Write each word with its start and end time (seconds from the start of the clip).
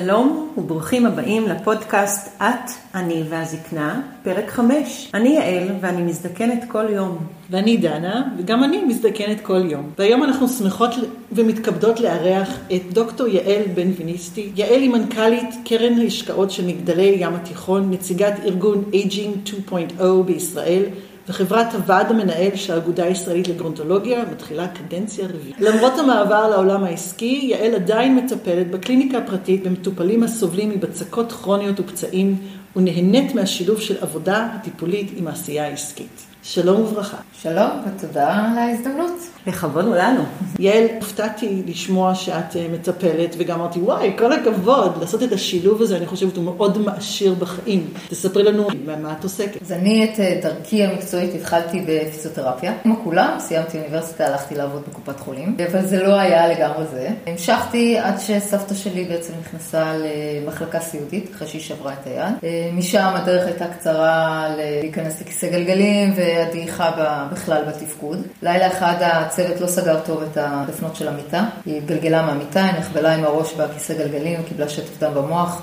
שלום 0.00 0.52
וברוכים 0.56 1.06
הבאים 1.06 1.48
לפודקאסט 1.48 2.40
את, 2.42 2.70
אני 2.94 3.22
והזקנה, 3.28 4.00
פרק 4.22 4.50
5. 4.50 5.10
אני 5.14 5.28
יעל 5.28 5.68
ואני 5.80 6.02
מזדקנת 6.02 6.64
כל 6.68 6.84
יום. 6.90 7.18
ואני 7.50 7.76
דנה, 7.76 8.28
וגם 8.38 8.64
אני 8.64 8.84
מזדקנת 8.84 9.40
כל 9.40 9.70
יום. 9.70 9.90
והיום 9.98 10.24
אנחנו 10.24 10.48
שמחות 10.48 10.90
ומתכבדות 11.32 12.00
לארח 12.00 12.58
את 12.74 12.82
דוקטור 12.92 13.26
יעל 13.26 13.62
בנבינישתי. 13.74 14.50
יעל 14.56 14.80
היא 14.80 14.90
מנכ"לית 14.90 15.54
קרן 15.64 15.98
ההשקעות 15.98 16.50
של 16.50 16.66
מגדלי 16.66 17.16
ים 17.18 17.34
התיכון, 17.34 17.90
נציגת 17.90 18.34
ארגון 18.44 18.84
Aging 18.92 19.34
2.0 19.68 20.02
בישראל. 20.26 20.82
וחברת 21.28 21.74
הוועד 21.74 22.10
המנהל 22.10 22.56
של 22.56 22.72
האגודה 22.72 23.04
הישראלית 23.04 23.48
לגרונטולוגיה 23.48 24.24
מתחילה 24.32 24.68
קדנציה 24.68 25.24
רביעית. 25.26 25.56
למרות 25.60 25.98
המעבר 25.98 26.50
לעולם 26.50 26.84
העסקי, 26.84 27.40
יעל 27.42 27.74
עדיין 27.74 28.16
מטפלת 28.16 28.70
בקליניקה 28.70 29.18
הפרטית 29.18 29.66
במטופלים 29.66 30.22
הסובלים 30.22 30.70
מבצקות 30.70 31.32
כרוניות 31.32 31.80
ופצעים 31.80 32.36
ונהנית 32.76 33.34
מהשילוב 33.34 33.80
של 33.80 33.96
עבודה 34.00 34.48
טיפולית 34.62 35.12
עם 35.16 35.26
העשייה 35.26 35.64
העסקית. 35.64 36.33
שלום 36.46 36.82
וברכה. 36.82 37.16
שלום 37.42 37.70
ותודה 37.86 38.28
על 38.28 38.58
ההזדמנות. 38.58 39.20
לכבוד 39.46 39.84
הוא 39.84 39.96
לנו. 39.96 40.22
יעל, 40.58 40.86
הופתעתי 41.00 41.62
לשמוע 41.66 42.14
שאת 42.14 42.56
אה, 42.56 42.66
מטפלת, 42.72 43.34
וגם 43.38 43.60
אמרתי, 43.60 43.78
וואי, 43.78 44.12
כל 44.18 44.32
הכבוד, 44.32 44.96
לעשות 45.00 45.22
את 45.22 45.32
השילוב 45.32 45.82
הזה, 45.82 45.96
אני 45.96 46.06
חושבת, 46.06 46.36
הוא 46.36 46.44
מאוד 46.44 46.78
מעשיר 46.78 47.34
בחיים. 47.34 47.86
תספרי 48.08 48.42
לנו 48.42 48.68
במה 48.86 49.14
את 49.18 49.24
עוסקת. 49.24 49.62
אז 49.62 49.72
אני 49.72 50.04
את 50.04 50.20
אה, 50.20 50.40
דרכי 50.42 50.84
המקצועית 50.84 51.34
התחלתי 51.34 51.84
בפיזיותרפיה. 51.86 52.72
כמו 52.82 52.96
כולם, 53.04 53.36
סיימתי 53.38 53.78
אוניברסיטה, 53.78 54.26
הלכתי 54.26 54.54
לעבוד 54.54 54.82
בקופת 54.88 55.20
חולים, 55.20 55.56
אבל 55.72 55.86
זה 55.86 56.02
לא 56.02 56.14
היה 56.14 56.48
לגמרי 56.48 56.86
זה. 56.86 57.08
המשכתי 57.26 57.98
עד 57.98 58.18
שסבתא 58.18 58.74
שלי 58.74 59.04
בעצם 59.04 59.32
נכנסה 59.40 59.92
למחלקה 59.96 60.80
סיעודית, 60.80 61.30
אחרי 61.34 61.48
שהיא 61.48 61.62
שברה 61.62 61.92
את 61.92 62.06
היד. 62.06 62.34
אה, 62.44 62.70
משם 62.72 63.12
הדרך 63.14 63.46
הייתה 63.46 63.66
קצרה 63.66 64.46
להיכנס 64.56 65.20
לכיסא 65.20 65.50
גלגלים, 65.50 66.12
ו... 66.16 66.33
הדעיכה 66.42 66.90
בכלל 67.32 67.62
בתפקוד. 67.68 68.22
לילה 68.42 68.66
אחד 68.66 68.94
הצוות 69.00 69.60
לא 69.60 69.66
סגר 69.66 70.00
טוב 70.06 70.22
את 70.22 70.38
הדפנות 70.40 70.96
של 70.96 71.08
המיטה, 71.08 71.44
היא 71.66 71.78
התגלגלה 71.78 72.22
מהמיטה, 72.22 72.64
היא 72.64 72.78
נחבלה 72.78 73.14
עם 73.14 73.24
הראש 73.24 73.54
בכיסא 73.54 73.94
גלגלים, 73.94 74.42
קיבלה 74.42 74.68
שטף 74.68 75.00
דם 75.00 75.14
במוח 75.14 75.62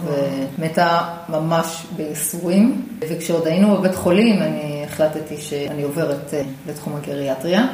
ומתה 0.58 1.00
ממש 1.30 1.86
בייסורים. 1.96 2.88
וכשעוד 3.10 3.48
היינו 3.48 3.78
בבית 3.78 3.96
חולים, 3.96 4.42
אני 4.42 4.84
החלטתי 4.88 5.38
שאני 5.38 5.84
עוברת 5.84 6.34
אה, 6.34 6.42
לתחום 6.68 6.96
הגריאטריה. 6.96 7.66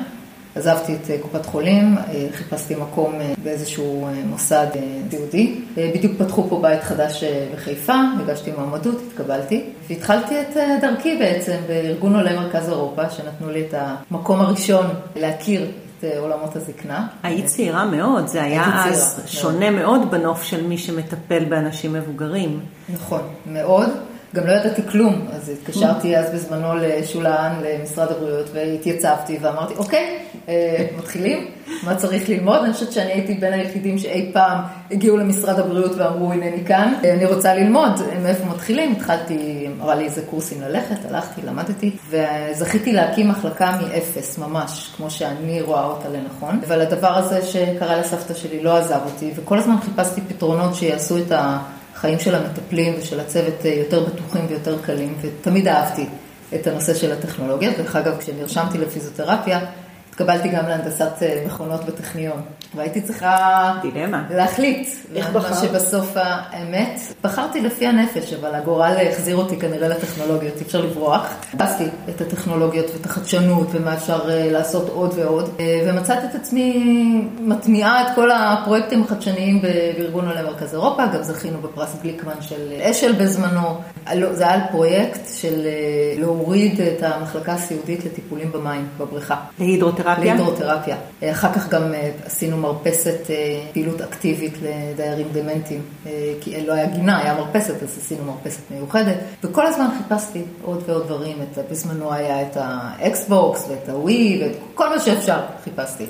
עזבתי 0.58 0.96
את 0.96 1.10
אה, 1.10 1.18
קופת 1.22 1.46
חולים, 1.46 1.98
אה, 1.98 2.28
חיפשתי 2.34 2.76
מקום 2.76 3.16
אה, 3.22 3.34
באיזשהו 3.44 4.08
מוסד 4.26 4.68
סיעודי. 5.10 5.62
בדיוק 5.78 6.14
פתחו 6.18 6.50
פה 6.50 6.60
בית 6.62 6.84
חדש 6.84 7.24
בחיפה, 7.54 7.94
הגשתי 8.20 8.52
מועמדות, 8.52 8.96
התקבלתי, 9.08 9.64
והתחלתי 9.90 10.42
את 10.42 10.58
דרכי 10.82 11.18
בעצם 11.18 11.56
בארגון 11.68 12.16
עולי 12.16 12.36
מרכז 12.36 12.70
אירופה, 12.70 13.10
שנתנו 13.10 13.50
לי 13.50 13.62
את 13.62 13.74
המקום 13.78 14.42
הראשון 14.42 14.86
להכיר 15.16 15.72
את 16.00 16.04
עולמות 16.18 16.56
הזקנה. 16.56 17.08
היית 17.24 17.46
צעירה 17.46 17.86
מאוד, 17.86 18.28
זה 18.28 18.44
היה 18.44 18.86
אז 18.86 19.14
צעירה, 19.16 19.28
שונה 19.28 19.72
מאוד. 19.72 20.00
מאוד 20.00 20.12
בנוף 20.12 20.44
של 20.44 20.68
מי 20.68 20.78
שמטפל 20.78 21.46
באנשים 21.46 21.94
מבוגרים. 21.94 22.60
נכון, 22.90 23.22
מאוד. 23.46 23.90
גם 24.36 24.48
לא 24.48 24.52
ידעתי 24.52 24.82
כלום, 24.92 25.28
אז 25.34 25.50
התקשרתי 25.50 26.18
אז 26.18 26.34
בזמנו 26.34 26.76
לשולן, 26.76 27.54
למשרד 27.64 28.12
הבריאות, 28.12 28.50
והתייצבתי 28.54 29.38
ואמרתי, 29.42 29.74
אוקיי, 29.78 30.20
אה, 30.50 30.88
מתחילים, 30.98 31.48
מה 31.84 31.96
צריך 31.96 32.30
ללמוד? 32.30 32.60
אני 32.64 32.74
חושבת 32.74 32.92
שאני 32.92 33.12
הייתי 33.12 33.34
בין 33.34 33.54
היחידים 33.54 33.98
שאי 33.98 34.30
פעם 34.34 34.60
הגיעו 34.92 35.18
למשרד 35.18 35.60
הבריאות 35.60 35.92
ואמרו, 35.98 36.32
הנני 36.32 36.66
כאן, 36.66 36.94
אני 37.14 37.26
רוצה 37.26 37.54
ללמוד, 37.54 37.92
מאיפה 38.24 38.46
מתחילים? 38.46 38.92
התחלתי, 38.92 39.68
אמרה 39.78 39.96
לי 39.96 40.06
איזה 40.06 40.22
קורסים 40.30 40.62
ללכת, 40.62 41.06
הלכתי, 41.10 41.42
למדתי, 41.42 41.96
וזכיתי 42.10 42.94
להקים 42.94 43.30
מחלקה 43.30 43.78
מאפס, 43.82 44.38
ממש, 44.38 44.92
כמו 44.98 45.10
שאני 45.12 45.62
רואה 45.62 45.86
אותה 45.86 46.10
לנכון. 46.10 46.60
אבל 46.68 46.82
הדבר 46.82 47.18
הזה 47.18 47.42
שקרה 47.46 47.98
לסבתא 48.00 48.34
שלי 48.34 48.64
לא 48.64 48.78
עזב 48.78 49.00
אותי, 49.06 49.32
וכל 49.36 49.58
הזמן 49.58 49.76
חיפשתי 49.82 50.22
פתרונות 50.22 50.76
שיעשו 50.76 51.18
את 51.18 51.32
ה... 51.32 51.58
החיים 51.98 52.20
של 52.20 52.36
המטפלים 52.36 52.94
ושל 53.00 53.20
הצוות 53.20 53.66
אה, 53.66 53.74
יותר 53.74 54.04
בטוחים 54.04 54.46
ויותר 54.50 54.78
קלים, 54.82 55.16
ותמיד 55.22 55.68
אהבתי 55.68 56.06
את 56.56 56.68
הנושא 56.68 56.94
של 56.94 57.12
הטכנולוגיה. 57.12 57.72
דרך 57.78 57.96
אגב, 57.96 58.18
כשנרשמתי 58.20 58.78
לפיזיותרפיה, 58.78 59.60
התקבלתי 60.18 60.50
גם 60.50 60.68
להנדסת 60.68 61.12
אה, 61.22 61.44
מכונות 61.46 61.86
בטכניון, 61.86 62.42
והייתי 62.76 63.02
צריכה 63.02 63.74
דילמה. 63.82 64.24
להחליט. 64.30 64.88
איך 65.16 65.30
בחרת? 65.30 65.52
מה 65.52 65.58
שבסוף 65.62 66.12
האמת, 66.16 67.00
בחרתי 67.24 67.62
לפי 67.62 67.88
הנפש, 67.88 68.34
אבל 68.34 68.56
הגורל 68.56 68.96
החזיר 69.12 69.36
אותי 69.36 69.58
כנראה 69.58 69.88
לטכנולוגיות, 69.88 70.56
אי 70.56 70.62
אפשר 70.62 70.82
לברוח. 70.82 71.34
חיפשתי 71.52 71.84
את 72.10 72.22
הטכנולוגיות 72.22 72.86
ואת 72.94 73.06
החדשנות 73.06 73.68
ומה 73.72 73.94
אפשר 73.94 74.30
אה, 74.30 74.52
לעשות 74.52 74.90
עוד 74.90 75.14
ועוד, 75.16 75.50
אה, 75.60 75.86
ומצאתי 75.88 76.26
את 76.26 76.36
עצמי 76.36 76.74
מטמיעה 77.40 78.02
את 78.02 78.16
כל 78.16 78.32
הפרויקטים 78.32 79.04
החדשניים 79.04 79.62
בארגון 79.62 80.28
עולי 80.28 80.42
מרכז 80.42 80.74
אירופה, 80.74 81.06
גם 81.06 81.24
זכינו 81.24 81.58
בפרס 81.62 81.96
גליקמן 82.04 82.42
של 82.42 82.72
אשל 82.82 83.12
בזמנו. 83.12 83.78
זה 84.32 84.50
היה 84.50 84.68
פרויקט 84.72 85.22
של 85.34 85.68
להוריד 86.20 86.82
את 86.82 87.04
המחלקה 87.04 87.54
הסיעודית 87.54 88.06
לטיפולים 88.06 88.52
במים, 88.52 88.88
בבריכה. 88.98 89.36
להידרוטרפיה. 89.60 90.07
להידרותרפיה? 90.16 90.96
להידרותרפיה. 91.16 91.32
אחר 91.32 91.54
כך 91.54 91.70
גם 91.70 91.94
אה, 91.94 92.12
עשינו 92.26 92.58
מרפסת, 92.58 93.30
אה, 93.30 93.36
פעילות 93.74 94.02
אקטיבית 94.02 94.54
לדיירים 94.62 95.28
דמנטיים, 95.32 95.82
אה, 96.06 96.34
כי 96.42 96.66
לא 96.66 96.74
היה 96.74 96.86
גינה, 96.86 97.22
היה 97.22 97.34
מרפסת, 97.34 97.84
אז 97.84 97.98
עשינו 97.98 98.24
מרפסת 98.24 98.62
מיוחדת, 98.72 99.18
וכל 99.44 99.66
הזמן 99.66 99.88
חיפשתי 99.98 100.42
עוד 100.64 100.84
ועוד 100.88 101.06
דברים, 101.06 101.38
את, 101.42 101.72
בזמנו 101.72 102.14
היה 102.14 102.42
את 102.42 102.58
האקסבוקס 102.60 103.66
ואת 103.70 103.90
הווי, 103.90 104.42
ואת 104.44 104.56
כל 104.74 104.90
מה 104.90 105.00
שאפשר 105.00 105.40
חיפשתי. 105.64 106.06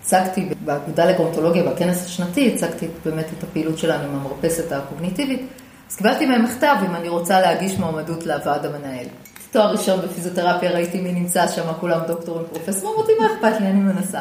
הצגתי 0.00 0.48
באגודה 0.64 1.04
לגרונטולוגיה 1.04 1.62
בכנס 1.62 2.06
השנתי, 2.06 2.54
הצגתי 2.54 2.86
באמת 3.04 3.26
את 3.38 3.42
הפעילות 3.42 3.78
שלנו 3.78 4.04
עם 4.04 4.14
המרפסת 4.14 4.72
הקוגניטיבית, 4.72 5.46
אז 5.90 5.96
קיבלתי 5.96 6.26
מהם 6.26 6.44
מכתב 6.44 6.76
אם 6.88 6.94
אני 6.94 7.08
רוצה 7.08 7.40
להגיש 7.40 7.78
מועמדות 7.78 8.26
לוועד 8.26 8.66
המנהל. 8.66 9.06
תואר 9.50 9.72
ראשון 9.72 10.00
בפיזיותרפיה, 10.00 10.70
ראיתי 10.70 11.00
מי 11.00 11.12
נמצא 11.12 11.46
שם, 11.48 11.62
כולם 11.80 12.00
דוקטורים, 12.06 12.46
פרופסורים, 12.52 12.96
אמרתי, 12.96 13.12
מה 13.20 13.26
אכפת 13.26 13.60
לי, 13.60 13.66
אני 13.66 13.80
מנסה. 13.80 14.20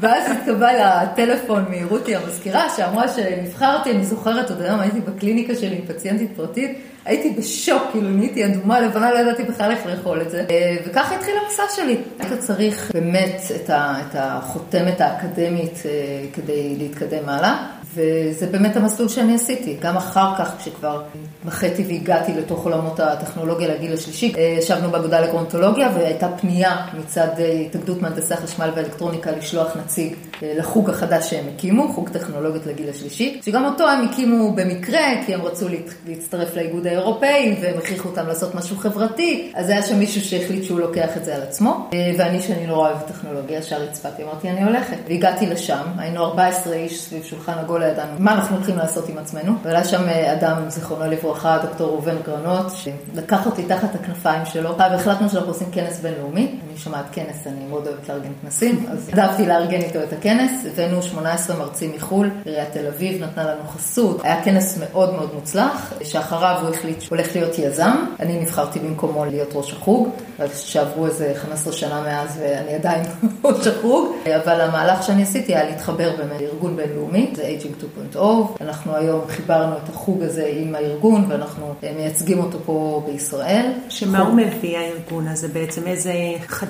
ואז 0.00 0.30
התקבל 0.30 0.76
הטלפון 0.80 1.64
מרותי 1.70 2.16
המזכירה, 2.16 2.68
שאמרה 2.76 3.08
שנבחרתי, 3.08 3.90
אני 3.90 4.04
זוכרת, 4.04 4.50
עוד 4.50 4.62
היום 4.62 4.80
הייתי 4.80 5.00
בקליניקה 5.00 5.54
שלי 5.54 5.76
עם 5.76 5.86
פציינטית 5.86 6.30
פרטית, 6.36 6.78
הייתי 7.04 7.30
בשוק, 7.30 7.82
כאילו 7.92 8.10
נהייתי 8.10 8.44
אדומה 8.44 8.80
לבנה, 8.80 9.10
לא 9.10 9.18
ידעתי 9.18 9.42
בכלל 9.42 9.70
איך 9.70 9.86
לאכול 9.86 10.20
את 10.20 10.30
זה. 10.30 10.44
אה, 10.50 10.76
וככה 10.86 11.14
התחיל 11.14 11.34
המסע 11.44 11.62
שלי. 11.76 11.96
היית 12.18 12.32
צריך 12.38 12.90
באמת 12.94 13.42
את 13.64 14.14
החותמת 14.14 15.00
האקדמית 15.00 15.82
אה, 15.86 15.90
כדי 16.32 16.76
להתקדם 16.78 17.28
הלאה. 17.28 17.66
וזה 17.94 18.46
באמת 18.46 18.76
המסלול 18.76 19.08
שאני 19.08 19.34
עשיתי. 19.34 19.76
גם 19.80 19.96
אחר 19.96 20.32
כך, 20.38 20.52
כשכבר 20.58 21.02
מחיתי 21.44 21.84
והגעתי 21.88 22.32
לתוך 22.32 22.64
עולמות 22.64 23.00
הטכנולוגיה 23.00 23.68
לגיל 23.68 23.92
השלישי, 23.92 24.32
אה, 24.36 24.56
ישבנו 24.58 24.90
באגודה 24.90 25.20
לקרונטולוגיה 25.20 25.90
והייתה 25.94 26.28
פנייה 26.28 26.76
מצד 26.98 27.28
אה, 27.38 27.52
התאגדות 27.52 28.02
מהנדסי 28.02 28.34
החשמל 28.34 28.70
והאלקטרוניקה 28.74 29.30
לשלוח 29.30 29.76
נציג 29.76 30.14
אה, 30.42 30.52
לחוג 30.58 30.90
החדש 30.90 31.30
שהם 31.30 31.44
הקימו, 31.54 31.92
חוג 31.92 32.08
טכנולוגיות 32.08 32.66
לגיל 32.66 32.90
השלישי, 32.90 33.40
שגם 33.44 33.64
אותו 33.64 33.88
הם 33.88 34.08
הקימו 34.08 34.52
במקרה, 34.54 35.00
כי 35.26 35.34
הם 35.34 35.42
רצו 35.42 35.66
להצטרף 36.06 36.56
לאיגוד 36.56 36.86
האירופאי 36.86 37.56
והם 37.62 37.78
הכריחו 37.78 38.08
אותם 38.08 38.26
לעשות 38.28 38.54
משהו 38.54 38.76
חברתי, 38.76 39.52
אז 39.54 39.68
היה 39.68 39.82
שם 39.82 39.98
מישהו 39.98 40.20
שהחליט 40.20 40.64
שהוא 40.64 40.80
לוקח 40.80 41.16
את 41.16 41.24
זה 41.24 41.36
על 41.36 41.42
עצמו, 41.42 41.90
ואני, 42.18 42.42
שאני 42.42 42.66
נורא 42.66 42.88
אוהבת 42.88 43.06
טכנולוגיה, 43.06 43.58
ישר 43.58 43.82
הצפתי, 43.82 44.22
אמרתי, 44.22 44.50
אני 44.50 44.62
הולכת. 44.64 44.96
והגעתי 45.08 45.46
לשם, 45.46 45.82
היינו 45.98 46.24
14 46.24 46.74
איש 46.74 47.02
סביב 47.02 47.24
שולחן 47.24 47.52
עגול 47.52 47.81
לא 47.82 47.86
ידענו 47.86 48.12
מה 48.18 48.32
אנחנו 48.34 48.56
הולכים 48.56 48.76
לעשות 48.76 49.08
עם 49.08 49.18
עצמנו. 49.18 49.52
והיה 49.62 49.84
שם 49.84 50.08
אה, 50.08 50.32
אדם, 50.32 50.56
זיכרונו 50.68 51.10
לברכה, 51.10 51.58
דוקטור 51.62 51.88
ראובן 51.88 52.16
גרנות, 52.26 52.66
שלקח 52.74 53.46
אותי 53.46 53.62
תחת 53.62 53.94
הכנפיים 53.94 54.46
שלו, 54.46 54.78
והחלטנו 54.78 55.28
שאנחנו 55.28 55.48
עושים 55.48 55.70
כנס 55.72 56.00
בינלאומי. 56.00 56.60
אני 56.72 56.80
שומעת 56.80 57.04
כנס, 57.12 57.46
אני 57.46 57.66
מאוד 57.68 57.86
אוהבת 57.86 58.08
לארגן 58.08 58.32
כנסים, 58.42 58.86
אז 58.90 59.10
העדפתי 59.12 59.46
לארגן 59.46 59.80
איתו 59.80 60.02
את 60.02 60.12
הכנס. 60.12 60.50
הבאנו 60.66 61.02
18 61.02 61.56
מרצים 61.56 61.92
מחו"ל, 61.96 62.30
עיריית 62.44 62.72
תל 62.72 62.86
אביב 62.86 63.22
נתנה 63.22 63.44
לנו 63.44 63.68
חסות. 63.68 64.20
היה 64.24 64.44
כנס 64.44 64.78
מאוד 64.78 65.14
מאוד 65.14 65.34
מוצלח, 65.34 65.92
שאחריו 66.02 66.58
הוא 66.62 66.74
החליט 66.74 67.00
שהוא 67.00 67.18
הולך 67.18 67.36
להיות 67.36 67.58
יזם. 67.58 67.96
אני 68.20 68.40
נבחרתי 68.40 68.78
במקומו 68.78 69.24
להיות 69.24 69.48
ראש 69.52 69.72
החוג, 69.72 70.08
שעברו 70.54 71.06
איזה 71.06 71.32
15 71.36 71.72
שנה 71.72 72.02
מאז 72.02 72.38
ואני 72.40 72.74
עדיין 72.74 73.02
ראש 73.44 73.66
החוג. 73.66 74.12
אבל 74.44 74.60
המהלך 74.60 75.02
שאני 75.02 75.22
עשיתי 75.22 75.54
היה 75.54 75.70
להתחבר 75.70 76.10
באמת 76.16 76.40
לארגון 76.40 76.76
בינלאומי, 76.76 77.32
זה 77.34 77.42
Coaching 77.42 78.14
2.0. 78.14 78.18
אנחנו 78.60 78.96
היום 78.96 79.20
חיברנו 79.28 79.76
את 79.76 79.88
החוג 79.88 80.22
הזה 80.22 80.50
עם 80.56 80.74
הארגון 80.74 81.24
ואנחנו 81.28 81.74
מייצגים 81.96 82.38
אותו 82.38 82.58
פה 82.64 83.02
בישראל. 83.06 83.72
שמה 83.88 84.18
הוא 84.18 84.34
מביא 84.34 84.78
הארגון 84.78 85.28
הזה 85.28 85.48
בעצם? 85.48 85.86
איזה 85.86 86.12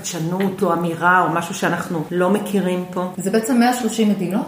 חדשנות 0.03 0.63
או 0.63 0.73
אמירה 0.73 1.23
או 1.23 1.29
משהו 1.29 1.55
שאנחנו 1.55 2.05
לא 2.11 2.31
מכירים 2.31 2.85
פה? 2.91 3.13
זה 3.17 3.31
בעצם 3.31 3.61
130 3.61 4.09
מדינות 4.09 4.47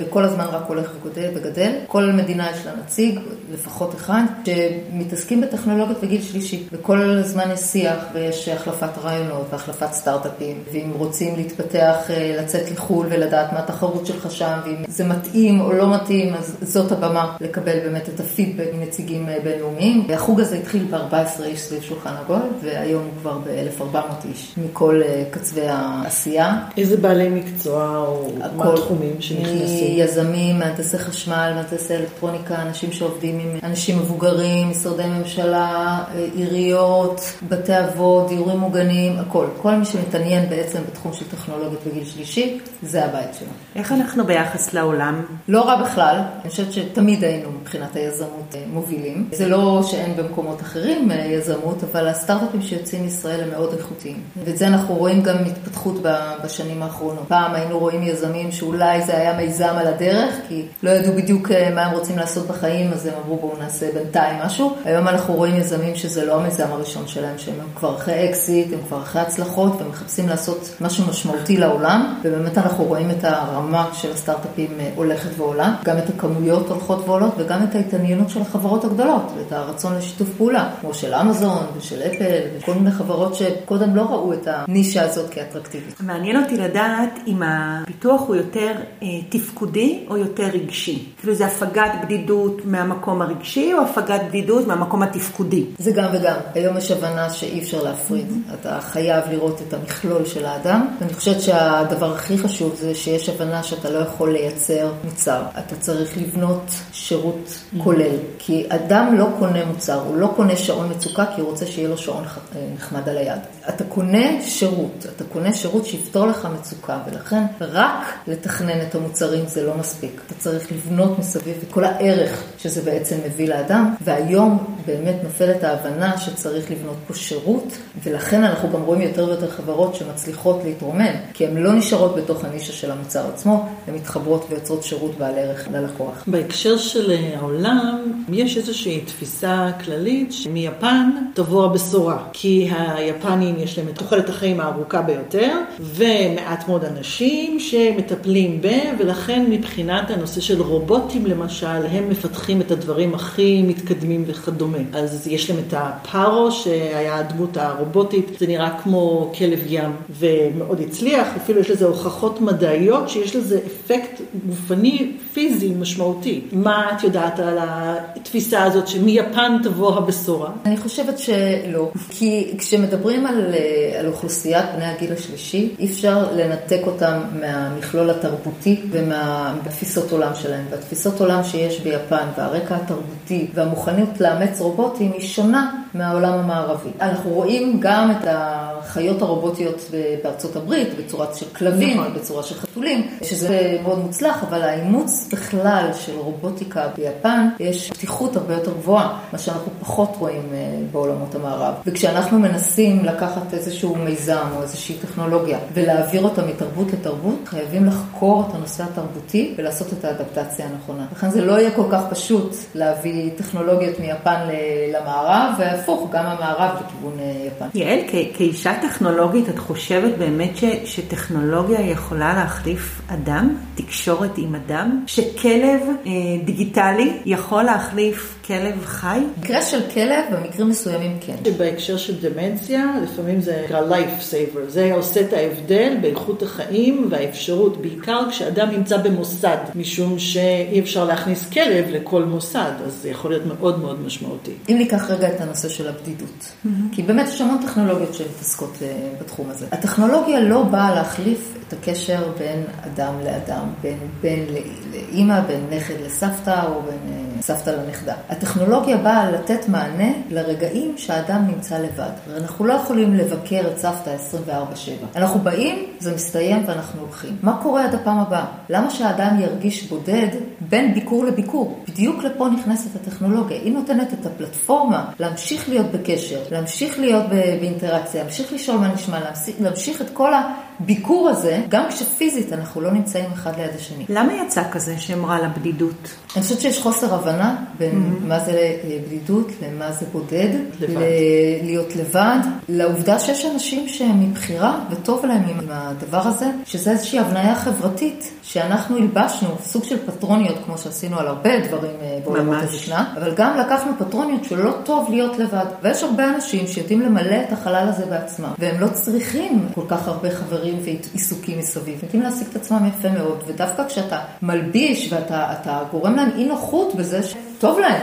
וכל 0.00 0.24
הזמן 0.24 0.44
רק 0.44 0.62
הולך 0.68 0.90
וגדל 1.02 1.30
וגדל. 1.34 1.72
כל 1.86 2.12
מדינה 2.12 2.50
יש 2.50 2.66
לה 2.66 2.72
נציג, 2.84 3.20
לפחות 3.52 3.94
אחד, 3.94 4.22
שמתעסקים 4.44 5.40
בטכנולוגיות 5.40 6.00
בגיל 6.02 6.22
שלישי. 6.22 6.66
וכל 6.72 7.02
הזמן 7.02 7.50
יש 7.52 7.60
שיח 7.60 8.04
ויש 8.14 8.48
החלפת 8.48 8.98
רעיונות 9.02 9.46
והחלפת 9.50 9.92
סטארט-אפים. 9.92 10.56
ואם 10.72 10.90
רוצים 10.94 11.36
להתפתח, 11.36 11.96
אה, 12.10 12.36
לצאת 12.42 12.70
לחו"ל 12.70 13.06
ולדעת 13.10 13.52
מה 13.52 13.58
התחרות 13.58 14.06
שלך 14.06 14.30
שם, 14.30 14.58
ואם 14.64 14.84
זה 14.88 15.04
מתאים 15.04 15.60
או 15.60 15.72
לא 15.72 15.94
מתאים, 15.94 16.34
אז 16.34 16.56
זאת 16.62 16.92
הבמה 16.92 17.36
לקבל 17.40 17.78
באמת 17.78 18.08
את 18.08 18.20
הפידבק 18.20 18.68
מנציגים 18.78 19.28
אה, 19.28 19.38
בינלאומיים. 19.44 20.04
והחוג 20.08 20.40
הזה 20.40 20.56
התחיל 20.56 20.84
ב-14 20.90 21.42
איש 21.42 21.60
סביב 21.60 21.82
שולחן 21.82 22.14
עגול, 22.24 22.42
והיום 22.62 23.02
הוא 23.02 23.12
כבר 23.20 23.38
ב-1400 23.38 24.28
איש 24.28 24.54
מכל 24.80 25.00
אה, 25.04 25.24
קצווי 25.30 25.68
העשייה. 25.68 26.56
איזה 26.76 26.96
בעלי 26.96 27.28
מקצוע 27.28 27.96
או 27.96 28.30
מה 28.56 28.72
התחומים 28.72 29.20
שנכנסים? 29.20 29.98
יזמים, 29.98 30.58
מהנדסי 30.58 30.98
חשמל, 30.98 31.52
מהנדסי 31.54 31.94
אלקטרוניקה, 31.94 32.62
אנשים 32.62 32.92
שעובדים 32.92 33.38
עם 33.38 33.58
אנשים 33.62 33.98
מבוגרים, 33.98 34.70
משרדי 34.70 35.06
ממשלה, 35.06 35.98
עיריות, 36.34 37.20
בתי 37.48 37.78
אבות, 37.78 38.28
דיורים 38.28 38.58
מוגנים, 38.58 39.18
הכל. 39.18 39.46
כל 39.62 39.74
מי 39.74 39.84
שמתעניין 39.84 40.48
בעצם 40.48 40.78
בתחום 40.90 41.12
של 41.12 41.24
טכנולוגיות 41.28 41.80
בגיל 41.86 42.04
שלישי, 42.04 42.58
זה 42.82 43.04
הבית 43.04 43.34
שלו. 43.38 43.48
איך 43.76 43.92
אנחנו 43.92 44.26
ביחס 44.26 44.74
לעולם? 44.74 45.22
לא 45.48 45.60
רע 45.62 45.82
בכלל, 45.82 46.20
אני 46.42 46.50
חושבת 46.50 46.72
שתמיד 46.72 47.24
היינו 47.24 47.48
מבחינת 47.60 47.96
היזמות 47.96 48.54
אה, 48.54 48.62
מובילים. 48.72 49.28
זה 49.32 49.48
לא 49.48 49.82
שאין 49.82 50.16
במקומות 50.16 50.60
אחרים 50.60 51.10
אה, 51.10 51.16
יזמות, 51.16 51.84
אבל 51.92 52.08
הסטארט-אפים 52.08 52.62
שיוצאים 52.62 53.02
מישראל 53.02 53.40
הם 53.40 53.50
מאוד 53.50 53.72
איכותיים. 53.72 54.20
ואת 54.44 54.58
זה 54.58 54.69
אנחנו 54.70 54.94
רואים 54.94 55.22
גם 55.22 55.36
התפתחות 55.46 56.02
בשנים 56.44 56.82
האחרונות. 56.82 57.24
פעם 57.28 57.54
היינו 57.54 57.78
רואים 57.78 58.02
יזמים 58.02 58.52
שאולי 58.52 59.02
זה 59.02 59.16
היה 59.16 59.36
מיזם 59.36 59.74
על 59.78 59.86
הדרך, 59.86 60.34
כי 60.48 60.66
לא 60.82 60.90
ידעו 60.90 61.12
בדיוק 61.12 61.50
אה, 61.50 61.70
מה 61.74 61.82
הם 61.82 61.92
רוצים 61.92 62.18
לעשות 62.18 62.46
בחיים, 62.46 62.92
אז 62.92 63.06
הם 63.06 63.12
אמרו 63.24 63.36
בואו 63.36 63.56
נעשה 63.58 63.86
בינתיים 63.94 64.36
משהו. 64.44 64.76
היום 64.84 65.08
אנחנו 65.08 65.34
רואים 65.34 65.56
יזמים 65.56 65.94
שזה 65.94 66.26
לא 66.26 66.40
המיזם 66.40 66.66
הראשון 66.70 67.06
שלהם, 67.06 67.38
שהם 67.38 67.54
כבר 67.74 67.96
אחרי 67.96 68.30
אקזיט, 68.30 68.72
הם 68.72 68.78
כבר 68.88 69.02
אחרי 69.02 69.22
הצלחות, 69.22 69.80
ומחפשים 69.80 70.28
לעשות 70.28 70.76
משהו 70.80 71.04
משמעותי 71.08 71.56
לעולם, 71.56 72.14
ובאמת 72.24 72.58
אנחנו 72.58 72.84
רואים 72.84 73.10
את 73.10 73.24
הרמה 73.24 73.88
של 73.92 74.12
הסטארט-אפים 74.12 74.70
אה, 74.80 74.90
הולכת 74.96 75.30
ועולה, 75.36 75.74
גם 75.84 75.98
את 75.98 76.08
הכמויות 76.08 76.68
הולכות 76.68 77.08
ועולות, 77.08 77.34
וגם 77.38 77.64
את 77.64 77.74
ההתעניינות 77.74 78.30
של 78.30 78.42
החברות 78.42 78.84
הגדולות, 78.84 79.32
ואת 79.36 79.52
הרצון 79.52 79.96
לשיתוף 79.96 80.28
פעולה, 80.36 80.70
כמו 80.80 80.94
של 80.94 81.14
אמזון 81.14 81.66
ושל 81.76 82.02
אפל, 82.02 82.40
וכל 82.58 82.74
מיני 82.74 82.90
חברות 82.90 83.34
שקודם 83.34 83.96
לא 83.96 84.02
ראו 84.02 84.32
את 84.32 84.48
הנישה 84.68 85.02
הזאת 85.02 85.30
כאטרקטיבית. 85.30 85.94
מעניין 86.00 86.42
אותי 86.42 86.56
לדעת 86.56 87.18
אם 87.26 87.42
הפיתוח 87.42 88.20
הוא 88.26 88.36
יותר 88.36 88.72
אה, 89.02 89.08
תפקודי 89.28 90.04
או 90.08 90.16
יותר 90.16 90.46
רגשי. 90.46 91.04
כאילו 91.18 91.34
זה 91.34 91.46
הפגת 91.46 91.92
בדידות 92.04 92.60
מהמקום 92.64 93.22
הרגשי, 93.22 93.72
או 93.74 93.80
הפגת 93.82 94.20
בדידות 94.28 94.66
מהמקום 94.66 95.02
התפקודי? 95.02 95.64
זה 95.78 95.90
גם 95.92 96.08
וגם. 96.12 96.36
היום 96.54 96.76
יש 96.76 96.90
הבנה 96.90 97.30
שאי 97.30 97.60
אפשר 97.60 97.82
להפריד. 97.82 98.26
Mm-hmm. 98.30 98.54
אתה 98.54 98.78
חייב 98.80 99.24
לראות 99.30 99.62
את 99.68 99.74
המכלול 99.74 100.24
של 100.24 100.44
האדם. 100.44 100.86
ואני 101.00 101.14
חושבת 101.14 101.40
שהדבר 101.40 102.14
הכי 102.14 102.38
חשוב 102.38 102.74
זה 102.80 102.94
שיש 102.94 103.28
הבנה 103.28 103.62
שאתה 103.62 103.90
לא 103.90 103.98
יכול 103.98 104.32
לייצר 104.32 104.92
מוצר. 105.04 105.42
אתה 105.58 105.76
צריך 105.76 106.16
לבנות 106.16 106.70
שירות 106.92 107.48
mm-hmm. 107.48 107.82
כולל. 107.82 108.16
כי 108.38 108.66
אדם 108.68 109.14
לא 109.18 109.26
קונה 109.38 109.64
מוצר, 109.64 110.00
הוא 110.00 110.16
לא 110.16 110.32
קונה 110.36 110.56
שעון 110.56 110.90
מצוקה 110.90 111.24
כי 111.34 111.40
הוא 111.40 111.50
רוצה 111.50 111.66
שיהיה 111.66 111.88
לו 111.88 111.98
שעון 111.98 112.24
אה, 112.24 112.60
נחמד 112.74 113.08
על 113.08 113.18
היד. 113.18 113.40
אתה 113.68 113.84
קונה 113.84 114.42
שירות, 114.50 115.06
אתה 115.16 115.24
קונה 115.24 115.54
שירות 115.54 115.86
שיפתור 115.86 116.26
לך 116.26 116.48
מצוקה, 116.58 116.98
ולכן 117.06 117.42
רק 117.60 118.06
לתכנן 118.26 118.80
את 118.88 118.94
המוצרים 118.94 119.44
זה 119.46 119.66
לא 119.66 119.74
מספיק. 119.76 120.20
אתה 120.26 120.34
צריך 120.34 120.72
לבנות 120.72 121.18
מסביב 121.18 121.54
את 121.62 121.72
כל 121.72 121.84
הערך 121.84 122.42
שזה 122.58 122.82
בעצם 122.82 123.16
מביא 123.26 123.48
לאדם, 123.48 123.94
והיום 124.04 124.76
באמת 124.86 125.16
נופלת 125.22 125.64
ההבנה 125.64 126.18
שצריך 126.18 126.70
לבנות 126.70 126.96
פה 127.06 127.14
שירות, 127.14 127.76
ולכן 128.04 128.44
אנחנו 128.44 128.70
גם 128.72 128.82
רואים 128.82 129.02
יותר 129.02 129.24
ויותר 129.24 129.50
חברות 129.50 129.94
שמצליחות 129.94 130.60
להתרומם, 130.64 131.14
כי 131.34 131.46
הן 131.46 131.56
לא 131.56 131.72
נשארות 131.72 132.16
בתוך 132.16 132.44
הנישה 132.44 132.72
של 132.72 132.90
המוצר 132.90 133.28
עצמו, 133.28 133.68
הן 133.88 133.94
מתחברות 133.94 134.46
ויוצרות 134.50 134.82
שירות 134.82 135.18
בעל 135.18 135.38
ערך 135.38 135.68
ללקוח. 135.72 136.24
בהקשר 136.26 136.76
של 136.76 137.16
העולם, 137.36 138.22
יש 138.28 138.56
איזושהי 138.56 139.00
תפיסה 139.00 139.70
כללית 139.84 140.32
שמיפן 140.32 141.10
תבוא 141.34 141.64
הבשורה, 141.64 142.18
כי 142.32 142.70
היפנים 142.70 143.54
יש 143.58 143.78
להם 143.78 143.88
את 143.88 143.98
תוחלת 143.98 144.28
החיים 144.40 144.60
הארוכה 144.60 145.02
ביותר, 145.02 145.58
ומעט 145.80 146.68
מאוד 146.68 146.84
אנשים 146.84 147.60
שמטפלים 147.60 148.60
ב, 148.60 148.68
ולכן 148.98 149.46
מבחינת 149.50 150.10
הנושא 150.10 150.40
של 150.40 150.62
רובוטים 150.62 151.26
למשל, 151.26 151.66
הם 151.66 152.08
מפתחים 152.08 152.60
את 152.60 152.70
הדברים 152.70 153.14
הכי 153.14 153.62
מתקדמים 153.62 154.24
וכדומה. 154.26 154.78
אז 154.92 155.28
יש 155.28 155.50
להם 155.50 155.58
את 155.68 155.74
הפארו, 155.76 156.52
שהיה 156.52 157.16
הדמות 157.18 157.56
הרובוטית, 157.56 158.26
זה 158.38 158.46
נראה 158.46 158.78
כמו 158.82 159.32
כלב 159.38 159.60
ים, 159.66 159.90
ומאוד 160.18 160.80
הצליח, 160.80 161.28
אפילו 161.36 161.60
יש 161.60 161.70
לזה 161.70 161.86
הוכחות 161.86 162.40
מדעיות 162.40 163.08
שיש 163.08 163.36
לזה 163.36 163.60
אפקט 163.66 164.20
גופני 164.48 165.12
פיזי 165.32 165.74
משמעותי. 165.80 166.40
מה 166.52 166.92
את 166.92 167.04
יודעת 167.04 167.40
על 167.40 167.58
התפיסה 167.60 168.64
הזאת 168.64 168.88
שמיפן 168.88 169.56
תבוא 169.62 169.96
הבשורה? 169.96 170.50
אני 170.66 170.76
חושבת 170.76 171.18
שלא, 171.18 171.90
כי 172.10 172.54
כשמדברים 172.58 173.26
על, 173.26 173.54
על 173.98 174.06
אוכלוסיית 174.30 174.66
בני 174.76 174.84
הגיל 174.86 175.12
השלישי, 175.12 175.74
אי 175.78 175.86
אפשר 175.86 176.32
לנתק 176.32 176.80
אותם 176.86 177.20
מהמכלול 177.40 178.10
התרבותי 178.10 178.80
ומהתפיסות 178.90 180.12
עולם 180.12 180.34
שלהם. 180.34 180.64
והתפיסות 180.70 181.20
עולם 181.20 181.44
שיש 181.44 181.80
ביפן 181.80 182.26
והרקע 182.36 182.76
התרבותי 182.76 183.50
והמוכנות 183.54 184.20
לאמץ 184.20 184.60
רובוטים 184.60 185.12
היא 185.12 185.26
שונה 185.28 185.79
מהעולם 185.94 186.32
המערבי. 186.32 186.90
אנחנו 187.00 187.30
רואים 187.30 187.76
גם 187.80 188.10
את 188.10 188.26
החיות 188.28 189.22
הרובוטיות 189.22 189.90
בארצות 190.22 190.56
הברית 190.56 190.88
בצורה 190.98 191.26
של 191.34 191.46
כלבים, 191.56 192.00
נכון. 192.00 192.14
בצורה 192.14 192.42
של 192.42 192.54
חתולים, 192.54 193.10
שזה 193.22 193.78
מאוד 193.82 193.98
מוצלח, 193.98 194.44
אבל 194.48 194.62
האימוץ 194.62 195.28
בכלל 195.32 195.90
של 195.94 196.16
רובוטיקה 196.16 196.88
ביפן, 196.96 197.48
יש 197.60 197.90
פתיחות 197.90 198.36
הרבה 198.36 198.54
יותר 198.54 198.72
גבוהה, 198.72 199.18
מה 199.32 199.38
שאנחנו 199.38 199.72
פחות 199.80 200.16
רואים 200.18 200.48
אה, 200.52 200.58
בעולמות 200.92 201.34
המערב. 201.34 201.74
וכשאנחנו 201.86 202.38
מנסים 202.38 203.04
לקחת 203.04 203.54
איזשהו 203.54 203.96
מיזם 203.96 204.46
או 204.56 204.62
איזושהי 204.62 204.94
טכנולוגיה 204.94 205.58
ולהעביר 205.74 206.24
אותה 206.24 206.42
מתרבות 206.46 206.92
לתרבות, 206.92 207.38
חייבים 207.46 207.86
לחקור 207.86 208.44
את 208.48 208.54
הנושא 208.54 208.84
התרבותי 208.84 209.54
ולעשות 209.58 209.92
את 209.92 210.04
האדפטציה 210.04 210.66
הנכונה. 210.66 211.06
לכן 211.12 211.30
זה 211.30 211.44
לא 211.44 211.52
יהיה 211.52 211.70
כל 211.70 211.86
כך 211.90 212.02
פשוט 212.10 212.54
להביא 212.74 213.30
טכנולוגיות 213.36 214.00
מיפן 214.00 214.48
למערב, 214.92 215.54
והפוך, 215.80 216.10
גם 216.12 216.26
המערב 216.26 216.76
לכיוון 216.84 217.18
אה, 217.20 217.46
יפן. 217.46 217.66
יעל, 217.74 217.98
כאישה 218.34 218.72
טכנולוגית, 218.82 219.48
את 219.48 219.58
חושבת 219.58 220.18
באמת 220.18 220.56
ש, 220.56 220.64
שטכנולוגיה 220.84 221.80
יכולה 221.80 222.34
להחליף 222.34 223.00
אדם? 223.08 223.56
תקשורת 223.74 224.30
עם 224.36 224.54
אדם? 224.54 225.04
שכלב 225.06 225.80
אה, 226.06 226.10
דיגיטלי 226.44 227.12
יכול 227.26 227.62
להחליף 227.62 228.38
כלב 228.46 228.84
חי? 228.84 229.20
במקרה 229.36 229.62
של 229.62 229.80
כלב, 229.94 230.24
במקרים 230.32 230.68
מסוימים 230.68 231.18
כן. 231.20 231.34
בהקשר 231.58 231.96
של 231.96 232.14
דמנציה, 232.20 232.86
לפעמים 233.02 233.40
זה 233.40 233.62
נקרא 233.64 233.80
life 233.80 234.32
saver. 234.32 234.68
זה 234.68 234.94
עושה 234.94 235.20
את 235.20 235.32
ההבדל 235.32 235.96
באיכות 236.00 236.42
החיים 236.42 237.06
והאפשרות, 237.10 237.82
בעיקר 237.82 238.20
כשאדם 238.30 238.70
נמצא 238.70 238.96
במוסד, 238.96 239.56
משום 239.74 240.18
שאי 240.18 240.80
אפשר 240.80 241.04
להכניס 241.04 241.50
כלב 241.50 241.84
לכל 241.90 242.24
מוסד, 242.24 242.72
אז 242.86 242.92
זה 243.02 243.10
יכול 243.10 243.30
להיות 243.30 243.46
מאוד 243.46 243.80
מאוד 243.80 244.06
משמעותי. 244.06 244.52
אם 244.68 244.78
ניקח 244.78 245.10
רגע 245.10 245.28
את 245.28 245.40
הנושא 245.40 245.68
של 245.70 245.88
הבדידות, 245.88 246.28
mm-hmm. 246.38 246.68
כי 246.92 247.02
באמת 247.02 247.26
יש 247.28 247.40
המון 247.40 247.58
טכנולוגיות 247.66 248.14
שמתעסקות 248.14 248.78
אה, 248.82 249.10
בתחום 249.20 249.50
הזה. 249.50 249.66
הטכנולוגיה 249.72 250.40
לא 250.40 250.62
באה 250.62 250.94
להחליף 250.94 251.54
את 251.68 251.72
הקשר 251.72 252.32
בין 252.38 252.64
אדם 252.86 253.14
לאדם, 253.24 253.66
בין 253.82 253.98
בן 254.20 254.54
לאימא, 254.92 255.40
בין 255.40 255.60
נכד 255.70 256.00
לסבתא 256.06 256.66
או 256.66 256.82
בין 256.82 257.12
אה, 257.12 257.29
סבתא 257.40 257.70
לנכדה. 257.70 258.14
הטכנולוגיה 258.28 258.96
באה 258.96 259.30
לתת 259.30 259.68
מענה 259.68 260.12
לרגעים 260.30 260.94
שהאדם 260.96 261.46
נמצא 261.46 261.78
לבד. 261.78 262.10
אנחנו 262.36 262.64
לא 262.64 262.72
יכולים 262.72 263.14
לבקר 263.14 263.60
את 263.72 263.78
סבתא 263.78 264.16
24/7. 264.46 265.06
אנחנו 265.16 265.40
באים, 265.40 265.86
זה 265.98 266.14
מסתיים 266.14 266.64
ואנחנו 266.66 267.00
הולכים. 267.00 267.36
מה 267.42 267.58
קורה 267.62 267.84
עד 267.84 267.94
הפעם 267.94 268.18
הבאה? 268.18 268.44
למה 268.68 268.90
שהאדם 268.90 269.40
ירגיש 269.40 269.88
בודד 269.88 270.28
בין 270.60 270.94
ביקור 270.94 271.24
לביקור? 271.24 271.78
בדיוק 271.88 272.24
לפה 272.24 272.48
נכנסת 272.48 272.96
הטכנולוגיה. 272.96 273.56
היא 273.56 273.72
נותנת 273.72 274.12
את 274.12 274.26
הפלטפורמה 274.26 275.04
להמשיך 275.18 275.68
להיות 275.68 275.86
בקשר, 275.86 276.40
להמשיך 276.50 276.98
להיות 276.98 277.24
באינטראקציה, 277.60 278.22
להמשיך 278.22 278.52
לשאול 278.52 278.78
מה 278.78 278.88
נשמע, 278.94 279.18
להמשיך 279.60 280.00
את 280.00 280.10
כל 280.12 280.32
הביקור 280.80 281.28
הזה, 281.28 281.62
גם 281.68 281.84
כשפיזית 281.88 282.52
אנחנו 282.52 282.80
לא 282.80 282.90
נמצאים 282.92 283.30
אחד 283.32 283.56
ליד 283.58 283.70
השני. 283.76 284.04
למה 284.08 284.32
יצא 284.34 284.62
כזה 284.72 284.98
שם 284.98 285.24
רע 285.26 285.38
לבדידות? 285.38 286.08
אני 286.36 286.42
חושבת 286.42 286.60
שיש 286.60 286.80
חוסר 286.80 287.14
הבנה 287.14 287.56
בין 287.78 287.90
mm-hmm. 287.90 288.26
מה 288.26 288.40
זה 288.40 288.76
בדידות 289.06 289.48
למה 289.62 289.92
זה 289.92 290.06
בודד, 290.12 290.48
לבד. 290.80 290.96
ל- 290.96 291.64
להיות 291.64 291.96
לבד, 291.96 292.38
לעובדה 292.68 293.18
שיש 293.18 293.44
אנשים 293.44 293.88
שהם 293.88 294.30
מבחירה 294.30 294.78
וטוב 294.90 295.26
להם 295.26 295.42
עם 295.48 295.58
הדבר 295.70 296.26
הזה, 296.26 296.46
שזה 296.64 296.90
איזושהי 296.90 297.18
הבניה 297.18 297.54
חברתית 297.54 298.30
שאנחנו 298.42 298.96
הלבשנו, 298.96 299.48
סוג 299.64 299.84
של 299.84 300.06
פטרוניות, 300.06 300.56
כמו 300.64 300.78
שעשינו 300.78 301.18
על 301.18 301.26
הרבה 301.26 301.60
דברים 301.60 301.90
אה, 302.02 302.18
בעולמות. 302.24 302.56
הזקנה, 302.62 303.14
אבל 303.16 303.34
גם 303.36 303.58
לקחנו 303.58 303.92
פטרוניות 303.98 304.44
שלא 304.44 304.72
טוב 304.84 305.10
להיות 305.10 305.38
לבד. 305.38 305.66
ויש 305.82 306.02
הרבה 306.02 306.34
אנשים 306.34 306.66
שיודעים 306.66 307.00
למלא 307.00 307.36
את 307.48 307.52
החלל 307.52 307.88
הזה 307.88 308.06
בעצמם, 308.06 308.50
והם 308.58 308.80
לא 308.80 308.88
צריכים 308.88 309.68
כל 309.74 309.84
כך 309.88 310.08
הרבה 310.08 310.30
חברים 310.30 310.69
ועיסוקים 310.84 311.58
מסביב. 311.58 311.94
הם 311.94 312.00
יודעים 312.02 312.22
להעסיק 312.22 312.48
את 312.50 312.56
עצמם 312.56 312.88
יפה 312.88 313.08
מאוד, 313.08 313.42
ודווקא 313.46 313.88
כשאתה 313.88 314.20
מלביש 314.42 315.12
ואתה 315.12 315.52
אתה 315.52 315.82
גורם 315.90 316.14
להם 316.16 316.28
אי 316.36 316.44
נוחות 316.44 316.94
בזה 316.94 317.20
שטוב 317.22 317.78
להם. 317.78 318.02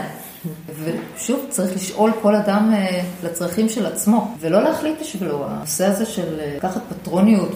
ושוב, 0.84 1.46
צריך 1.48 1.76
לשאול 1.76 2.12
כל 2.22 2.34
אדם 2.34 2.70
אה, 2.74 3.02
לצרכים 3.24 3.68
של 3.68 3.86
עצמו, 3.86 4.34
ולא 4.40 4.62
להחליט 4.62 5.00
בשבילו. 5.00 5.44
הנושא 5.46 5.86
הזה 5.86 6.06
של 6.06 6.40
אה, 6.40 6.54
לקחת 6.56 6.82
פטרוניות 6.88 7.52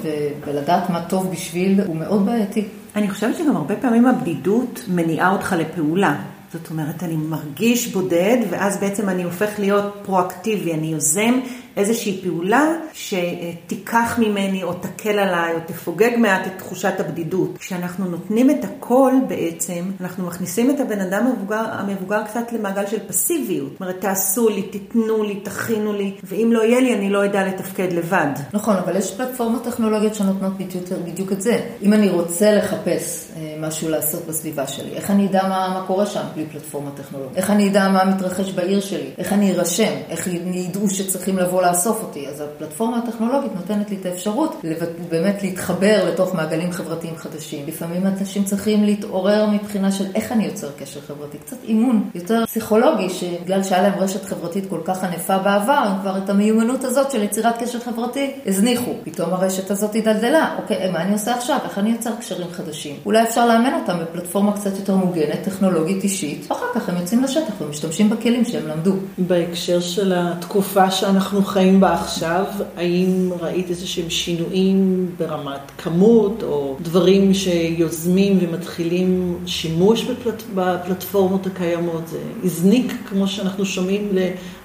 ולדעת 0.46 0.90
מה 0.90 1.02
טוב 1.08 1.30
בשביל, 1.30 1.80
הוא 1.80 1.96
מאוד 1.96 2.26
בעייתי. 2.26 2.64
אני 2.96 3.10
חושבת 3.10 3.36
שגם 3.36 3.56
הרבה 3.56 3.76
פעמים 3.76 4.06
הבדידות 4.06 4.84
מניעה 4.88 5.32
אותך 5.32 5.54
לפעולה. 5.58 6.16
זאת 6.52 6.70
אומרת, 6.70 7.02
אני 7.02 7.16
מרגיש 7.16 7.92
בודד, 7.92 8.36
ואז 8.50 8.78
בעצם 8.78 9.08
אני 9.08 9.22
הופך 9.22 9.50
להיות 9.58 10.00
פרואקטיבי, 10.04 10.72
אני 10.74 10.86
יוזם 10.86 11.40
איזושהי 11.76 12.20
פעולה 12.24 12.72
שתיקח 12.92 14.18
ממני 14.18 14.62
או 14.62 14.72
תקל 14.72 15.18
עליי 15.18 15.54
או 15.54 15.58
תפוגג 15.66 16.10
מעט 16.18 16.46
את 16.46 16.52
תחושת 16.58 16.94
הבדידות. 16.98 17.58
כשאנחנו 17.58 18.04
נותנים 18.04 18.50
את 18.50 18.64
הכל 18.64 19.12
בעצם, 19.28 19.90
אנחנו 20.00 20.26
מכניסים 20.26 20.70
את 20.70 20.80
הבן 20.80 21.00
אדם 21.00 21.26
המבוגר, 21.26 21.64
המבוגר 21.72 22.24
קצת 22.24 22.52
למעגל 22.52 22.86
של 22.86 22.98
פסיביות. 23.08 23.72
זאת 23.72 23.80
אומרת, 23.80 24.00
תעשו 24.00 24.48
לי, 24.48 24.62
תיתנו 24.62 25.24
לי, 25.24 25.40
תכינו 25.40 25.92
לי, 25.92 26.14
ואם 26.24 26.50
לא 26.52 26.64
יהיה 26.64 26.80
לי, 26.80 26.94
אני 26.94 27.10
לא 27.10 27.24
אדע 27.24 27.46
לתפקד 27.46 27.92
לבד. 27.92 28.32
נכון, 28.52 28.76
אבל 28.76 28.96
יש 28.96 29.14
פלטפורמות 29.14 29.64
טכנולוגיות 29.64 30.14
שנותנות 30.14 30.52
בדיוק, 30.58 30.84
בדיוק 31.04 31.32
את 31.32 31.42
זה. 31.42 31.60
אם 31.82 31.92
אני 31.92 32.10
רוצה 32.10 32.52
לחפש 32.52 33.28
אה, 33.36 33.56
משהו 33.60 33.88
לעשות 33.88 34.26
בסביבה 34.28 34.66
שלי, 34.66 34.94
איך 34.94 35.10
אני 35.10 35.26
אדע 35.26 35.42
מה, 35.42 35.68
מה 35.74 35.84
קורה 35.86 36.06
שם 36.06 36.22
בלי 36.34 36.46
פלטפורמה 36.52 36.90
טכנולוגית? 36.96 37.36
איך 37.36 37.50
אני 37.50 37.68
אדע 37.68 37.88
מה 37.88 38.04
מתרחש 38.04 38.52
בעיר 38.52 38.80
שלי? 38.80 39.10
איך 39.18 39.32
אני 39.32 39.52
ארשם? 39.52 39.92
איך 40.08 40.28
ידעו 40.52 40.90
שצריכים 40.90 41.38
לבוא 41.38 41.61
לאסוף 41.62 42.02
אותי? 42.02 42.28
אז 42.28 42.40
הפלטפורמה 42.40 42.98
הטכנולוגית 42.98 43.50
נותנת 43.54 43.90
לי 43.90 43.96
את 44.00 44.06
האפשרות 44.06 44.60
לבט- 44.64 45.08
באמת 45.10 45.42
להתחבר 45.42 46.08
לתוך 46.08 46.34
מעגלים 46.34 46.72
חברתיים 46.72 47.16
חדשים. 47.16 47.64
לפעמים 47.66 48.06
אנשים 48.06 48.44
צריכים 48.44 48.84
להתעורר 48.84 49.46
מבחינה 49.50 49.92
של 49.92 50.04
איך 50.14 50.32
אני 50.32 50.44
יוצר 50.44 50.68
קשר 50.78 51.00
חברתי. 51.00 51.38
קצת 51.38 51.56
אימון 51.64 52.10
יותר 52.14 52.46
פסיכולוגי, 52.46 53.10
שבגלל 53.10 53.62
שהיה 53.62 53.82
להם 53.82 53.98
רשת 53.98 54.24
חברתית 54.24 54.64
כל 54.70 54.80
כך 54.84 55.04
ענפה 55.04 55.38
בעבר, 55.38 55.72
הם 55.72 56.00
כבר 56.00 56.18
את 56.18 56.30
המיומנות 56.30 56.84
הזאת 56.84 57.10
של 57.10 57.22
יצירת 57.22 57.62
קשר 57.62 57.80
חברתי 57.80 58.30
הזניחו. 58.46 58.90
פתאום 59.04 59.32
הרשת 59.32 59.70
הזאת 59.70 59.92
הידלדלה. 59.94 60.56
אוקיי, 60.62 60.90
מה 60.90 61.02
אני 61.02 61.12
עושה 61.12 61.34
עכשיו? 61.34 61.58
איך 61.64 61.78
אני 61.78 61.90
יוצר 61.90 62.10
קשרים 62.20 62.46
חדשים? 62.52 62.96
אולי 63.06 63.22
אפשר 63.22 63.46
לאמן 63.46 63.74
אותם 63.80 63.98
בפלטפורמה 64.02 64.52
קצת 64.52 64.76
יותר 64.78 64.96
מוגנת, 64.96 65.38
טכנולוגית 65.44 66.04
אישית, 66.04 66.46
ואחר 66.50 66.66
כך 66.74 66.88
הם 66.88 66.96
יוצאים 67.00 67.22
לשטח 67.24 67.52
ומשתמשים 67.60 68.10
בכלים 68.10 68.44
שהם 68.44 68.68
למדו. 68.68 68.92
בהקשר 69.18 69.80
של 69.80 70.12
התקופה 70.16 70.90
שאנחנו 70.90 71.42
חיים 71.52 71.80
בה 71.80 71.94
עכשיו, 71.94 72.44
האם 72.76 73.30
ראית 73.40 73.70
איזה 73.70 73.86
שהם 73.86 74.10
שינויים 74.10 75.06
ברמת 75.18 75.70
כמות 75.78 76.42
או 76.42 76.76
דברים 76.82 77.34
שיוזמים 77.34 78.38
ומתחילים 78.40 79.38
שימוש 79.46 80.04
בפלט, 80.04 80.42
בפלטפורמות 80.54 81.46
הקיימות? 81.46 82.08
זה 82.08 82.18
הזניק, 82.44 82.92
כמו 83.08 83.28
שאנחנו 83.28 83.66
שומעים, 83.66 84.08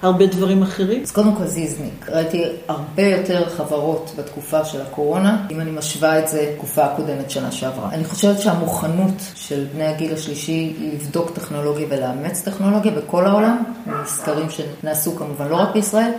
להרבה 0.04 0.26
דברים 0.26 0.62
אחרים? 0.62 1.02
אז 1.04 1.12
קודם 1.12 1.36
כל 1.36 1.46
זה 1.46 1.60
הזניק. 1.60 2.10
ראיתי 2.10 2.44
הרבה 2.68 3.04
יותר 3.04 3.50
חברות 3.50 4.12
בתקופה 4.18 4.66
של 4.66 4.82
הקורונה, 4.82 5.46
אם 5.52 5.60
אני 5.60 5.72
משווה 5.72 6.20
את 6.20 6.28
זה 6.28 6.50
לתקופה 6.52 6.86
הקודמת 6.86 7.32
שנה 7.32 7.52
שעברה. 7.52 7.90
אני 7.92 8.06
חושבת 8.06 8.42
שהמוכנות 8.42 9.22
של 9.36 9.66
בני 9.74 9.86
הגיל 9.86 10.14
השלישי 10.14 10.76
לבדוק 10.94 11.32
טכנולוגיה 11.32 11.88
ולאמץ 11.90 12.42
טכנולוגיה 12.42 12.92
בכל 12.92 13.26
העולם, 13.26 13.64
מסקרים 14.04 14.48
שנעשו 14.50 15.16
כמובן 15.16 15.48
לא 15.48 15.56
רק 15.56 15.74
בישראל, 15.74 16.12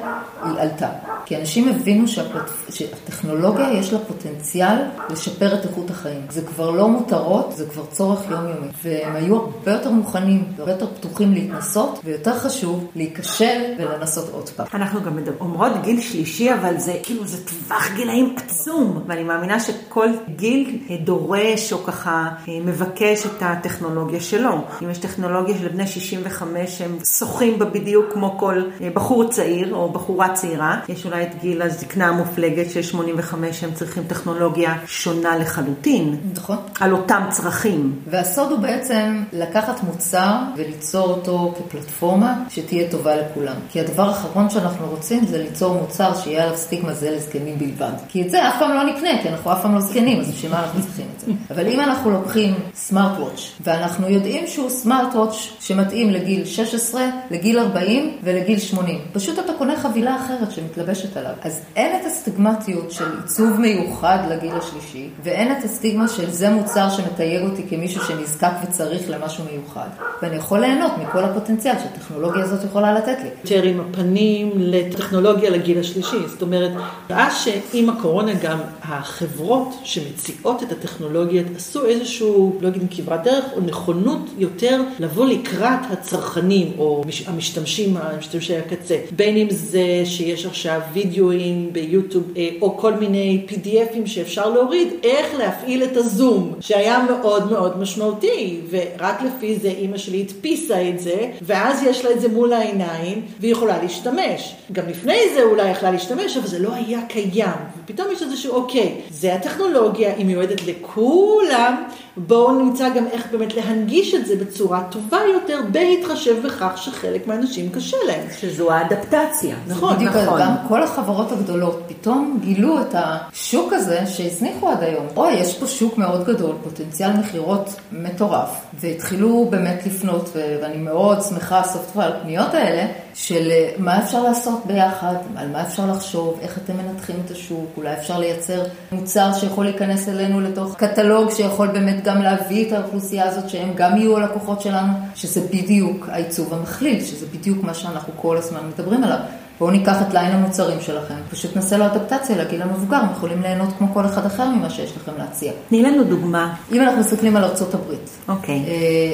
היא 0.45 0.53
עלתה. 0.59 0.89
כי 1.25 1.37
אנשים 1.37 1.69
הבינו 1.69 2.09
שהפלט... 2.09 2.51
שהטכנולוגיה 2.71 3.73
יש 3.73 3.93
לה 3.93 3.99
פוטנציאל 3.99 4.77
לשפר 5.11 5.55
את 5.55 5.65
איכות 5.65 5.91
החיים. 5.91 6.21
זה 6.31 6.43
כבר 6.43 6.71
לא 6.71 6.89
מותרות, 6.89 7.53
זה 7.57 7.67
כבר 7.67 7.85
צורך 7.91 8.21
יומיומי. 8.31 8.67
והם 8.85 9.17
היו 9.17 9.37
הרבה 9.37 9.73
יותר 9.73 9.91
מוכנים, 9.91 10.45
הרבה 10.59 10.73
יותר 10.73 10.87
פתוחים 10.87 11.35
להתנסות, 11.35 12.01
ויותר 12.05 12.39
חשוב, 12.39 12.87
להיכשל 12.97 13.68
ולנסות 13.79 14.29
עוד 14.33 14.49
פעם. 14.49 14.67
אנחנו 14.75 15.03
גם 15.03 15.19
אומרות 15.41 15.73
גיל 15.83 16.01
שלישי, 16.01 16.55
אבל 16.55 16.79
זה 16.79 17.01
כאילו, 17.03 17.27
זה 17.27 17.37
טווח 17.47 17.91
גילאים 17.97 18.37
עצום. 18.37 19.03
ואני 19.07 19.23
מאמינה 19.23 19.61
שכל 19.61 20.09
גיל 20.37 20.79
דורש 21.05 21.73
או 21.73 21.85
ככה 21.85 22.29
אה, 22.49 22.59
מבקש 22.65 23.27
את 23.27 23.43
הטכנולוגיה 23.43 24.21
שלו. 24.21 24.65
אם 24.83 24.91
יש 24.91 24.99
טכנולוגיה 24.99 25.59
של 25.59 25.69
בני 25.69 25.87
65, 25.87 26.83
הם 26.83 26.99
שוחים 27.05 27.59
בה 27.59 27.65
בדיוק 27.65 28.13
כמו 28.13 28.39
כל 28.39 28.63
אה, 28.81 28.89
בחור 28.95 29.29
צעיר 29.29 29.75
או 29.75 29.93
בחורה 29.93 30.35
צעירה. 30.35 30.81
יש 30.89 31.07
אולי 31.07 31.23
את 31.23 31.41
גיל 31.41 31.63
הזקנה 31.63 32.09
המופלגת 32.09 32.71
של 32.71 32.83
85, 32.83 33.65
הם 33.65 33.75
צריכים 33.75 34.03
טכנולוגיה 34.07 34.75
שונה 34.87 35.39
לחלוטין. 35.39 36.17
נכון. 36.35 36.57
על 36.81 36.93
אותם 36.93 37.23
צרכים. 37.31 37.99
והסוד 38.07 38.51
הוא 38.51 38.59
בעצם 38.59 39.23
לקחת 39.33 39.83
מוצר 39.83 40.37
וליצור 40.57 41.09
אותו 41.09 41.55
כפלטפורמה 41.59 42.45
שתהיה 42.49 42.91
טובה 42.91 43.17
לכולם. 43.17 43.57
כי 43.71 43.81
הדבר 43.81 44.09
האחרון 44.09 44.51
שאנחנו 44.51 44.87
רוצים 44.87 45.27
זה 45.27 45.39
ליצור 45.39 45.75
מוצר 45.75 46.15
שיהיה 46.15 46.45
עליו 46.45 46.57
סטיגמה 46.57 46.95
זה 46.95 47.11
לזקנים 47.11 47.59
בלבד. 47.59 47.93
כי 48.09 48.23
את 48.23 48.31
זה 48.31 48.49
אף 48.49 48.55
פעם 48.59 48.71
לא 48.71 48.85
נקנה, 48.85 49.23
כי 49.23 49.29
אנחנו 49.29 49.53
אף 49.53 49.63
פעם 49.63 49.75
לא 49.75 49.81
זקנים, 49.81 50.21
אז 50.21 50.31
בשביל 50.31 50.53
מה 50.53 50.63
אנחנו 50.63 50.81
צריכים 50.83 51.07
את 51.17 51.21
זה? 51.21 51.33
אבל 51.51 51.67
אם 51.67 51.81
אנחנו 51.81 52.11
לוקחים 52.11 52.55
סמארט 52.75 53.19
וואץ', 53.19 53.41
ואנחנו 53.61 54.09
יודעים 54.09 54.47
שהוא 54.47 54.71
סמארט 54.71 55.15
וואץ' 55.15 55.35
שמתאים 55.61 56.11
לגיל 56.11 56.45
16, 56.45 57.03
לגיל 57.31 57.59
40 57.59 58.17
ולגיל 58.23 58.59
80, 58.59 59.01
פשוט 59.13 59.39
אתה 59.39 59.53
קונה 59.59 59.77
חבילה 59.77 60.17
אחרת 60.17 60.51
שמתלבשת 60.51 61.17
עליו. 61.17 61.33
אז 61.43 61.61
אין 61.77 62.01
את 62.01 62.07
הסטיגמטיות 62.07 62.91
של 62.91 63.05
עיצוב 63.23 63.61
מיוחד 63.61 64.19
לגיל 64.31 64.53
השלישי, 64.55 65.09
ואין 65.23 65.53
את 65.53 65.65
הסטיגמה 65.65 66.09
של 66.09 66.31
זה 66.31 66.51
מוצר 66.51 66.91
שמתייג 66.91 67.43
אותי 67.43 67.63
כמישהו 67.71 68.05
שנזקק 68.05 68.53
וצריך 68.63 69.11
למשהו 69.11 69.45
מיוחד. 69.53 69.89
ואני 70.23 70.37
יכול 70.37 70.61
ליהנות 70.61 70.93
מכל 70.99 71.25
הפוטנציאל 71.25 71.75
שהטכנולוגיה 71.79 72.45
הזאת 72.45 72.65
יכולה 72.65 72.93
לתת 72.93 73.17
לי. 73.23 73.29
יותר 73.51 73.69
עם 73.69 73.81
הפנים 73.81 74.51
לטכנולוגיה 74.57 75.51
לגיל 75.51 75.79
השלישי. 75.79 76.17
זאת 76.27 76.43
אומרת, 76.43 76.71
ראה 77.11 77.31
שעם 77.31 77.89
הקורונה 77.91 78.33
גם 78.43 78.59
החברות 78.83 79.69
שמציעות 79.85 80.63
את 80.63 80.73
הטכנולוגיות 80.73 81.47
עשו 81.57 81.87
איזשהו, 81.87 82.59
לא 82.61 82.69
אגיד 82.69 82.83
כברת 82.91 83.25
דרך, 83.25 83.45
או 83.57 83.61
נכונות 83.61 84.21
יותר 84.39 84.81
לבוא 85.01 85.27
לקראת 85.27 85.79
הצרכנים, 85.91 86.73
או 86.79 87.05
מש- 87.07 87.29
המשתמשים, 87.29 87.97
המשתמשי 87.97 88.57
הקצה. 88.57 88.97
בין 89.17 89.37
אם 89.37 89.47
זה 89.51 90.03
שיש 90.05 90.47
עכשיו 90.47 90.81
וידאוים 90.93 91.73
ביוטיוב, 91.73 92.25
אה, 92.37 92.49
או 92.61 92.77
כל 92.77 92.93
מיני 92.95 93.47
PDFים 93.49 94.07
שאפשר 94.07 94.51
להוריד, 94.51 94.89
איך 95.05 95.27
להפעיל 95.39 95.83
את 95.85 95.97
הזום, 95.97 96.55
שהיה 96.61 97.07
מאוד 97.11 97.51
מאוד 97.51 97.79
משמעותי, 97.79 98.61
ורק 98.71 99.23
לפי 99.23 99.57
זה 99.57 99.69
אימא 99.69 99.99
שלי 99.99 100.21
הדפיסה 100.21 100.89
את 100.89 101.01
זה, 101.01 101.31
ואז 101.43 101.83
יש 101.83 102.05
לה 102.05 102.11
את 102.11 102.21
זה 102.21 102.29
מול 102.29 102.53
העיניים, 102.53 103.23
והיא 103.41 103.53
יכולה 103.53 103.83
להשתמש. 103.83 104.57
גם 104.73 104.89
לפני 104.89 105.19
זה 105.35 105.43
אולי 105.43 105.71
יכלה 105.71 105.91
להשתמש, 105.91 106.37
אבל 106.37 106.47
זה 106.47 106.59
לא 106.59 106.75
היה 106.75 107.01
קיים. 107.09 107.57
ופתאום 107.85 108.09
יש 108.13 108.23
איזשהו, 108.23 108.55
אוקיי, 108.55 109.01
זה 109.11 109.35
הטכנולוגיה, 109.35 110.15
היא 110.15 110.27
מיועדת 110.27 110.67
לכולם, 110.67 111.85
בואו 112.17 112.53
נמצא 112.53 112.89
גם 112.89 113.07
איך 113.07 113.27
באמת 113.33 113.55
להנגיש 113.55 114.15
את 114.15 114.27
זה 114.27 114.37
בצורה 114.37 114.83
טובה 114.91 115.19
יותר, 115.35 115.61
בהתחשב 115.73 116.47
בכך 116.47 116.73
שחלק 116.77 117.27
מהאנשים 117.27 117.69
קשה 117.69 117.97
להם. 118.07 118.27
שזו 118.41 118.73
האדפטציה. 118.73 119.57
נכון, 119.67 119.97
בדיוק, 119.97 120.17
נכון. 120.17 120.41
גם 120.41 120.55
כל 120.69 120.83
החברות 120.83 121.33
הגדולות 121.33 121.83
פתאום 121.89 122.39
גילו 122.43 122.81
את 122.81 122.95
השוק 122.95 123.73
הזה 123.73 124.07
שהזניחו 124.07 124.69
עד 124.69 124.83
היום. 124.83 125.07
אוי, 125.17 125.33
יש 125.33 125.59
פה 125.59 125.67
שוק 125.67 125.99
מאוד 125.99 126.25
גדול, 126.25 126.55
פוטנציאל 126.65 127.11
מכירות 127.13 127.75
מטורף, 127.93 128.51
והתחילו 128.81 129.47
באמת 129.51 129.87
לפנות, 129.87 130.31
ואני 130.35 130.77
מאוד 130.77 131.23
שמחה 131.23 131.63
סוף 131.63 131.97
על 131.97 132.13
הפניות 132.13 132.55
האלה, 132.55 132.87
של 133.29 133.51
אה, 133.51 133.71
מה 133.79 134.05
אפשר 134.05 134.23
לעשות 134.23 134.67
ביחד, 134.67 135.15
על 135.37 135.49
מה 135.49 135.63
אפשר 135.63 135.87
לחשוב, 135.87 136.39
איך 136.41 136.59
אתם 136.59 136.73
מנתחים 136.77 137.17
את 137.25 137.31
השוק, 137.31 137.67
אולי 137.77 137.95
אפשר 137.95 138.19
לייצר 138.19 138.65
מוצר 138.93 139.33
שיכול 139.33 139.65
להיכנס 139.65 140.09
אלינו 140.09 140.41
לתוך 140.41 140.77
קטלוג 140.77 141.31
שיכול 141.31 141.67
באמת 141.67 142.05
גם 142.05 142.23
להביא 142.23 142.67
את 142.67 142.73
האוכלוסייה 142.73 143.25
הזאת, 143.25 143.49
שהם 143.49 143.69
גם 143.75 143.97
יהיו 143.97 144.17
הלקוחות 144.17 144.61
שלנו, 144.61 144.93
שזה 145.15 145.41
בדיוק 145.41 146.09
העיצוב 146.09 146.55
המכליל, 146.55 147.05
שזה 147.05 147.27
בדיוק 147.27 147.65
מה 147.65 147.75
שאנחנו 147.75 148.13
כל 148.17 148.37
הזמן 148.37 148.61
מדברים 148.69 149.05
עליו. 149.05 149.19
בואו 149.59 149.71
ניקח 149.71 150.03
את 150.03 150.15
ליין 150.15 150.33
המוצרים 150.33 150.81
שלכם, 150.81 151.15
פשוט 151.31 151.57
נעשה 151.57 151.77
לו 151.77 151.87
אדפטציה 151.87 152.37
לגיל 152.37 152.63
המבוגר, 152.63 152.97
הם 152.97 153.11
יכולים 153.17 153.43
ליהנות 153.43 153.69
כמו 153.79 153.95
כל 153.95 154.07
אחד 154.07 154.27
אחר 154.27 154.49
ממה 154.49 154.71
שיש 154.71 154.97
לכם 154.97 155.13
להציע. 155.19 155.53
תני 155.69 155.83
לנו 155.83 156.05
דוגמה. 156.05 156.55
אם 156.73 156.83
אנחנו 156.83 157.01
מסתכלים 157.01 157.37
על 157.37 157.45
ארצות 157.45 157.75
הברית, 157.75 158.11
אוקיי. 158.29 158.63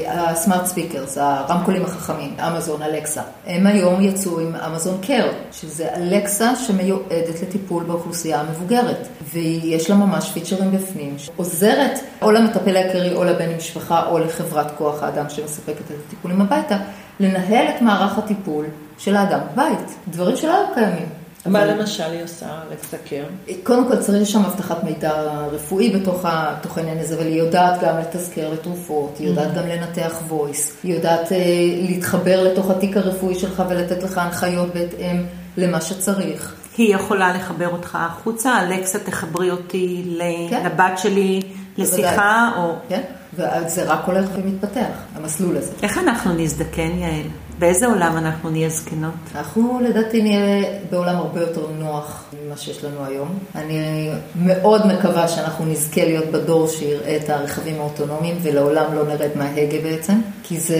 הסמארט 0.09 0.67
ספיקרס, 0.67 1.19
הרמקולים 1.19 1.85
החכמים, 1.85 2.35
אמזון, 2.41 2.83
אלקסה, 2.83 3.23
הם 3.47 3.67
היום 3.67 4.01
יצאו 4.01 4.41
עם 4.41 4.55
אמזון 4.57 4.99
קר, 5.03 5.29
שזה 5.53 5.89
אלקסה 5.97 6.57
שמיועדת 6.57 7.43
לטיפול 7.43 7.85
באוכלוסייה 7.85 8.41
המבוגרת, 8.41 9.09
ויש 9.33 9.91
לה 9.91 9.97
ממש 9.97 10.31
פיצ'רים 10.31 10.73
בפנים, 10.73 11.15
שעוזרת 11.19 11.99
או 12.23 12.31
למטפל 12.31 12.77
העיקרי 12.77 13.15
או 13.15 13.25
לבן 13.25 13.57
משפחה 13.57 14.07
או 14.07 14.19
לחברת 14.19 14.67
כוח 14.79 15.03
האדם 15.03 15.25
שמספקת 15.29 15.91
את 15.91 15.97
הטיפולים 16.07 16.41
הביתה, 16.41 16.77
לנהל 17.21 17.67
את 17.77 17.83
מערך 17.83 18.19
הטיפול 18.19 18.65
של 18.99 19.17
האדם 19.17 19.41
בבית, 19.53 19.79
דברים 20.09 20.37
שלא 20.37 20.57
היו 20.57 20.75
קיימים. 20.75 21.07
מה 21.47 21.63
אבל- 21.63 21.71
למשל 21.81 22.03
היא 22.13 22.25
עושה, 22.25 22.47
אלכסה 22.71 22.97
קר? 23.09 23.25
קודם 23.63 23.89
כל 23.89 23.97
צריך 23.97 24.29
שם 24.29 24.45
אבטחת 24.45 24.85
מידע 24.85 25.13
רפואי 25.53 25.91
בתוך, 25.91 26.25
העניין 26.77 26.99
הזה, 26.99 27.15
אבל 27.15 27.27
היא 27.27 27.35
יודעת 27.39 27.81
גם 27.83 27.99
לתזכר 27.99 28.53
לתרופות, 28.53 29.17
היא 29.19 29.29
יודעת 29.29 29.55
גם 29.55 29.67
לנתח 29.69 30.13
voice, 30.31 30.71
היא 30.83 30.95
יודעת 30.95 31.33
אה, 31.33 31.39
להתחבר 31.89 32.43
לתוך 32.45 32.71
התיק 32.71 32.97
הרפואי 32.97 33.35
שלך 33.35 33.63
ולתת 33.69 34.03
לך 34.03 34.19
הנחיות 34.19 34.75
בהתאם 34.75 35.25
למה 35.57 35.81
שצריך. 35.81 36.55
היא 36.79 36.95
יכולה 36.95 37.37
לחבר 37.37 37.69
אותך 37.69 37.99
החוצה, 38.01 38.61
אלכסה 38.63 38.99
תחברי 38.99 39.51
אותי 39.51 40.03
ל- 40.07 40.51
כן. 40.51 40.67
לבת 40.67 40.99
שלי 40.99 41.41
לשיחה, 41.79 42.51
או... 42.57 42.73
כן? 42.89 43.01
וזה 43.35 43.85
רק 43.85 44.01
הולך 44.07 44.25
ומתפתח, 44.37 44.87
המסלול 45.17 45.57
הזה. 45.57 45.73
איך 45.83 45.99
אנחנו 45.99 46.33
נזדקן, 46.35 46.91
יעל? 46.99 47.27
באיזה 47.59 47.87
עולם 47.87 48.17
אנחנו 48.17 48.51
נהיה 48.51 48.69
זקנות? 48.69 49.15
אנחנו 49.35 49.81
לדעתי 49.85 50.23
נהיה 50.23 50.65
בעולם 50.91 51.17
הרבה 51.17 51.41
יותר 51.41 51.67
נוח 51.79 52.25
ממה 52.47 52.57
שיש 52.57 52.85
לנו 52.85 53.05
היום. 53.05 53.39
אני 53.55 54.11
מאוד 54.37 54.87
מקווה 54.87 55.29
שאנחנו 55.29 55.65
נזכה 55.65 56.05
להיות 56.05 56.25
בדור 56.27 56.69
שיראה 56.69 57.17
את 57.17 57.31
הרכבים 57.31 57.81
האוטונומיים 57.81 58.37
ולעולם 58.43 58.95
לא 58.95 59.05
נרד 59.05 59.31
מההגה 59.37 59.79
בעצם, 59.83 60.21
כי 60.43 60.61
זה 60.61 60.79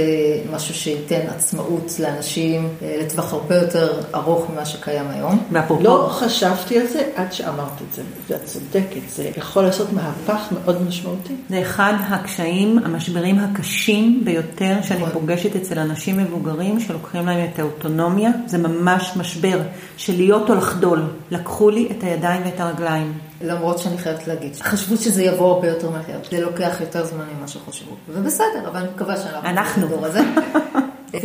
משהו 0.53 0.75
שייתן 0.75 1.21
עצמאות 1.37 1.93
לאנשים 1.99 2.69
אה, 2.83 2.97
לטווח 3.01 3.33
הרבה 3.33 3.57
יותר 3.57 4.01
ארוך 4.15 4.51
ממה 4.51 4.65
שקיים 4.65 5.11
היום. 5.11 5.39
ואפרופו, 5.53 5.85
לא 5.85 6.09
חשבתי 6.11 6.81
על 6.81 6.87
זה 6.87 7.03
עד 7.17 7.33
שאמרת 7.33 7.83
את 7.89 7.95
זה, 7.95 8.03
ואת 8.29 8.45
צודקת, 8.45 9.01
זה 9.09 9.31
יכול 9.37 9.63
לעשות 9.63 9.93
מהפך 9.93 10.53
מאוד 10.53 10.83
משמעותי. 10.89 11.35
זה 11.49 11.63
אחד 11.63 11.95
הקשיים, 12.09 12.79
המשברים 12.85 13.39
הקשים 13.39 14.23
ביותר 14.25 14.75
שאני 14.83 15.01
נכון. 15.01 15.13
פוגשת 15.13 15.57
אצל 15.57 15.79
אנשים 15.79 16.19
מבוגרים 16.19 16.64
שלוקחים 16.81 17.27
להם 17.27 17.49
את 17.55 17.59
האוטונומיה. 17.59 18.31
זה 18.47 18.59
ממש 18.59 19.13
משבר 19.17 19.61
של 19.97 20.17
להיות 20.17 20.51
או 20.51 20.55
לחדול. 20.55 21.03
לקחו 21.31 21.71
לי 21.71 21.89
את 21.91 22.05
הידיים 22.05 22.43
ואת 22.45 22.61
הרגליים. 22.61 23.13
למרות 23.41 23.79
שאני 23.79 23.99
חייבת 23.99 24.27
להגיד, 24.27 24.57
חשבו 24.57 24.97
שזה 24.97 25.23
יבוא 25.23 25.55
הרבה 25.55 25.69
יותר 25.69 25.91
מהר. 25.91 26.19
זה 26.31 26.41
לוקח 26.41 26.77
יותר 26.81 27.05
זמן 27.05 27.25
ממה 27.39 27.49
שחשבו. 27.49 27.93
ובסדר, 28.09 28.69
אבל 28.69 28.81
אני 28.81 28.89
מקווה 28.95 29.17
שאנחנו 29.17 29.49
אנחנו. 29.49 29.87
בדור 29.87 30.07
הזה. 30.07 30.21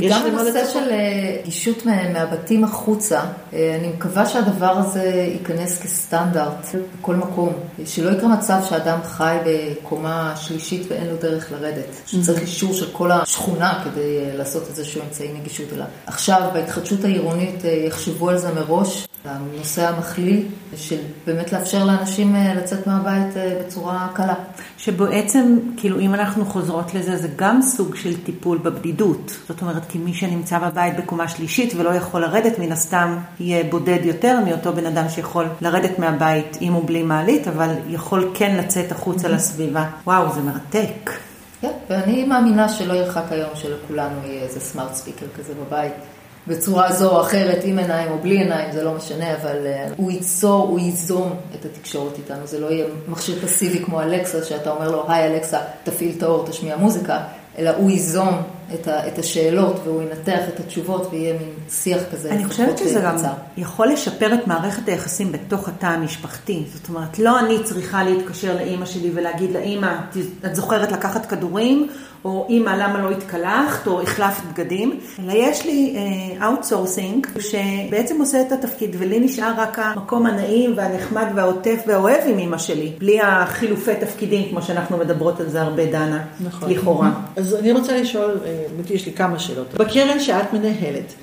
גם 0.10 0.26
הנושא. 0.26 0.68
של 0.74 0.90
אה, 0.92 0.98
גישות 1.46 1.86
מה- 1.86 2.10
מהבתים 2.14 2.64
החוצה, 2.64 3.22
אה, 3.54 3.76
אני 3.80 3.88
מקווה 3.88 4.26
שהדבר 4.26 4.72
הזה 4.78 5.04
ייכנס 5.34 5.82
כסטנדרט 5.82 6.66
בכל 7.02 7.16
מקום. 7.16 7.54
שלא 7.86 8.12
יקרה 8.18 8.28
מצב 8.30 8.60
שאדם 8.70 9.00
חי 9.04 9.38
בקומה 9.46 10.34
שלישית 10.36 10.82
ואין 10.90 11.08
לו 11.08 11.16
דרך 11.22 11.52
לרדת. 11.52 11.86
שצריך 12.06 12.42
אישור 12.42 12.74
של 12.74 12.88
כל 12.92 13.12
השכונה 13.12 13.84
כדי 13.84 14.00
אה, 14.20 14.36
לעשות 14.38 14.64
איזשהו 14.70 15.02
אמצעי 15.06 15.30
נגישות 15.40 15.66
אליו. 15.76 15.86
עכשיו, 16.06 16.42
בהתחדשות 16.54 17.04
העירונית 17.04 17.66
אה, 17.66 17.70
יחשבו 17.72 18.30
על 18.30 18.38
זה 18.38 18.48
מראש. 18.54 19.08
הנושא 19.26 19.88
המכליל 19.88 20.46
של 20.76 20.98
באמת 21.26 21.54
לאפשר 21.54 21.86
לאנשים 21.86 22.36
אה, 22.36 22.54
לצאת 22.54 22.88
מהבית 22.88 23.38
אה, 23.38 23.62
בצורה 23.66 24.08
קלה. 24.14 24.34
שבעצם, 24.78 25.58
כאילו, 25.78 26.00
אם 26.00 26.14
אנחנו 26.14 26.46
חוזרות 26.46 26.94
לזה, 26.94 27.18
זה 27.18 27.28
גם 27.36 27.62
סוג 27.62 27.96
של 27.96 28.24
טיפול 28.24 28.58
בבדידות. 28.58 29.38
זאת 29.48 29.62
אומרת, 29.62 29.86
כי 29.90 29.98
מי 29.98 30.14
שנמצא 30.14 30.60
בבית 30.60 30.98
בקומה 30.98 31.28
שלישית 31.28 31.74
ולא 31.76 31.90
יכול 31.90 32.22
לרדת, 32.22 32.60
מן 32.60 32.72
הסתם 32.72 33.18
יהיה 33.40 33.64
בודד 33.64 34.00
יותר 34.04 34.40
מאותו 34.46 34.74
בן 34.74 34.86
אדם 34.86 35.10
שיכול 35.10 35.46
לרדת 35.62 36.00
מהבית 36.00 36.58
עם 36.60 36.76
או 36.76 36.82
בלי 36.82 37.04
מעלית, 37.04 37.48
אבל 37.48 37.76
יכול 37.90 38.32
כן 38.34 38.56
לצאת 38.56 38.92
החוצה 38.92 39.28
לסביבה. 39.28 39.86
וואו, 40.08 40.34
זה 40.34 40.42
מרתק. 40.42 41.12
כן, 41.62 41.72
ואני 41.90 42.26
מאמינה 42.26 42.70
שלא 42.70 42.94
ירחק 42.94 43.32
היום 43.32 43.50
שלכולנו 43.56 44.16
יהיה 44.26 44.44
איזה 44.44 44.60
סמארט 44.60 44.94
ספיקר 44.94 45.26
כזה 45.38 45.54
בבית. 45.54 45.94
בצורה 46.50 46.92
זו 46.92 47.10
או 47.10 47.22
אחרת, 47.22 47.62
עם 47.64 47.80
עיניים 47.80 48.12
או 48.12 48.18
בלי 48.18 48.38
עיניים, 48.38 48.72
זה 48.72 48.84
לא 48.84 48.94
משנה, 48.94 49.36
אבל 49.36 49.58
uh, 49.66 49.94
הוא 49.98 50.12
ייצור, 50.12 50.68
הוא 50.68 50.80
ייזום 50.80 51.36
את 51.60 51.66
התקשורת 51.66 52.18
איתנו. 52.18 52.48
זה 52.48 52.60
לא 52.60 52.68
יהיה 52.68 52.86
מכשיר 53.08 53.40
פסיבי 53.42 53.86
כמו 53.86 54.02
אלכסה, 54.02 54.44
שאתה 54.44 54.72
אומר 54.72 54.92
לו, 54.92 55.06
היי 55.08 55.28
אלכסה, 55.28 55.60
תפעיל 55.84 56.14
את 56.18 56.24
האור, 56.24 56.46
תשמיע 56.48 56.78
מוזיקה, 56.78 57.20
אלא 57.58 57.70
הוא 57.70 57.90
ייזום 57.92 58.42
את, 58.74 58.88
ה, 58.88 59.08
את 59.08 59.18
השאלות 59.20 59.76
והוא 59.86 60.02
ינתח 60.02 60.40
את 60.54 60.60
התשובות 60.60 61.08
ויהיה 61.12 61.34
מין 61.34 61.50
שיח 61.70 62.02
כזה. 62.12 62.30
אני 62.32 62.46
חושבת 62.46 62.78
שזה 62.78 63.06
אה, 63.06 63.12
גם. 63.12 63.18
יכול 63.58 63.88
לשפר 63.88 64.34
את 64.34 64.48
מערכת 64.48 64.88
היחסים 64.88 65.32
בתוך 65.32 65.68
התא 65.68 65.86
המשפחתי. 65.86 66.64
זאת 66.74 66.90
אומרת, 66.90 67.20
לא 67.20 67.40
אני 67.40 67.64
צריכה 67.64 68.04
להתקשר 68.04 68.56
לאימא 68.56 68.86
שלי 68.86 69.12
ולהגיד 69.14 69.52
לאימא, 69.52 69.96
"ת- 70.14 70.46
את 70.46 70.56
זוכרת 70.56 70.92
לקחת 70.92 71.26
כדורים, 71.26 71.88
או 72.26 72.46
אימא, 72.50 72.70
למה 72.70 73.02
לא 73.02 73.12
התקלחת, 73.12 73.88
או 73.88 74.02
החלפת 74.02 74.44
בגדים, 74.54 75.00
אלא 75.24 75.34
יש 75.36 75.66
לי 75.66 75.96
outsourcing, 76.44 77.28
שבעצם 77.40 78.20
עושה 78.20 78.42
את 78.42 78.52
התפקיד, 78.52 78.96
ולי 79.00 79.20
נשאר 79.20 79.54
רק 79.58 79.80
המקום 79.80 80.26
הנעים 80.26 80.74
והנחמד 80.78 81.26
והעוטף 81.36 81.80
והאוהב 81.88 82.22
עם 82.28 82.38
אימא 82.40 82.58
שלי, 82.58 82.92
בלי 82.98 83.20
החילופי 83.22 83.92
תפקידים, 84.00 84.50
כמו 84.50 84.62
שאנחנו 84.62 84.98
מדברות 84.98 85.40
על 85.40 85.50
זה 85.50 85.62
הרבה, 85.62 85.86
דנה, 85.86 86.24
נכון. 86.40 86.70
לכאורה. 86.70 87.12
אז 87.36 87.56
אני 87.56 87.72
רוצה 87.72 88.02
לשאול, 88.02 88.40
אה, 88.46 88.59
באמת 88.72 88.92
יש 88.92 89.06
לי 89.06 89.14
כמה 89.14 89.40
שאלות. 89.40 89.74
בקרן 89.74 90.20
שאת 90.20 90.54
מנהלת, 90.54 91.14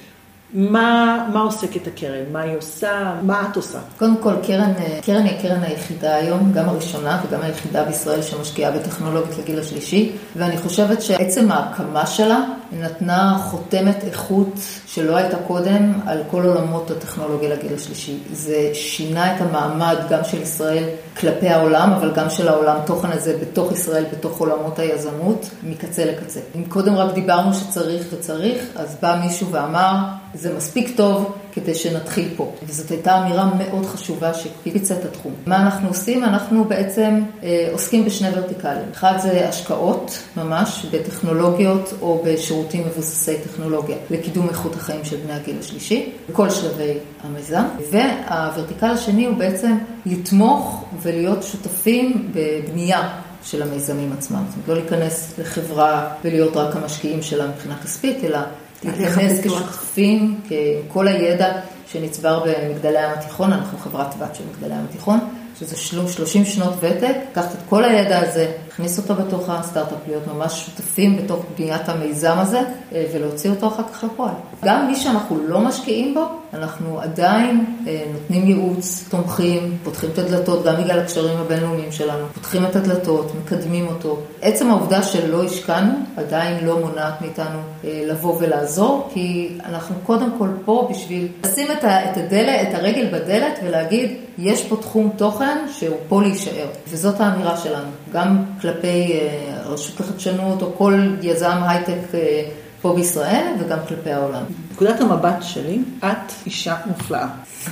מה, 0.55 1.29
מה 1.33 1.41
עוסקת 1.41 1.87
הקרן? 1.87 2.25
מה 2.33 2.41
היא 2.41 2.57
עושה? 2.57 3.15
מה 3.23 3.49
את 3.51 3.57
עושה? 3.57 3.79
קודם 3.99 4.17
כל, 4.17 4.33
קרן, 4.47 4.73
אה, 4.79 4.99
קרן 5.03 5.25
היא 5.25 5.39
הקרן 5.39 5.63
היחידה 5.63 6.15
היום, 6.15 6.53
גם 6.53 6.69
הראשונה 6.69 7.23
וגם 7.27 7.43
היחידה 7.43 7.85
בישראל 7.85 8.23
שמשקיעה 8.23 8.71
בטכנולוגיות 8.71 9.39
לגיל 9.39 9.61
השלישי, 9.61 10.13
ואני 10.37 10.59
חושבת 10.59 11.03
שעצם 11.03 11.53
ההקמה 11.53 12.07
שלה 12.07 12.41
נתנה 12.73 13.39
חותמת 13.43 14.05
איכות 14.05 14.55
שלא 14.87 15.17
הייתה 15.17 15.37
קודם 15.37 15.93
על 16.07 16.23
כל 16.31 16.47
עולמות 16.47 16.91
הטכנולוגיה 16.91 17.49
לגיל 17.49 17.75
השלישי. 17.75 18.19
זה 18.33 18.71
שינה 18.75 19.37
את 19.37 19.41
המעמד 19.41 19.97
גם 20.11 20.25
של 20.25 20.43
ישראל 20.43 20.85
כלפי 21.21 21.49
העולם, 21.49 21.93
אבל 21.93 22.13
גם 22.15 22.31
של 22.31 22.49
העולם 22.49 22.77
תוכן 22.87 23.11
הזה 23.11 23.37
בתוך 23.43 23.73
ישראל, 23.73 24.05
בתוך 24.13 24.41
עולמות 24.41 24.79
היזמות, 24.79 25.51
מקצה 25.63 26.05
לקצה. 26.05 26.41
אם 26.57 26.65
קודם 26.65 26.95
רק 26.95 27.15
דיברנו 27.15 27.55
שצריך 27.55 28.07
וצריך, 28.13 28.63
אז 28.77 28.97
בא 29.03 29.21
מישהו 29.25 29.51
ואמר, 29.51 29.97
זה 30.37 30.55
מספיק 30.57 30.97
טוב 30.97 31.37
כדי 31.53 31.75
שנתחיל 31.75 32.29
פה. 32.37 32.53
וזאת 32.67 32.91
הייתה 32.91 33.19
אמירה 33.19 33.51
מאוד 33.59 33.87
חשובה 33.87 34.35
שהקפיצה 34.35 34.95
את 34.95 35.05
התחום. 35.05 35.33
מה 35.47 35.63
אנחנו 35.63 35.89
עושים? 35.89 36.25
אנחנו 36.25 36.65
בעצם 36.65 37.21
אה, 37.43 37.69
עוסקים 37.73 38.05
בשני 38.05 38.29
ורטיקלים. 38.35 38.85
אחד 38.93 39.19
זה 39.23 39.49
השקעות 39.49 40.19
ממש 40.37 40.87
בטכנולוגיות 40.93 41.95
או 42.01 42.23
בשירותים 42.25 42.87
מבוססי 42.87 43.37
טכנולוגיה 43.39 43.97
לקידום 44.11 44.49
איכות 44.49 44.75
החיים 44.75 45.05
של 45.05 45.17
בני 45.17 45.33
הגיל 45.33 45.57
השלישי, 45.61 46.13
בכל 46.31 46.51
שלבי 46.51 46.93
המיזם. 47.23 47.65
והוורטיקל 47.91 48.87
השני 48.87 49.27
הוא 49.27 49.37
בעצם 49.37 49.79
לתמוך 50.07 50.85
ולהיות 51.03 51.43
שותפים 51.43 52.33
בבנייה 52.35 53.09
של 53.45 53.63
המיזמים 53.63 54.13
עצמם. 54.13 54.43
זאת 54.49 54.55
אומרת, 54.55 54.69
לא 54.69 54.75
להיכנס 54.75 55.35
לחברה 55.39 56.09
ולהיות 56.25 56.57
רק 56.57 56.77
המשקיעים 56.77 57.23
שלה 57.23 57.47
מבחינה 57.47 57.77
כספית, 57.85 58.25
אלא 58.25 58.39
הפיתוח. 58.85 59.59
כשותפים, 59.61 60.41
כל 60.89 61.09
הידע 61.09 61.53
שנצבר 61.87 62.45
במגדלי 62.45 62.99
הים 62.99 63.11
התיכון, 63.19 63.53
אנחנו 63.53 63.79
חברת 63.79 64.15
בת 64.19 64.35
של 64.35 64.45
מגדלי 64.55 64.75
הים 64.75 64.85
התיכון, 64.91 65.19
שזה 65.61 65.77
של- 65.77 66.09
30 66.09 66.45
שנות 66.45 66.75
ותק, 66.81 67.15
לקחת 67.31 67.53
את 67.53 67.59
כל 67.69 67.85
הידע 67.85 68.19
הזה, 68.19 68.53
להכניס 68.67 68.99
אותו 68.99 69.15
בתוך 69.15 69.49
הסטארט-אפ, 69.51 69.99
להיות 70.07 70.23
ממש 70.27 70.67
שותפים 70.67 71.17
בתוך 71.17 71.45
בניית 71.59 71.89
המיזם 71.89 72.39
הזה, 72.39 72.61
אה, 72.93 73.05
ולהוציא 73.15 73.51
אותו 73.51 73.67
אחר 73.69 73.83
כך 73.93 74.05
לפועל. 74.05 74.35
גם 74.65 74.87
מי 74.87 74.97
שאנחנו 74.97 75.39
לא 75.49 75.61
משקיעים 75.61 76.15
בו, 76.15 76.25
אנחנו 76.55 77.01
עדיין 77.01 77.65
אה, 77.87 78.05
נותנים 78.13 78.47
ייעוץ, 78.49 79.05
תומכים, 79.11 79.79
פותחים 79.85 80.11
את 80.13 80.19
הדלתות, 80.19 80.65
גם 80.65 80.77
בגלל 80.77 80.99
הקשרים 80.99 81.39
הבינלאומיים 81.39 81.93
שלנו, 81.93 82.27
פותחים 82.35 82.67
את 82.67 82.77
הדלתות, 82.77 83.33
מקדמים 83.45 83.87
אותו. 83.87 84.19
עצם 84.43 84.71
העובדה 84.71 85.03
שלא 85.03 85.45
השקענו, 85.45 85.93
עדיין 86.17 86.65
לא 86.67 86.79
מונעת 86.81 87.21
מאיתנו 87.21 87.59
אה, 87.85 88.03
לבוא 88.07 88.37
ולעזור, 88.41 89.09
כי 89.15 89.49
אנחנו 89.65 89.95
קודם 90.07 90.31
כל 90.39 90.49
פה 90.65 90.89
בשביל 90.91 91.29
לשים 91.45 91.67
את, 91.73 91.85
הדלת, 92.17 92.69
את 92.69 92.75
הרגל 92.75 93.07
בדלת 93.13 93.59
ולהגיד, 93.65 94.11
יש 94.39 94.63
פה 94.63 94.77
תחום 94.77 95.11
תוכן 95.17 95.46
שהוא 95.73 95.97
פה 96.09 96.23
להישאר. 96.23 96.67
וזאת 96.89 97.21
האמירה 97.21 97.57
שלנו, 97.57 97.89
גם 98.13 98.45
כלפי 98.61 99.13
אה, 99.13 99.61
הרשות 99.65 100.01
לחדשנות 100.01 100.63
או 100.63 100.73
כל 100.79 101.17
יזם 101.23 101.59
הייטק 101.69 102.15
אה, 102.15 102.49
פה 102.83 102.93
בישראל 102.95 103.55
וגם 103.59 103.79
כלפי 103.89 104.13
העולם. 104.13 104.43
נקודת 104.73 105.01
המבט 105.01 105.37
שלי, 105.41 105.79
את 105.99 106.33
אישה 106.47 106.77
מופלאה. 106.87 107.29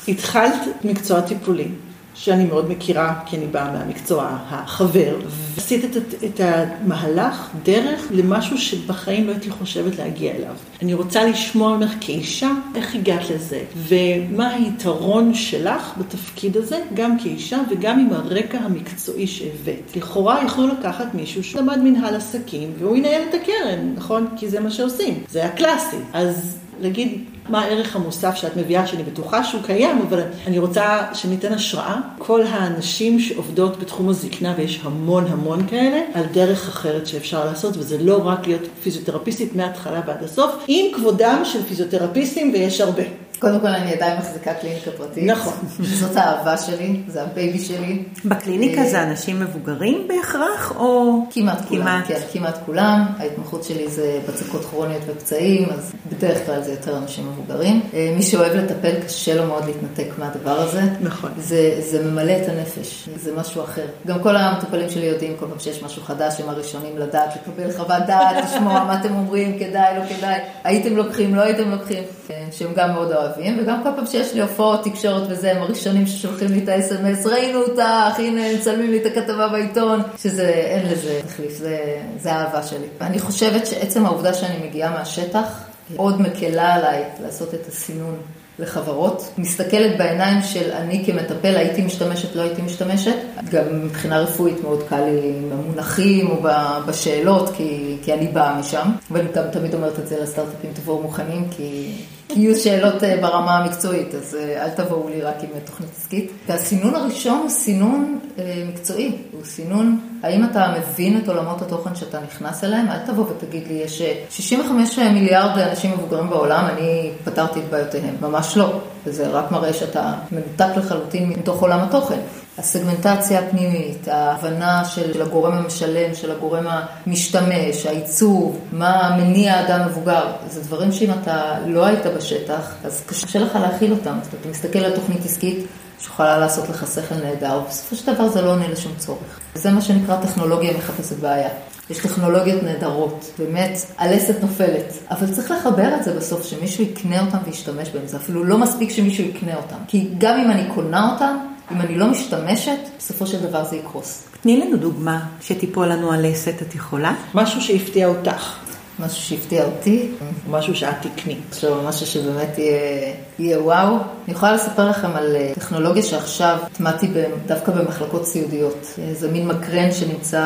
התחלת 0.08 0.84
מקצוע 0.84 1.20
טיפולי. 1.20 1.68
שאני 2.14 2.44
מאוד 2.44 2.70
מכירה, 2.70 3.20
כי 3.26 3.36
אני 3.36 3.46
באה 3.46 3.72
מהמקצוע 3.72 4.38
החבר, 4.50 5.16
ועשית 5.54 5.84
את, 5.84 6.24
את 6.24 6.40
המהלך 6.40 7.50
דרך 7.62 8.06
למשהו 8.10 8.58
שבחיים 8.58 9.26
לא 9.26 9.32
הייתי 9.32 9.50
חושבת 9.50 9.98
להגיע 9.98 10.32
אליו. 10.32 10.54
אני 10.82 10.94
רוצה 10.94 11.24
לשמוע 11.24 11.76
ממך 11.76 11.92
כאישה, 12.00 12.50
איך 12.74 12.94
הגעת 12.94 13.30
לזה, 13.30 13.62
ומה 13.76 14.48
היתרון 14.50 15.34
שלך 15.34 15.92
בתפקיד 15.98 16.56
הזה, 16.56 16.80
גם 16.94 17.18
כאישה 17.18 17.58
וגם 17.70 17.98
עם 17.98 18.12
הרקע 18.12 18.58
המקצועי 18.58 19.26
שהבאת. 19.26 19.96
לכאורה 19.96 20.44
יכלו 20.46 20.66
לקחת 20.66 21.14
מישהו 21.14 21.44
שלמד 21.44 21.78
מנהל 21.82 22.16
עסקים, 22.16 22.72
והוא 22.78 22.96
ינהל 22.96 23.22
את 23.28 23.34
הקרן, 23.34 23.94
נכון? 23.96 24.26
כי 24.36 24.48
זה 24.48 24.60
מה 24.60 24.70
שעושים, 24.70 25.22
זה 25.30 25.44
הקלאסי. 25.44 25.96
אז 26.12 26.58
להגיד, 26.80 27.24
מה 27.48 27.62
הערך 27.62 27.96
המוסף 27.96 28.34
שאת 28.34 28.56
מביאה, 28.56 28.86
שאני 28.86 29.02
בטוחה 29.02 29.44
שהוא 29.44 29.62
קיים, 29.62 30.02
אבל 30.08 30.20
אני 30.46 30.58
רוצה 30.58 31.06
שניתן 31.14 31.52
השראה. 31.52 31.96
כל 32.18 32.42
האנשים 32.42 33.20
שעובדות 33.20 33.78
בתחום 33.78 34.08
הזקנה, 34.08 34.54
ויש 34.56 34.80
המון 34.82 35.26
המון 35.26 35.66
כאלה, 35.66 36.00
על 36.14 36.24
דרך 36.32 36.68
אחרת 36.68 37.06
שאפשר 37.06 37.44
לעשות, 37.44 37.76
וזה 37.76 37.98
לא 37.98 38.28
רק 38.28 38.46
להיות 38.46 38.62
פיזיותרפיסטית 38.82 39.56
מההתחלה 39.56 40.00
ועד 40.06 40.22
הסוף, 40.22 40.50
עם 40.68 40.86
כבודם 40.94 41.42
של 41.44 41.62
פיזיותרפיסטים, 41.62 42.50
ויש 42.52 42.80
הרבה. 42.80 43.02
קודם 43.44 43.60
כל 43.60 43.66
אני 43.66 43.92
עדיין 43.92 44.18
מחזיקה 44.18 44.54
קליניקה 44.54 44.90
פרטית. 44.90 45.24
נכון. 45.24 45.52
זאת 46.00 46.16
האהבה 46.16 46.56
שלי, 46.56 47.00
זה 47.08 47.22
ה 47.22 47.30
baby 47.30 47.58
שלי. 47.58 48.02
בקליניקה 48.24 48.80
אה, 48.80 48.90
זה 48.90 49.02
אנשים 49.02 49.40
מבוגרים 49.40 50.08
בהכרח, 50.08 50.72
או... 50.76 51.20
כמעט 51.30 51.64
כולם, 51.68 52.00
כן, 52.06 52.20
כמעט 52.32 52.58
כולם. 52.66 53.04
ההתמחות 53.18 53.64
שלי 53.64 53.88
זה 53.88 54.20
בצקות 54.28 54.64
כרוניות 54.64 55.02
ופצעים, 55.06 55.68
אז 55.70 55.92
בדרך 56.12 56.46
כלל 56.46 56.62
זה 56.62 56.70
יותר 56.70 56.96
אנשים 56.96 57.26
מבוגרים. 57.32 57.80
אה, 57.94 58.12
מי 58.16 58.22
שאוהב 58.22 58.52
לטפל, 58.56 58.94
קשה 59.06 59.34
לו 59.34 59.46
מאוד 59.46 59.64
להתנתק 59.64 60.06
מהדבר 60.18 60.60
הזה. 60.60 60.82
נכון. 61.00 61.30
זה, 61.38 61.80
זה 61.80 62.04
ממלא 62.04 62.32
את 62.32 62.48
הנפש, 62.48 63.08
זה 63.16 63.32
משהו 63.36 63.62
אחר. 63.62 63.86
גם 64.06 64.22
כל 64.22 64.36
המטופלים 64.36 64.90
שלי 64.90 65.06
יודעים 65.06 65.36
כל 65.40 65.46
פעם 65.46 65.58
שיש 65.58 65.82
משהו 65.82 66.02
חדש, 66.02 66.40
הם 66.40 66.48
הראשונים 66.48 66.98
לדעת, 66.98 67.28
לקבל 67.36 67.72
חוות 67.72 68.02
דעת, 68.06 68.44
לשמוע 68.44 68.84
מה 68.84 69.00
אתם 69.00 69.14
אומרים, 69.14 69.58
כדאי, 69.58 69.98
לא 69.98 70.04
כדאי, 70.04 70.38
הייתם 70.64 70.96
לוקחים, 70.96 71.34
לא 71.34 71.40
הייתם 71.40 71.70
לוקחים, 71.70 72.02
כן, 72.28 72.43
שהם 72.58 72.72
גם 72.76 72.92
מאוד 72.92 73.12
אוהבים, 73.12 73.58
וגם 73.60 73.82
כל 73.82 73.88
פעם 73.96 74.06
שיש 74.06 74.34
לי 74.34 74.40
הופעות 74.40 74.84
תקשורת 74.84 75.22
וזה, 75.28 75.52
הם 75.52 75.62
הראשונים 75.62 76.06
ששולחים 76.06 76.48
לי 76.48 76.64
את 76.64 76.68
ה-SMS, 76.68 77.28
ראינו 77.28 77.62
אותך, 77.62 78.18
הנה, 78.18 78.42
מצלמים 78.54 78.90
לי 78.90 78.98
את 78.98 79.06
הכתבה 79.06 79.48
בעיתון, 79.48 80.02
שזה, 80.18 80.48
אין 80.48 80.86
לזה 80.86 81.20
תחליף, 81.26 81.52
זה, 81.52 82.02
זה 82.20 82.32
האהבה 82.32 82.62
שלי. 82.62 82.86
ואני 83.00 83.18
חושבת 83.18 83.66
שעצם 83.66 84.06
העובדה 84.06 84.34
שאני 84.34 84.66
מגיעה 84.68 84.90
מהשטח, 84.90 85.64
עוד 85.96 86.20
מקלה 86.22 86.74
עליי 86.74 87.02
לעשות 87.22 87.54
את 87.54 87.68
הסינון. 87.68 88.16
לחברות, 88.58 89.32
מסתכלת 89.38 89.98
בעיניים 89.98 90.42
של 90.42 90.72
אני 90.72 91.04
כמטפל, 91.06 91.56
הייתי 91.56 91.82
משתמשת, 91.82 92.36
לא 92.36 92.42
הייתי 92.42 92.62
משתמשת. 92.62 93.16
גם 93.50 93.84
מבחינה 93.84 94.18
רפואית 94.18 94.62
מאוד 94.62 94.82
קל 94.88 95.04
לי 95.04 95.32
עם 95.38 95.52
המונחים 95.52 96.30
או 96.30 96.42
בשאלות, 96.86 97.50
כי, 97.56 97.96
כי 98.02 98.12
אני 98.12 98.28
באה 98.28 98.58
משם. 98.58 98.88
ואני 99.10 99.28
גם 99.34 99.44
תמיד 99.52 99.74
אומרת 99.74 99.98
את 99.98 100.06
זה 100.06 100.22
לסטארט-אפים, 100.22 100.70
תבואו 100.74 101.02
מוכנים, 101.02 101.48
כי 101.50 101.92
יהיו 102.30 102.56
שאלות 102.56 103.04
אה, 103.04 103.16
ברמה 103.20 103.58
המקצועית, 103.58 104.14
אז 104.14 104.36
אה, 104.40 104.64
אל 104.64 104.70
תבואו 104.70 105.08
לי 105.08 105.22
רק 105.22 105.34
עם 105.42 105.48
תוכנית 105.64 105.90
עסקית. 105.96 106.32
והסינון 106.48 106.94
הראשון 106.94 107.38
הוא 107.38 107.50
סינון 107.50 108.18
אה, 108.38 108.64
מקצועי, 108.72 109.16
הוא 109.32 109.44
סינון, 109.44 110.00
האם 110.22 110.44
אתה 110.44 110.74
מבין 110.78 111.18
את 111.18 111.28
עולמות 111.28 111.62
התוכן 111.62 111.94
שאתה 111.94 112.20
נכנס 112.20 112.64
אליהם? 112.64 112.90
אל 112.90 112.98
תבוא 113.06 113.24
ותגיד 113.24 113.68
לי, 113.68 113.74
יש 113.74 114.02
65 114.30 114.98
מיליארד 114.98 115.58
אנשים 115.58 115.92
מבוגרים 115.92 116.30
בעולם, 116.30 116.66
אני 116.66 117.10
פתרתי 117.24 117.60
את 117.60 117.64
בעיותיהם. 117.70 118.14
ממש 118.20 118.56
לא. 118.56 118.80
וזה 119.06 119.28
רק 119.28 119.50
מראה 119.50 119.72
שאתה 119.72 120.12
מנותק 120.32 120.76
לחלוטין 120.76 121.28
מתוך 121.28 121.62
עולם 121.62 121.80
התוכן. 121.80 122.18
הסגמנטציה 122.58 123.40
הפנימית, 123.40 124.08
ההבנה 124.08 124.84
של 124.84 125.22
הגורם 125.22 125.52
המשלם, 125.52 126.14
של 126.14 126.30
הגורם 126.30 126.64
המשתמש, 127.06 127.86
העיצוב, 127.86 128.58
מה 128.72 129.16
מניע 129.18 129.60
אדם 129.60 129.86
מבוגר, 129.88 130.26
זה 130.48 130.60
דברים 130.60 130.92
שאם 130.92 131.10
אתה 131.22 131.58
לא 131.66 131.86
היית 131.86 132.06
בשטח, 132.16 132.74
אז 132.84 133.02
קשה 133.06 133.38
לך 133.38 133.56
להכיל 133.56 133.92
אותם. 133.92 134.18
אתה 134.28 134.48
מסתכל 134.48 134.78
על 134.78 134.92
תוכנית 134.94 135.24
עסקית 135.24 135.66
שיכולה 136.00 136.38
לעשות 136.38 136.68
לך 136.68 136.86
שכל 136.94 137.14
נהדר, 137.14 137.60
ובסופו 137.64 137.96
של 137.96 138.14
דבר 138.14 138.28
זה 138.28 138.42
לא 138.42 138.50
עונה 138.50 138.68
לשום 138.68 138.92
צורך. 138.98 139.40
זה 139.54 139.70
מה 139.70 139.80
שנקרא 139.80 140.16
טכנולוגיה 140.22 140.76
מחפשת 140.78 141.16
בעיה. 141.16 141.48
יש 141.90 141.98
טכנולוגיות 141.98 142.62
נהדרות, 142.62 143.30
באמת, 143.38 143.78
הלסת 143.98 144.34
נופלת. 144.42 144.92
אבל 145.10 145.34
צריך 145.34 145.50
לחבר 145.50 145.94
את 145.96 146.04
זה 146.04 146.14
בסוף, 146.14 146.44
שמישהו 146.44 146.84
יקנה 146.84 147.20
אותם 147.20 147.38
וישתמש 147.44 147.88
בהם. 147.88 148.06
זה 148.06 148.16
אפילו 148.16 148.44
לא 148.44 148.58
מספיק 148.58 148.90
שמישהו 148.90 149.24
יקנה 149.24 149.56
אותם. 149.56 149.76
כי 149.88 150.08
גם 150.18 150.40
אם 150.40 150.50
אני 150.50 150.62
קונה 150.74 151.12
אותם, 151.12 151.36
אם 151.72 151.80
אני 151.80 151.98
לא 151.98 152.10
משתמשת, 152.10 152.78
בסופו 152.98 153.26
של 153.26 153.42
דבר 153.42 153.64
זה 153.64 153.76
יקרוס. 153.76 154.24
תני 154.40 154.60
לנו 154.60 154.76
דוגמה 154.76 155.26
שתיפול 155.40 155.86
לנו 155.86 156.12
הלסת, 156.12 156.62
את 156.62 156.74
יכולה? 156.74 157.14
משהו 157.34 157.60
שהפתיע 157.60 158.06
אותך. 158.06 158.63
משהו 158.98 159.22
שהפתיע 159.22 159.64
אותי. 159.64 160.08
משהו 160.50 160.74
שאת 160.74 160.94
תקני. 161.00 161.36
עכשיו, 161.50 161.82
משהו 161.82 162.06
שבאמת 162.06 162.58
יהיה, 162.58 163.14
יהיה 163.38 163.62
וואו. 163.62 163.94
אני 163.94 164.34
יכולה 164.34 164.52
לספר 164.52 164.88
לכם 164.90 165.10
על 165.14 165.36
אה, 165.36 165.52
טכנולוגיה 165.54 166.02
שעכשיו 166.02 166.58
הטמעתי 166.62 167.08
דווקא 167.46 167.72
במחלקות 167.72 168.26
סיעודיות. 168.26 168.86
אה, 168.98 169.14
זה 169.14 169.32
מין 169.32 169.48
מקרן 169.48 169.92
שנמצא 169.92 170.42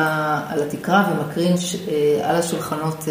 על 0.49 0.63
התקרה 0.63 1.11
ומקרין 1.11 1.57
ש... 1.57 1.75
אה, 1.75 2.29
על 2.29 2.35
השולחנות 2.35 3.05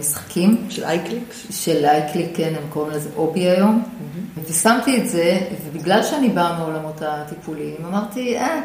משחקים. 0.00 0.66
של 0.68 0.84
אייקליק? 0.84 1.34
של 1.50 1.84
אייקליק, 1.84 2.30
כן, 2.34 2.52
הם 2.56 2.70
קוראים 2.70 2.92
לזה 2.92 3.08
אובי 3.16 3.40
היום. 3.40 3.82
Mm-hmm. 3.82 4.40
ושמתי 4.50 4.96
את 5.02 5.08
זה, 5.08 5.40
ובגלל 5.66 6.02
שאני 6.02 6.28
באה 6.28 6.58
מעולמות 6.58 7.02
הטיפוליים, 7.02 7.76
אמרתי, 7.88 8.38
אה, 8.38 8.60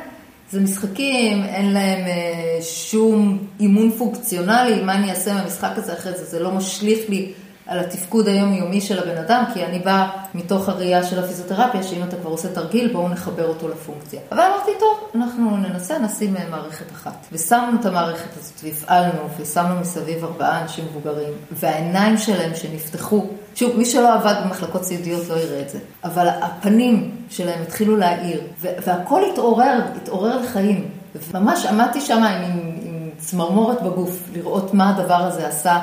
זה 0.52 0.62
משחקים, 0.62 1.44
אין 1.44 1.74
להם 1.74 2.08
אה, 2.08 2.60
שום 2.62 3.38
אימון 3.60 3.92
פונקציונלי, 3.92 4.84
מה 4.84 4.96
אני 4.96 5.10
אעשה 5.10 5.34
מהמשחק 5.34 5.72
הזה 5.76 5.94
אחרי 5.94 6.12
זה, 6.12 6.26
זה 6.26 6.40
לא 6.40 6.52
משליך 6.52 7.10
לי 7.10 7.32
על 7.68 7.80
התפקוד 7.80 8.28
היומיומי 8.28 8.82
של 8.82 9.00
הבן 9.00 9.18
אדם, 9.18 9.44
כי 9.54 9.66
אני 9.66 9.80
באה 9.80 10.10
מתוך 10.34 10.70
הראייה 10.70 11.04
של 11.04 11.24
הפיזיותרפיה, 11.24 11.84
שאם 11.84 12.04
אתה 12.04 12.16
כבר 12.16 12.30
עושה 12.30 12.48
תרגיל, 12.54 12.94
בואו 12.94 13.10
נחבר 13.10 13.48
אותו 13.48 13.68
לפונקציה. 13.68 14.20
אבל 14.32 14.40
אמרתי, 14.40 14.72
טוב, 14.80 15.22
אנחנו 15.22 15.58
ננסה, 15.58 15.98
נשים 15.98 16.36
מערכת 16.50 16.92
אחת. 16.92 17.28
ושמנו 17.32 17.80
את 17.80 17.86
המערכת 17.86 18.38
הזאת, 18.38 18.60
והפעלנו, 18.64 19.22
ושמנו 19.38 19.80
מסביב 19.80 20.24
ארבעה 20.24 20.62
אנשים 20.62 20.86
מבוגרים, 20.86 21.34
והעיניים 21.52 22.18
שלהם 22.18 22.56
שנפתחו, 22.56 23.28
שוב, 23.56 23.78
מי 23.78 23.86
שלא 23.86 24.14
עבד 24.14 24.36
במחלקות 24.46 24.84
סיעודיות 24.84 25.30
לא 25.30 25.36
יראה 25.36 25.62
את 25.62 25.70
זה, 25.70 25.80
אבל 26.04 26.28
הפנים 26.30 27.16
שלהם 27.30 27.62
התחילו 27.62 27.98
להעיר, 27.98 28.42
והכל 28.62 29.22
התעורר, 29.32 29.80
התעורר 29.96 30.42
לחיים. 30.42 30.90
ממש 31.34 31.66
עמדתי 31.66 32.02
שם 32.02 32.24
עם, 32.24 32.52
עם 32.82 33.10
צמרמורת 33.18 33.82
בגוף, 33.82 34.24
לראות 34.34 34.74
מה 34.74 34.90
הדבר 34.90 35.14
הזה 35.14 35.48
עשה 35.48 35.80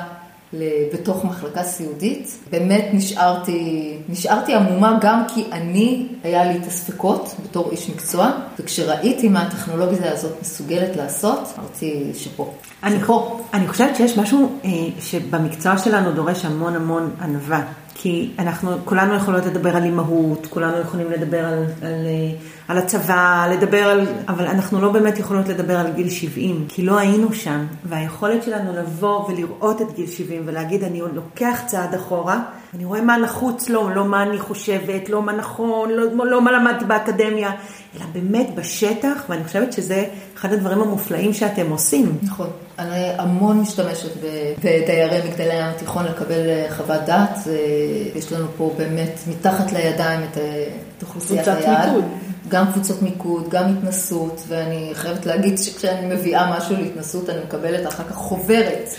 בתוך 0.93 1.25
מחלקה 1.25 1.63
סיעודית. 1.63 2.37
באמת 2.51 2.85
נשארתי, 2.93 3.93
נשארתי 4.09 4.53
עמומה 4.53 4.97
גם 5.01 5.23
כי 5.27 5.45
אני, 5.51 6.07
היה 6.23 6.45
לי 6.45 6.57
את 6.57 6.67
הספקות 6.67 7.35
בתור 7.43 7.71
איש 7.71 7.89
מקצוע, 7.89 8.31
וכשראיתי 8.59 9.29
מה 9.29 9.41
הטכנולוגיה 9.41 10.11
הזאת 10.11 10.41
מסוגלת 10.41 10.95
לעשות, 10.95 11.53
אמרתי 11.59 12.11
שפה. 12.13 12.53
אני, 12.83 12.99
שפה. 12.99 13.39
אני 13.53 13.67
חושבת 13.67 13.95
שיש 13.95 14.17
משהו 14.17 14.59
אה, 14.65 14.69
שבמקצוע 14.99 15.77
שלנו 15.77 16.11
דורש 16.11 16.45
המון 16.45 16.75
המון 16.75 17.15
ענווה. 17.21 17.63
כי 18.05 18.29
אנחנו, 18.39 18.71
כולנו 18.85 19.15
יכולות 19.15 19.45
לדבר 19.45 19.75
על 19.75 19.83
אימהות, 19.83 20.47
כולנו 20.49 20.79
יכולים 20.79 21.11
לדבר 21.11 21.45
על, 21.45 21.63
על, 21.81 22.05
אה, 22.05 22.37
על 22.67 22.77
הצבא, 22.77 23.47
לדבר 23.51 23.83
על... 23.83 24.07
אבל 24.27 24.47
אנחנו 24.47 24.81
לא 24.81 24.91
באמת 24.91 25.19
יכולות 25.19 25.47
לדבר 25.47 25.79
על 25.79 25.91
גיל 25.91 26.09
70, 26.09 26.65
כי 26.67 26.81
לא 26.85 26.97
היינו 26.99 27.33
שם. 27.33 27.65
והיכולת 27.83 28.43
שלנו 28.43 28.73
לבוא 28.73 29.29
ולראות 29.29 29.81
את 29.81 29.95
גיל 29.95 30.07
70 30.07 30.41
ולהגיד, 30.45 30.83
אני 30.83 31.01
לוקח 31.13 31.61
צעד 31.65 31.93
אחורה, 31.93 32.43
אני 32.75 32.85
רואה 32.85 33.01
מה 33.01 33.17
נחוץ 33.17 33.69
לו, 33.69 33.89
לא 33.89 34.05
מה 34.05 34.23
אני 34.23 34.39
חושבת, 34.39 35.09
לא 35.09 35.21
מה 35.21 35.31
נכון, 35.31 35.89
לא, 35.89 36.25
לא 36.25 36.41
מה 36.41 36.51
למדתי 36.51 36.85
באקדמיה, 36.85 37.51
אלא 37.95 38.05
באמת 38.13 38.55
בשטח, 38.55 39.23
ואני 39.29 39.43
חושבת 39.43 39.73
שזה 39.73 40.05
אחד 40.35 40.53
הדברים 40.53 40.81
המופלאים 40.81 41.33
שאתם 41.33 41.69
עושים. 41.69 42.17
נכון. 42.23 42.49
אני 42.79 43.09
המון 43.17 43.59
משתמשת 43.59 44.09
בדיירי 44.63 45.29
מגדלי 45.29 45.51
הים 45.51 45.67
התיכון 45.67 46.05
לקבל 46.05 46.49
אה, 46.49 46.67
חוות 46.77 47.01
דעת. 47.05 47.39
יש 48.15 48.31
לנו 48.31 48.47
פה 48.57 48.73
באמת 48.77 49.19
מתחת 49.27 49.71
לידיים 49.71 50.21
את, 50.31 50.37
אה, 50.37 50.67
את 50.97 51.03
אוכלוסיית 51.03 51.47
היעד. 51.47 51.89
מיקוד. 51.89 52.05
גם 52.49 52.71
קבוצות 52.71 53.01
מיקוד, 53.01 53.49
גם 53.49 53.77
התנסות, 53.77 54.41
ואני 54.47 54.91
חייבת 54.93 55.25
להגיד 55.25 55.57
שכשאני 55.57 56.15
מביאה 56.15 56.57
משהו 56.57 56.75
להתנסות, 56.75 57.29
אני 57.29 57.39
מקבלת 57.47 57.87
אחר 57.87 58.03
כך 58.03 58.15
חוברת 58.15 58.89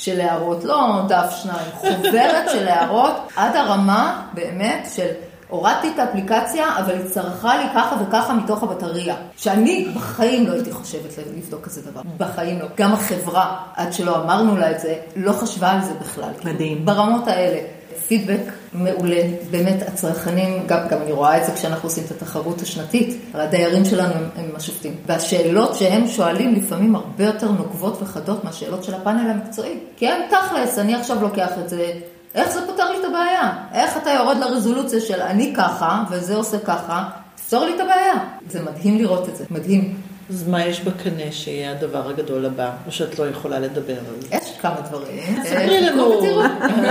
של 0.00 0.20
הערות, 0.20 0.64
לא 0.64 1.02
דף 1.08 1.34
שניים, 1.42 1.70
חוברת 1.74 2.50
של 2.52 2.68
הערות, 2.68 3.12
עד 3.36 3.56
הרמה 3.56 4.22
באמת 4.34 4.88
של 4.94 5.08
הורדתי 5.48 5.88
את 5.94 5.98
האפליקציה, 5.98 6.78
אבל 6.78 6.94
היא 6.94 7.10
צרכה 7.10 7.56
לי 7.56 7.64
ככה 7.74 7.96
וככה 8.02 8.32
מתוך 8.34 8.62
הבטריה. 8.62 9.16
שאני 9.36 9.88
בחיים 9.94 10.46
לא 10.46 10.52
הייתי 10.52 10.72
חושבת 10.72 11.18
לבדוק 11.36 11.64
כזה 11.64 11.82
דבר. 11.90 12.00
בחיים 12.18 12.58
לא. 12.58 12.66
גם 12.76 12.92
החברה, 12.92 13.56
עד 13.76 13.92
שלא 13.92 14.22
אמרנו 14.22 14.56
לה 14.56 14.70
את 14.70 14.80
זה, 14.80 14.94
לא 15.16 15.32
חשבה 15.32 15.70
על 15.70 15.82
זה 15.82 15.92
בכלל. 16.00 16.30
מדהים. 16.44 16.84
ברמות 16.84 17.28
האלה. 17.28 17.60
פידבק 18.08 18.52
מעולה, 18.72 19.22
באמת 19.50 19.82
הצרכנים, 19.88 20.66
גם, 20.66 20.78
גם 20.90 21.02
אני 21.02 21.12
רואה 21.12 21.38
את 21.40 21.46
זה 21.46 21.52
כשאנחנו 21.52 21.88
עושים 21.88 22.04
את 22.06 22.10
התחרות 22.10 22.62
השנתית, 22.62 23.20
הדיירים 23.34 23.84
שלנו 23.84 24.14
הם, 24.14 24.28
הם 24.36 24.50
השופטים. 24.54 24.94
והשאלות 25.06 25.74
שהם 25.74 26.08
שואלים 26.08 26.54
לפעמים 26.54 26.96
הרבה 26.96 27.24
יותר 27.24 27.50
נוקבות 27.50 28.02
וחדות 28.02 28.44
מהשאלות 28.44 28.84
של 28.84 28.94
הפאנל 28.94 29.30
המקצועי. 29.30 29.78
כי 29.96 30.08
הם 30.08 30.22
תכלס, 30.30 30.78
אני 30.78 30.94
עכשיו 30.94 31.22
לוקח 31.22 31.50
את 31.64 31.68
זה, 31.68 31.92
איך 32.34 32.50
זה 32.50 32.60
פותר 32.66 32.92
לי 32.92 32.98
את 32.98 33.04
הבעיה? 33.04 33.52
איך 33.72 33.96
אתה 33.96 34.10
יורד 34.10 34.36
לרזולוציה 34.36 35.00
של 35.00 35.20
אני 35.20 35.52
ככה, 35.56 36.02
וזה 36.10 36.36
עושה 36.36 36.58
ככה, 36.58 37.08
תפתור 37.34 37.64
לי 37.64 37.74
את 37.74 37.80
הבעיה. 37.80 38.14
זה 38.50 38.62
מדהים 38.62 38.98
לראות 38.98 39.28
את 39.28 39.36
זה, 39.36 39.44
מדהים. 39.50 40.09
אז 40.30 40.48
מה 40.48 40.66
יש 40.66 40.80
בקנה 40.80 41.32
שיהיה 41.32 41.70
הדבר 41.72 42.08
הגדול 42.08 42.46
הבא, 42.46 42.70
או 42.86 42.92
שאת 42.92 43.18
לא 43.18 43.28
יכולה 43.28 43.58
לדבר 43.58 43.98
על 43.98 44.20
זה? 44.20 44.28
יש 44.30 44.58
כמה 44.60 44.80
דברים. 44.88 45.42
ספרי 45.44 45.80
לנו. 45.80 46.22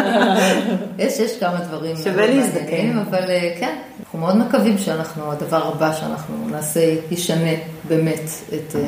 יש, 0.99 1.19
יש 1.19 1.39
כמה 1.39 1.59
דברים. 1.59 1.95
שווה 1.95 2.13
מאוד 2.13 2.29
להזדקן. 2.29 2.97
אבל 2.97 3.29
אה, 3.29 3.55
כן, 3.59 3.77
אנחנו 3.99 4.19
מאוד 4.19 4.37
מקווים 4.37 4.77
שאנחנו, 4.77 5.31
הדבר 5.31 5.67
הבא 5.67 5.93
שאנחנו 5.93 6.49
נעשה, 6.49 6.95
ישנה 7.11 7.51
באמת 7.87 8.29
את, 8.47 8.75
אה, 8.75 8.81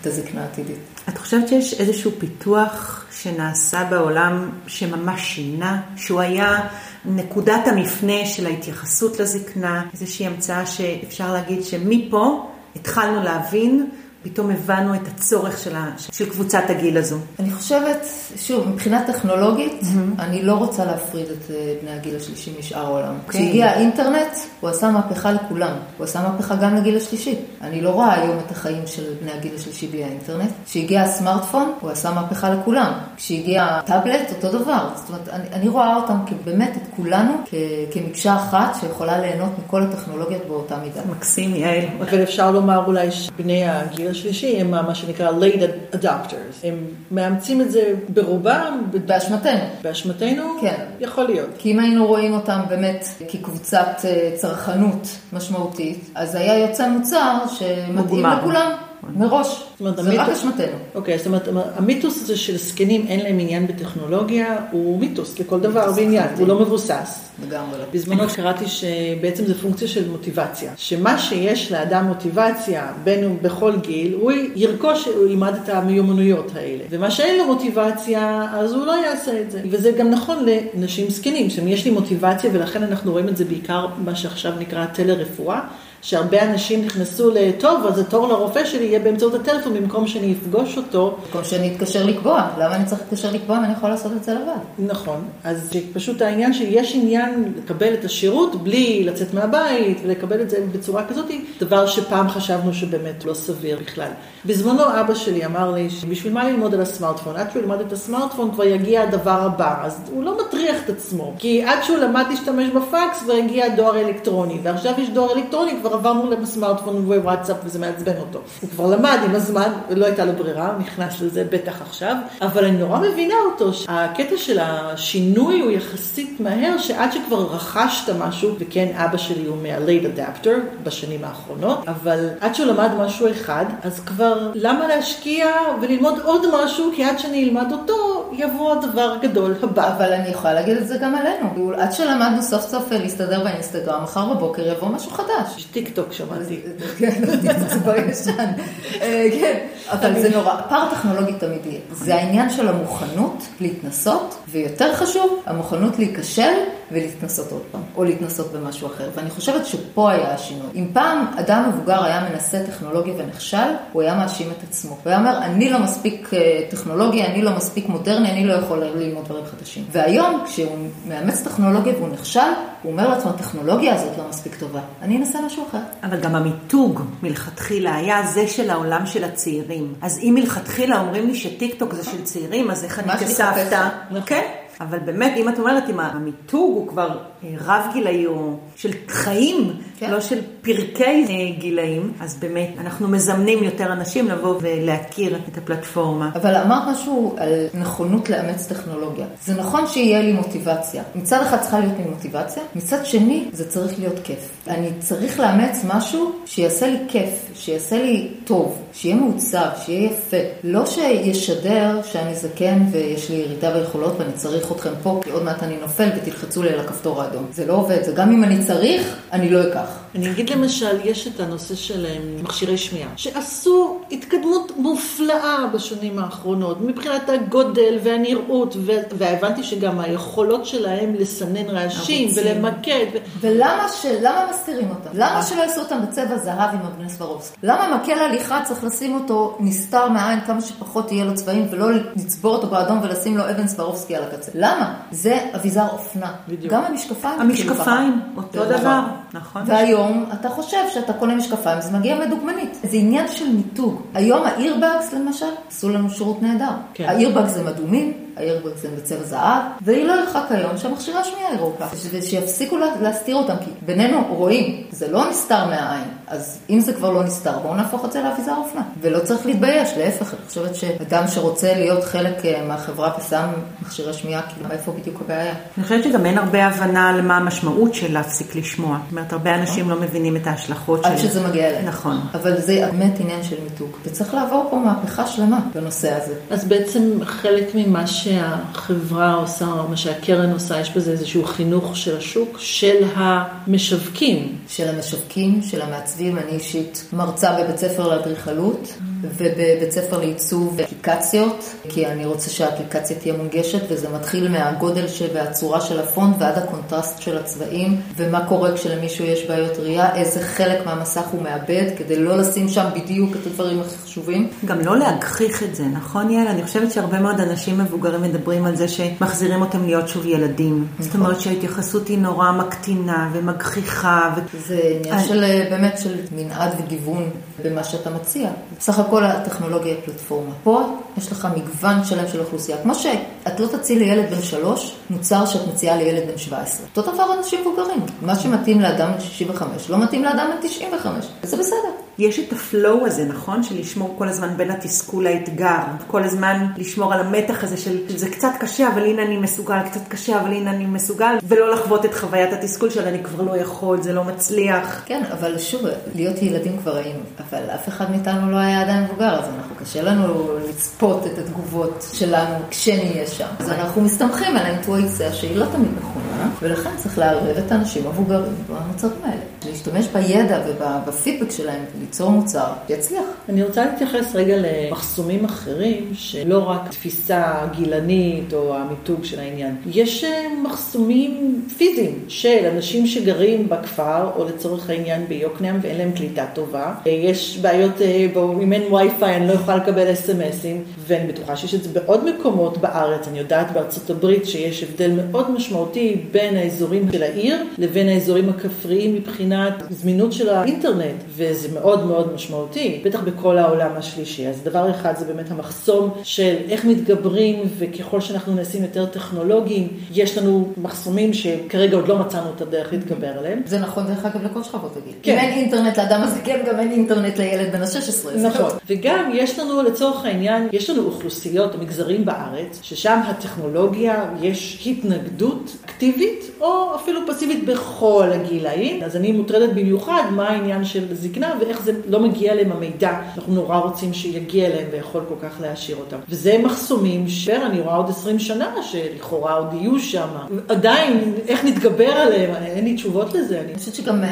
את 0.00 0.06
הזקנה 0.06 0.42
העתידית. 0.42 0.78
את 1.08 1.18
חושבת 1.18 1.48
שיש 1.48 1.80
איזשהו 1.80 2.10
פיתוח 2.18 3.04
שנעשה 3.12 3.84
בעולם 3.90 4.50
שממש 4.66 5.20
שינה, 5.34 5.80
שהוא 5.96 6.20
היה 6.20 6.68
נקודת 7.04 7.68
המפנה 7.68 8.26
של 8.26 8.46
ההתייחסות 8.46 9.20
לזקנה, 9.20 9.84
איזושהי 9.92 10.26
המצאה 10.26 10.66
שאפשר 10.66 11.32
להגיד 11.32 11.64
שמפה 11.64 12.50
התחלנו 12.76 13.22
להבין, 13.22 13.90
פתאום 14.24 14.50
הבנו 14.50 14.94
את 14.94 15.08
הצורך 15.08 15.58
של, 15.58 15.76
ה, 15.76 15.90
של 16.12 16.30
קבוצת 16.30 16.62
הגיל 16.68 16.96
הזו. 16.96 17.16
אני 17.38 17.50
חושבת, 17.50 18.06
שוב, 18.36 18.68
מבחינה 18.68 19.04
טכנולוגית, 19.06 19.82
אני 20.18 20.42
לא 20.42 20.52
רוצה 20.52 20.84
להפריד 20.84 21.26
את 21.26 21.50
אה, 21.50 21.74
בני 21.82 21.90
הגיל 21.90 22.16
השלישי 22.16 22.52
משאר 22.58 22.86
העולם. 22.86 23.14
אוקיי. 23.26 23.40
כשהגיע 23.40 23.66
האינטרנט, 23.66 24.36
הוא 24.60 24.70
עשה 24.70 24.90
מהפכה 24.90 25.32
לכולם. 25.32 25.72
הוא 25.98 26.04
עשה 26.04 26.22
מהפכה 26.22 26.56
גם 26.56 26.74
לגיל 26.74 26.96
השלישי. 26.96 27.36
אני 27.60 27.80
לא 27.80 27.90
רואה 27.90 28.14
היום 28.20 28.38
את 28.46 28.50
החיים 28.50 28.86
של 28.86 29.02
בני 29.22 29.32
הגיל 29.32 29.54
השלישי 29.54 29.86
בלי 29.86 30.04
האינטרנט. 30.04 30.50
כשהגיע 30.66 31.02
הסמארטפון, 31.02 31.72
הוא 31.80 31.90
עשה 31.90 32.10
מהפכה 32.10 32.50
לכולם. 32.50 32.92
כשהגיע 33.16 33.64
הטאבלט, 33.64 34.32
אותו 34.36 34.58
דבר. 34.58 34.88
זאת 34.94 35.08
אומרת, 35.08 35.28
אני, 35.28 35.44
אני 35.52 35.68
רואה 35.68 35.96
אותם 35.96 36.16
כבאמת 36.26 36.76
את 36.76 36.96
כולנו 36.96 37.32
כ, 37.46 37.54
כמקשה 37.90 38.36
אחת 38.36 38.76
שיכולה 38.80 39.18
ליהנות 39.18 39.50
מכל 39.64 39.82
הטכנולוגיות 39.82 40.42
באותה 40.48 40.76
מידה. 40.76 41.00
מקסים, 41.10 41.54
יעל. 41.54 41.84
אבל 42.00 42.22
אפשר 42.22 42.50
לומר 42.50 42.84
אולי 42.86 43.10
שבני 43.10 43.68
הגיל 43.68 44.13
השלישי 44.14 44.60
הם 44.60 44.70
מה 44.70 44.94
שנקרא 44.94 45.30
late 45.30 45.94
adopters. 45.94 46.64
הם 46.64 46.74
מאמצים 47.10 47.60
את 47.60 47.70
זה 47.70 47.94
ברובם, 48.08 48.82
באשמתנו. 49.06 49.64
באשמתנו, 49.82 50.42
כן. 50.60 50.84
יכול 51.00 51.24
להיות. 51.24 51.50
כי 51.58 51.72
אם 51.72 51.78
היינו 51.78 52.06
רואים 52.06 52.34
אותם 52.34 52.60
באמת 52.68 53.06
כקבוצת 53.28 54.00
אה, 54.04 54.30
צרכנות 54.36 55.08
משמעותית, 55.32 56.10
אז 56.14 56.34
היה 56.34 56.58
יוצא 56.58 56.88
מוצר 56.88 57.38
שמתאים 57.58 57.96
מוגמר. 57.96 58.38
לכולם 58.38 58.72
מראש. 59.16 59.64
אומרת, 59.80 59.96
זה 59.96 60.02
רק 60.10 60.28
המיתוס- 60.28 60.38
אשמתנו. 60.38 60.76
אוקיי, 60.94 61.18
זאת 61.18 61.26
אומרת, 61.26 61.48
המיתוס 61.76 62.22
הזה 62.22 62.36
של 62.36 62.56
זקנים 62.56 63.06
אין 63.08 63.20
להם 63.20 63.38
עניין 63.38 63.66
בטכנולוגיה, 63.66 64.56
הוא 64.70 64.98
מיתוס 64.98 65.38
לכל 65.38 65.60
דבר 65.60 65.92
ועניין, 65.96 66.28
הוא 66.38 66.48
לא 66.48 66.60
מבוסס. 66.60 67.20
לגמרי 67.48 67.78
לא. 67.78 67.84
בזמנו 67.92 68.22
קראתי 68.36 68.64
שבעצם 68.66 69.44
זה 69.44 69.54
פונקציה 69.54 69.88
של 69.88 70.08
מוטיבציה. 70.10 70.72
שמה 70.76 71.18
שיש 71.18 71.72
לאדם 71.72 72.04
מוטיבציה, 72.04 72.92
בין 73.04 73.24
הוא 73.24 73.36
בכל 73.42 73.72
גיל, 73.82 74.14
הוא 74.20 74.32
ירכוש, 74.56 75.08
הוא 75.08 75.26
ילמד 75.26 75.54
את 75.64 75.68
המיומנויות 75.68 76.50
האלה. 76.56 76.84
ומה 76.90 77.10
שאין 77.10 77.38
לו 77.38 77.46
מוטיבציה, 77.46 78.46
אז 78.52 78.72
הוא 78.72 78.86
לא 78.86 78.92
יעשה 78.92 79.40
את 79.40 79.50
זה. 79.50 79.60
וזה 79.70 79.90
גם 79.90 80.10
נכון 80.10 80.46
לנשים 80.74 81.10
זקנים, 81.10 81.50
שאם 81.50 81.68
יש 81.68 81.84
לי 81.84 81.90
מוטיבציה, 81.90 82.50
ולכן 82.52 82.82
אנחנו 82.82 83.12
רואים 83.12 83.28
את 83.28 83.36
זה 83.36 83.44
בעיקר, 83.44 83.86
מה 84.04 84.14
שעכשיו 84.14 84.52
נקרא 84.58 84.86
טלרפואה. 84.86 85.60
שהרבה 86.04 86.42
אנשים 86.42 86.84
נכנסו 86.84 87.30
לטוב, 87.34 87.86
אז 87.86 87.98
התור 87.98 88.28
לרופא 88.28 88.64
שלי 88.64 88.84
יהיה 88.84 88.98
באמצעות 88.98 89.34
הטלפון 89.34 89.74
במקום 89.74 90.06
שאני 90.06 90.32
אפגוש 90.32 90.76
אותו. 90.76 91.16
במקום 91.24 91.44
שאני 91.44 91.74
אתקשר 91.74 92.06
לקבוע, 92.06 92.48
למה 92.58 92.76
אני 92.76 92.84
צריך 92.84 93.00
להתקשר 93.00 93.32
לקבוע 93.32 93.58
אם 93.58 93.64
אני 93.64 93.72
יכול 93.72 93.90
לעשות 93.90 94.12
את 94.12 94.24
זה 94.24 94.34
לבד? 94.34 94.88
נכון, 94.92 95.24
אז 95.44 95.70
פשוט 95.92 96.22
העניין 96.22 96.52
שיש 96.52 96.94
עניין 96.94 97.52
לקבל 97.56 97.94
את 97.94 98.04
השירות 98.04 98.62
בלי 98.62 99.04
לצאת 99.04 99.34
מהבית 99.34 99.98
ולקבל 100.04 100.40
את 100.40 100.50
זה 100.50 100.56
בצורה 100.72 101.06
כזאת, 101.06 101.26
דבר 101.60 101.86
שפעם 101.86 102.28
חשבנו 102.28 102.74
שבאמת 102.74 103.24
לא 103.24 103.34
סביר 103.34 103.78
בכלל. 103.80 104.10
בזמנו 104.46 104.82
אבא 105.00 105.14
שלי 105.14 105.46
אמר 105.46 105.72
לי 105.72 105.90
שבשביל 105.90 106.32
מה 106.32 106.50
ללמוד 106.50 106.74
על 106.74 106.80
הסמארטפון? 106.80 107.36
עד 107.36 107.50
שהוא 107.50 107.62
ילמד 107.62 107.80
את 107.80 107.92
הסמארטפון 107.92 108.50
כבר 108.54 108.64
יגיע 108.64 109.02
הדבר 109.02 109.40
הבא, 109.42 109.84
אז 109.84 110.00
הוא 110.10 110.24
לא 110.24 110.36
מטריח 110.40 110.76
את 110.84 110.90
עצמו, 110.90 111.32
כי 111.38 111.64
עד 111.64 111.78
שהוא 111.82 111.96
למד 111.96 112.24
להשתמש 112.30 112.68
בפקס 112.68 113.22
כבר 113.24 113.34
הגיע 113.34 113.68
דואר 113.68 113.98
אלקטרוני, 114.00 114.58
ועכשיו 114.62 114.94
יש 114.98 115.10
דואר 115.10 115.32
אלקטרוני, 115.32 115.72
כבר 115.80 115.93
עברנו 115.94 116.30
לסמארטפון 116.30 117.04
ווואטסאפ 117.06 117.56
וזה 117.64 117.78
מעצבן 117.78 118.16
אותו. 118.20 118.40
הוא 118.60 118.70
כבר 118.70 118.86
למד 118.86 119.18
עם 119.24 119.34
הזמן, 119.34 119.72
ולא 119.88 120.06
הייתה 120.06 120.24
לו 120.24 120.32
ברירה, 120.32 120.66
הוא 120.66 120.78
נכנס 120.78 121.20
לזה 121.20 121.44
בטח 121.50 121.82
עכשיו, 121.82 122.16
אבל 122.42 122.64
אני 122.64 122.76
נורא 122.76 122.98
מבינה 122.98 123.34
אותו, 123.52 123.72
שהקטע 123.72 124.36
של 124.36 124.58
השינוי 124.62 125.60
הוא 125.60 125.70
יחסית 125.70 126.40
מהר, 126.40 126.78
שעד 126.78 127.12
שכבר 127.12 127.42
רכשת 127.42 128.12
משהו, 128.18 128.54
וכן 128.58 128.92
אבא 128.94 129.16
שלי 129.16 129.46
הוא 129.46 129.56
מה-late 129.62 130.18
adapter 130.18 130.82
בשנים 130.82 131.24
האחרונות, 131.24 131.78
אבל 131.88 132.28
עד 132.40 132.54
שהוא 132.54 132.66
למד 132.66 132.90
משהו 132.98 133.30
אחד, 133.30 133.64
אז 133.82 134.00
כבר 134.00 134.50
למה 134.54 134.86
להשקיע 134.86 135.46
וללמוד 135.80 136.18
עוד 136.24 136.42
משהו, 136.54 136.90
כי 136.96 137.04
עד 137.04 137.18
שאני 137.18 137.44
אלמד 137.44 137.72
אותו, 137.72 138.24
יבוא 138.32 138.72
הדבר 138.72 139.16
הגדול 139.20 139.54
הבא. 139.62 139.94
אבל 139.96 140.12
אני 140.12 140.28
יכולה 140.28 140.54
להגיד 140.54 140.76
את 140.76 140.88
זה 140.88 140.96
גם 140.96 141.14
עלינו. 141.14 141.72
עד 141.76 141.92
שלמדנו 141.92 142.42
סוף 142.42 142.62
סוף 142.62 142.92
להסתדר 142.92 143.44
באינסטגרם, 143.44 144.02
מחר 144.02 144.34
בבוקר 144.34 144.66
יבוא 144.66 144.88
משהו 144.88 145.10
חדש. 145.10 145.66
יש 145.84 145.90
טיק 145.90 145.96
טוק 145.96 146.12
שמעתי. 146.12 146.60
כן, 146.98 147.22
זה 147.68 147.80
כבר 147.82 147.96
ישן. 147.96 148.52
אה, 149.00 149.28
כן, 149.40 149.66
אבל 149.88 150.20
זה 150.20 150.30
נורא, 150.30 150.60
פער 150.68 150.90
טכנולוגי 150.90 151.32
תמיד 151.32 151.66
יהיה. 151.66 151.80
זה 151.92 152.14
העניין 152.14 152.50
של 152.50 152.68
המוכנות 152.68 153.42
להתנסות, 153.60 154.36
ויותר 154.48 154.94
חשוב, 154.94 155.42
המוכנות 155.46 155.98
להיכשל 155.98 156.52
ולהתנסות 156.92 157.52
עוד 157.52 157.62
פעם, 157.72 157.80
או 157.96 158.04
להתנסות 158.04 158.52
במשהו 158.52 158.86
אחר. 158.86 159.10
ואני 159.14 159.30
חושבת 159.30 159.66
שפה 159.66 160.10
היה 160.10 160.34
השינוי. 160.34 160.66
אם 160.74 160.86
פעם 160.92 161.26
אדם 161.38 161.68
מבוגר 161.68 162.04
היה 162.04 162.28
מנסה 162.30 162.58
טכנולוגיה 162.66 163.14
ונכשל, 163.16 163.56
הוא 163.92 164.02
היה 164.02 164.14
מאשים 164.14 164.50
את 164.50 164.62
עצמו. 164.68 164.90
הוא 164.90 165.10
היה 165.10 165.18
אומר, 165.18 165.38
אני 165.42 165.70
לא 165.70 165.78
מספיק 165.78 166.34
אה, 166.34 166.60
טכנולוגי, 166.70 167.22
אני 167.22 167.42
לא 167.42 167.56
מספיק 167.56 167.88
מודרני, 167.88 168.30
אני 168.30 168.46
לא 168.46 168.52
יכול 168.52 168.84
ללמוד 168.84 169.24
דברים 169.24 169.44
חדשים. 169.44 169.84
והיום, 169.92 170.42
כשהוא 170.46 170.78
מאמץ 171.08 171.42
טכנולוגיה 171.42 171.92
והוא 171.94 172.08
נכשל, 172.08 172.40
הוא 172.82 172.92
אומר 172.92 173.08
לעצמו, 173.08 173.30
הטכנולוגיה 173.30 173.94
הזאת 173.94 174.18
לא 174.18 174.24
מספיק 174.28 174.56
טובה, 174.58 174.80
אני 175.02 175.16
אנסה 175.16 175.40
משהו 175.46 175.66
אחר. 175.68 175.73
אבל 176.02 176.20
גם 176.20 176.34
המיתוג 176.34 177.00
מלכתחילה 177.22 177.94
היה 177.94 178.26
זה 178.26 178.48
של 178.48 178.70
העולם 178.70 179.06
של 179.06 179.24
הצעירים. 179.24 179.94
אז 180.02 180.18
אם 180.18 180.32
מלכתחילה 180.34 181.00
אומרים 181.00 181.26
לי 181.26 181.34
שטיקטוק 181.34 181.94
זה 181.94 182.04
של 182.04 182.22
צעירים, 182.24 182.70
אז 182.70 182.84
איך 182.84 182.98
אני 182.98 183.12
כסבתא? 183.12 183.88
מחפשת. 184.10 184.26
כן. 184.26 184.42
אבל 184.80 184.98
באמת, 184.98 185.32
אם 185.36 185.48
את 185.48 185.58
אומרת, 185.58 185.84
אם 185.90 186.00
המיתוג 186.00 186.76
הוא 186.76 186.88
כבר 186.88 187.18
אה, 187.44 187.48
רב 187.64 187.90
גילאי 187.92 188.26
או 188.26 188.58
של 188.76 188.90
חיים, 189.08 189.72
כן. 190.06 190.12
לא 190.12 190.20
של 190.20 190.40
פרקי 190.62 191.54
גילאים, 191.58 192.12
אז 192.20 192.36
באמת, 192.38 192.68
אנחנו 192.80 193.08
מזמנים 193.08 193.64
יותר 193.64 193.92
אנשים 193.92 194.28
לבוא 194.28 194.54
ולהכיר 194.60 195.38
את 195.52 195.58
הפלטפורמה. 195.58 196.30
אבל 196.34 196.56
אמרת 196.56 196.82
משהו 196.88 197.34
על 197.38 197.66
נכונות 197.74 198.30
לאמץ 198.30 198.66
טכנולוגיה. 198.66 199.26
זה 199.44 199.54
נכון 199.54 199.86
שיהיה 199.86 200.22
לי 200.22 200.32
מוטיבציה. 200.32 201.02
מצד 201.14 201.42
אחד 201.42 201.60
צריכה 201.60 201.78
להיות 201.80 201.94
לי 201.98 202.04
מוטיבציה, 202.10 202.62
מצד 202.74 203.06
שני 203.06 203.44
זה 203.52 203.68
צריך 203.68 203.98
להיות 203.98 204.18
כיף. 204.24 204.50
אני 204.68 204.88
צריך 204.98 205.40
לאמץ 205.40 205.84
משהו 205.94 206.32
שיעשה 206.46 206.86
לי 206.86 206.98
כיף, 207.08 207.30
שיעשה 207.54 208.02
לי 208.02 208.28
טוב, 208.44 208.78
שיהיה 208.92 209.16
מעוצב, 209.16 209.68
שיהיה 209.84 210.10
יפה. 210.10 210.36
לא 210.64 210.86
שישדר 210.86 212.00
שאני 212.04 212.34
זקן 212.34 212.78
ויש 212.90 213.30
לי 213.30 213.36
ירידה 213.36 213.70
ביכולות 213.70 214.14
ואני 214.18 214.32
צריך 214.32 214.72
אתכם 214.72 214.90
פה, 215.02 215.20
כי 215.24 215.30
עוד 215.30 215.44
מעט 215.44 215.62
אני 215.62 215.76
נופל 215.82 216.08
ותלחצו 216.16 216.62
לי 216.62 216.68
על 216.68 216.80
הכפתור 216.80 217.22
האדום. 217.22 217.46
זה 217.52 217.66
לא 217.66 217.72
עובד, 217.72 218.02
זה 218.02 218.12
גם 218.12 218.32
אם 218.32 218.44
אני 218.44 218.64
צריך, 218.64 219.16
אני 219.32 219.50
לא 219.50 219.68
אקח. 219.68 219.93
אני 220.14 220.30
אגיד 220.30 220.50
למשל, 220.50 221.00
יש 221.04 221.26
את 221.26 221.40
הנושא 221.40 221.74
של 221.74 222.06
אה, 222.06 222.18
מכשירי 222.42 222.78
שמיעה, 222.78 223.08
שעשו 223.16 224.00
התקדמות 224.12 224.72
מופלאה 224.76 225.66
בשנים 225.74 226.18
האחרונות, 226.18 226.80
מבחינת 226.80 227.28
הגודל 227.28 227.98
והנראות, 228.02 228.76
ו- 228.78 228.92
והבנתי 229.18 229.62
שגם 229.62 230.00
היכולות 230.00 230.66
שלהם 230.66 231.14
לסנן 231.14 231.70
רעשים. 231.70 232.28
ולמקד. 232.34 233.06
ו- 233.14 233.18
ולמה 233.40 233.86
ש... 233.88 234.06
למה 234.20 234.46
מסתירים 234.50 234.90
אותם? 234.90 235.10
למה 235.14 235.42
שלא 235.42 235.62
יעשו 235.62 235.80
אותם 235.80 235.98
בצבע 236.02 236.38
זהב 236.38 236.74
עם 236.74 236.80
אבני 236.86 237.10
סברובסקי? 237.10 237.56
למה 237.62 237.96
מקל 237.96 238.18
הליכה 238.18 238.60
צריך 238.64 238.84
לשים 238.84 239.14
אותו 239.14 239.56
נסתר 239.60 240.08
מהעין 240.08 240.40
כמה 240.40 240.60
שפחות 240.60 241.12
יהיה 241.12 241.24
לו 241.24 241.34
צבעים 241.34 241.66
ולא 241.70 241.86
לצבור 242.16 242.54
אותו 242.54 242.66
באדום 242.66 243.00
ולשים 243.02 243.36
לו 243.36 243.50
אבן 243.50 243.68
סברובסקי 243.68 244.16
על 244.16 244.22
הקצה? 244.22 244.52
למה? 244.54 244.94
זה 245.10 245.38
אביזר 245.54 245.86
אופנה. 245.92 246.32
בדיוק. 246.48 246.72
גם 246.72 246.84
המשקפיים. 246.84 247.40
המשקפיים. 247.40 248.20
אותו 248.36 248.64
דבר, 248.64 249.00
נכון. 249.34 249.62
והיום 249.66 250.26
אתה 250.32 250.48
חושב 250.48 250.84
שאתה 250.94 251.12
קונה 251.12 251.34
משקפיים, 251.34 251.80
זה 251.80 251.98
מגיע 251.98 252.26
מדוגמנית. 252.26 252.78
זה 252.82 252.96
עניין 252.96 253.28
של 253.28 253.48
מיתוג. 253.48 254.02
היום 254.14 254.42
האירבגס 254.46 255.12
למשל, 255.12 255.46
עשו 255.68 255.88
לנו 255.88 256.10
שירות 256.10 256.42
נהדר. 256.42 256.70
כן. 256.94 257.04
האירבגס 257.08 257.56
הם 257.56 257.66
אדומים, 257.66 258.12
האירבגס 258.36 258.84
הם 258.84 258.90
בצבע 258.96 259.22
זהב, 259.24 259.62
והיא 259.82 260.04
לא 260.04 260.12
ירחק 260.12 260.44
היום 260.50 260.76
שהמכשירי 260.78 261.18
השמיעה 261.18 261.54
יראו 261.54 261.72
ככה. 261.80 261.96
ושיפסיקו 262.12 262.76
לה- 262.78 262.86
להסתיר 263.02 263.36
אותם, 263.36 263.54
כי 263.64 263.70
בינינו 263.86 264.24
רואים, 264.28 264.82
זה 264.90 265.10
לא 265.12 265.30
נסתר 265.30 265.64
מהעין. 265.66 266.04
אז 266.26 266.58
אם 266.70 266.80
זה 266.80 266.92
כבר 266.92 267.10
לא 267.10 267.24
נסתר, 267.24 267.58
בואו 267.58 267.74
נהפוך 267.74 268.04
את 268.04 268.12
זה 268.12 268.22
לאביזר 268.22 268.54
אופנה. 268.56 268.82
ולא 269.00 269.18
צריך 269.18 269.46
להתבייש, 269.46 269.88
להפך, 269.98 270.34
אני 270.34 270.48
חושבת 270.48 270.74
שאדם 270.74 271.28
שרוצה 271.28 271.74
להיות 271.74 272.04
חלק 272.04 272.44
אה, 272.44 272.62
מהחברה 272.68 273.10
ושם 273.18 273.46
מכשירי 273.82 274.12
שמיעה, 274.12 274.42
כאילו, 274.42 274.70
איפה 274.70 274.92
בדיוק 274.92 275.20
הבעיה? 275.24 275.54
אני 275.78 275.84
חושבת 275.84 276.04
שגם 276.04 276.26
אין 276.26 276.38
הרבה 276.38 276.66
הבנה 276.66 277.12
למה 277.16 277.36
המשמעות 277.36 277.94
של 277.94 278.12
להפסיק 278.12 278.56
לשמוע. 278.56 278.98
זאת 279.04 279.10
אומרת, 279.10 279.32
הרבה 279.32 279.54
אנשים 279.54 279.90
לא 279.90 280.00
מבינים 280.00 280.36
את 280.36 280.46
ההשלכות 280.46 281.00
של... 281.04 281.08
עד 281.10 281.16
שזה 281.18 281.48
מגיע 281.48 281.68
אליהם. 281.68 281.84
נכון. 281.86 282.20
אבל 282.34 282.60
זה 282.60 282.88
באמת 282.90 283.20
עניין 283.20 283.42
של 283.42 283.56
מיתוג. 283.64 283.90
וצריך 284.04 284.34
לעבור 284.34 284.66
פה 284.70 284.76
מהפכה 284.76 285.26
שלמה 285.26 285.60
בנושא 285.74 286.12
הזה. 286.22 286.34
אז 286.50 286.64
בעצם 286.64 287.10
חלק 287.24 287.64
ממה 287.74 288.06
שהחברה 288.24 289.34
עושה, 289.34 289.64
או 289.64 289.88
מה 289.88 289.96
שהקרן 289.96 290.52
עושה, 290.52 290.80
יש 290.80 290.90
בזה 290.90 291.10
איזשהו 291.10 291.44
חינוך 291.44 291.96
של 291.96 292.16
השוק, 292.16 292.56
של 292.58 293.04
המשווקים. 293.14 294.58
של 294.68 294.88
המשווקים, 294.88 295.62
של 295.62 295.82
המעצבים, 295.82 296.38
אני 296.38 296.52
אישית 296.52 297.04
מרצה 297.12 297.52
בבית 297.52 297.78
ספר 297.78 298.08
לאדריכלות 298.08 298.94
ובבית 299.22 299.90
ספר 299.90 300.18
לעיצוב 300.18 300.80
אפליקציות, 300.80 301.74
כי 301.88 302.06
אני 302.06 302.26
רוצה 302.26 302.50
שהאפליקציה 302.50 303.16
תהיה 303.18 303.34
מונגשת, 303.36 303.82
וזה 303.88 304.08
מתחיל 304.08 304.48
מהגודל 304.48 305.04
והצורה 305.34 305.80
של 305.80 306.00
הפונט 306.00 306.36
ועד 306.38 306.58
הקונטרסט 306.58 307.22
של 307.22 307.38
הצבעים, 307.38 308.00
ומה 308.16 308.46
קורה 308.46 308.72
כשלמישהו 308.72 309.24
יש 309.24 309.46
בעיות 309.46 309.78
ראייה, 309.78 310.16
איזה 310.16 310.40
חלק 310.40 310.86
מהמסך 310.86 311.26
הוא 311.32 311.42
מאבד, 311.42 311.90
כדי 311.96 312.16
לא 312.16 312.36
לשים 312.36 312.68
שם 312.68 312.84
בדיוק 312.94 313.36
את 313.36 313.46
הדברים 313.46 313.80
הכי 313.80 313.96
חשובים. 314.04 314.48
גם 314.64 314.80
לא 314.80 314.98
להגחיך 314.98 315.62
את 315.62 315.76
זה, 315.76 315.84
נכון 315.84 316.30
יעל? 316.30 316.48
אני 316.48 316.62
חושבת 316.62 316.92
שהרבה 316.92 317.20
מאוד 317.20 317.40
אנשים 317.40 317.78
מבוגרים 317.78 318.13
מדברים 318.18 318.64
על 318.64 318.76
זה 318.76 318.88
שמחזירים 318.88 319.60
אותם 319.62 319.84
להיות 319.86 320.08
שוב 320.08 320.26
ילדים. 320.26 320.86
זאת 321.00 321.14
אומרת 321.14 321.40
שההתייחסות 321.40 322.08
היא 322.08 322.18
נורא 322.18 322.52
מקטינה 322.52 323.30
ומגחיכה. 323.32 324.30
ו... 324.36 324.40
זה 324.68 324.80
עניין 324.98 325.14
אני- 325.14 325.28
של 325.28 325.44
באמת 325.70 325.98
של 325.98 326.14
מנעד 326.36 326.74
וגיוון 326.82 327.30
במה 327.64 327.84
שאתה 327.84 328.10
מציע. 328.10 328.48
בסך 328.78 328.98
הכל 328.98 329.24
הטכנולוגיה 329.24 329.92
היא 329.92 330.00
פלטפורמה. 330.04 330.50
פה 330.64 330.82
יש 331.16 331.32
לך 331.32 331.48
מגוון 331.56 332.04
שלם 332.04 332.28
של 332.28 332.40
אוכלוסייה. 332.40 332.78
כמו 332.82 332.94
שאת 332.94 333.60
לא 333.60 333.66
תציעי 333.66 333.98
לילד 333.98 334.30
בן 334.30 334.42
שלוש 334.42 334.96
מוצר 335.10 335.46
שאת 335.46 335.60
מציעה 335.68 335.96
לילד 335.96 336.22
בן 336.30 336.38
17. 336.38 336.86
אותו 336.96 337.12
דבר 337.12 337.34
אנשים 337.38 337.60
מבוגרים. 337.60 338.00
מה 338.22 338.34
שמתאים 338.38 338.80
לאדם 338.80 339.12
בן 339.12 339.20
65 339.20 339.90
לא 339.90 339.98
מתאים 339.98 340.24
לאדם 340.24 340.46
בן 340.62 340.68
95. 340.68 341.24
וזה 341.42 341.56
בסדר. 341.56 342.03
יש 342.18 342.38
את 342.38 342.52
הפלואו 342.52 343.06
הזה, 343.06 343.24
נכון? 343.24 343.62
של 343.62 343.78
לשמור 343.78 344.14
כל 344.18 344.28
הזמן 344.28 344.56
בין 344.56 344.70
התסכול 344.70 345.24
לאתגר. 345.24 345.82
כל 346.06 346.22
הזמן 346.22 346.66
לשמור 346.76 347.14
על 347.14 347.20
המתח 347.20 347.64
הזה 347.64 347.76
של 347.76 347.98
זה 348.08 348.30
קצת 348.30 348.50
קשה, 348.60 348.88
אבל 348.88 349.04
הנה 349.04 349.22
אני 349.22 349.36
מסוגל, 349.36 349.78
קצת 349.90 350.08
קשה, 350.08 350.40
אבל 350.40 350.52
הנה 350.52 350.70
אני 350.70 350.86
מסוגל, 350.86 351.36
ולא 351.48 351.74
לחוות 351.74 352.04
את 352.04 352.14
חוויית 352.14 352.52
התסכול 352.52 352.90
של 352.90 353.08
אני 353.08 353.24
כבר 353.24 353.44
לא 353.44 353.56
יכול, 353.56 354.02
זה 354.02 354.12
לא 354.12 354.24
מצליח. 354.24 355.02
כן, 355.06 355.22
אבל 355.32 355.58
שוב, 355.58 355.82
להיות 356.14 356.42
ילדים 356.42 356.78
כבר 356.78 356.96
היינו. 356.96 357.20
אבל 357.50 357.70
אף 357.74 357.88
אחד 357.88 358.10
מאיתנו 358.10 358.50
לא 358.50 358.56
היה 358.56 358.80
עדיין 358.80 359.04
מבוגר, 359.04 359.34
אז 359.34 359.44
אנחנו 359.56 359.76
קשה 359.76 360.02
לנו 360.02 360.58
לצפות 360.68 361.26
את 361.26 361.38
התגובות 361.38 362.06
שלנו 362.12 362.54
כשנהיה 362.70 363.26
שם. 363.26 363.48
אז 363.58 363.70
אנחנו 363.70 364.02
מסתמכים 364.02 364.56
על 364.56 364.66
האינטואיציה 364.66 365.32
שהיא 365.32 365.56
לא 365.56 365.66
תמיד 365.72 365.90
נכונה, 365.98 366.50
ולכן 366.62 366.90
צריך 366.96 367.18
לערב 367.18 367.56
את 367.66 367.72
האנשים 367.72 368.06
המבוגרים 368.06 368.54
במצבים 368.68 369.24
האלה. 369.24 369.40
להשתמש 369.66 370.06
בידע 370.06 370.60
ובפידבק 370.66 371.50
שלהם, 371.50 371.84
ליצור 372.04 372.30
מוצר 372.30 372.66
שיצליח. 372.88 373.24
אני 373.48 373.62
רוצה 373.62 373.84
להתייחס 373.84 374.34
רגע 374.34 374.54
למחסומים 374.56 375.44
אחרים, 375.44 376.10
שלא 376.14 376.58
רק 376.58 376.88
תפיסה 376.90 377.42
גילנית 377.76 378.52
או 378.54 378.74
המיתוג 378.76 379.24
של 379.24 379.40
העניין. 379.40 379.76
יש 379.92 380.24
אה, 380.24 380.30
מחסומים 380.62 381.62
פיזיים 381.78 382.18
של 382.28 382.66
אנשים 382.74 383.06
שגרים 383.06 383.68
בכפר, 383.68 384.30
או 384.36 384.44
לצורך 384.48 384.90
העניין 384.90 385.26
ביוקנעם, 385.28 385.78
ואין 385.82 385.98
להם 385.98 386.12
קליטה 386.12 386.46
טובה. 386.54 386.94
אה, 387.06 387.12
יש 387.12 387.58
בעיות, 387.62 388.00
אה, 388.02 388.26
בו- 388.32 388.52
אם 388.62 388.72
אין 388.72 388.82
וי-פיי 388.94 389.36
אני 389.36 389.48
לא 389.48 389.52
יכולה 389.52 389.76
לקבל 389.76 390.12
אס.אם.אסים, 390.12 390.82
ואני 391.06 391.32
בטוחה 391.32 391.56
שיש 391.56 391.74
את 391.74 391.82
זה 391.82 392.00
בעוד 392.00 392.24
מקומות 392.24 392.78
בארץ. 392.78 393.28
אני 393.28 393.38
יודעת 393.38 393.72
בארצות 393.72 394.10
הברית 394.10 394.46
שיש 394.46 394.82
הבדל 394.82 395.10
מאוד 395.30 395.50
משמעותי 395.50 396.16
בין 396.32 396.56
האזורים 396.56 397.08
של 397.12 397.22
העיר 397.22 397.56
לבין 397.78 398.08
האזורים 398.08 398.48
הכפריים 398.48 399.14
מבחינת 399.14 399.74
זמינות 399.90 400.32
של 400.32 400.48
האינטרנט, 400.48 400.94
וזה 401.36 401.68
מאוד 401.74 401.93
מאוד 402.02 402.34
משמעותי, 402.34 403.00
בטח 403.04 403.20
בכל 403.20 403.58
העולם 403.58 403.90
השלישי. 403.96 404.48
אז 404.48 404.62
דבר 404.62 404.90
אחד 404.90 405.14
זה 405.18 405.24
באמת 405.24 405.50
המחסום 405.50 406.10
של 406.22 406.56
איך 406.68 406.84
מתגברים, 406.84 407.62
וככל 407.78 408.20
שאנחנו 408.20 408.54
נעשים 408.54 408.82
יותר 408.82 409.06
טכנולוגיים, 409.06 409.88
יש 410.14 410.38
לנו 410.38 410.68
מחסומים 410.76 411.32
שכרגע 411.32 411.96
עוד 411.96 412.08
לא 412.08 412.18
מצאנו 412.18 412.50
את 412.56 412.60
הדרך 412.60 412.92
להתגבר 412.92 413.38
עליהם. 413.38 413.62
זה 413.66 413.78
נכון, 413.78 414.06
דרך 414.06 414.24
אגב, 414.24 414.44
לכל 414.44 414.62
שכבות 414.62 414.96
הגיל. 414.96 415.14
כן. 415.22 415.32
אם 415.32 415.38
אין 415.38 415.58
אינטרנט 415.58 415.98
לאדם 415.98 416.22
הזקן, 416.22 416.58
גם 416.66 416.80
אין 416.80 416.90
אינטרנט 416.90 417.38
לילד 417.38 417.72
בן 417.72 417.82
ה-16. 417.82 418.38
נכון. 418.38 418.70
וגם 418.90 419.30
יש 419.34 419.58
לנו, 419.58 419.82
לצורך 419.82 420.24
העניין, 420.24 420.68
יש 420.72 420.90
לנו 420.90 421.04
אוכלוסיות 421.04 421.74
או 421.74 421.78
מגזרים 421.78 422.24
בארץ, 422.24 422.78
ששם 422.82 423.20
הטכנולוגיה, 423.26 424.30
יש 424.42 424.86
התנגדות 424.86 425.76
אקטיבית, 425.84 426.50
או 426.60 426.94
אפילו 426.94 427.20
פסיבית 427.26 427.66
בכל 427.66 428.28
הגילאים. 428.32 429.02
אז 429.02 429.16
אני 429.16 429.32
מוטרדת 429.32 429.72
במיוחד 429.72 430.22
מה 430.30 430.48
העניין 430.48 430.84
של 430.84 431.14
זקנה 431.14 431.54
ואיך 431.60 431.83
זה 431.84 431.92
לא 432.08 432.20
מגיע 432.20 432.52
אליהם 432.52 432.72
המידע. 432.72 433.20
אנחנו 433.36 433.54
נורא 433.54 433.78
רוצים 433.78 434.12
שיגיע 434.14 434.66
אליהם 434.66 434.86
ויכול 434.92 435.22
כל 435.28 435.48
כך 435.48 435.60
להעשיר 435.60 435.96
אותם. 435.96 436.16
וזה 436.28 436.58
מחסומים 436.64 437.28
שאני 437.28 437.80
רואה 437.80 437.96
עוד 437.96 438.10
20 438.10 438.38
שנה 438.38 438.74
שלכאורה 438.82 439.54
עוד 439.54 439.72
יהיו 439.72 439.98
שם. 439.98 440.28
עדיין, 440.68 441.34
איך 441.48 441.64
נתגבר 441.64 442.10
עליהם? 442.10 442.54
אין 442.54 442.84
לי 442.84 442.94
תשובות 442.94 443.34
לזה. 443.34 443.60
אני 443.60 443.74
חושבת 443.78 443.94
שגם. 443.94 444.22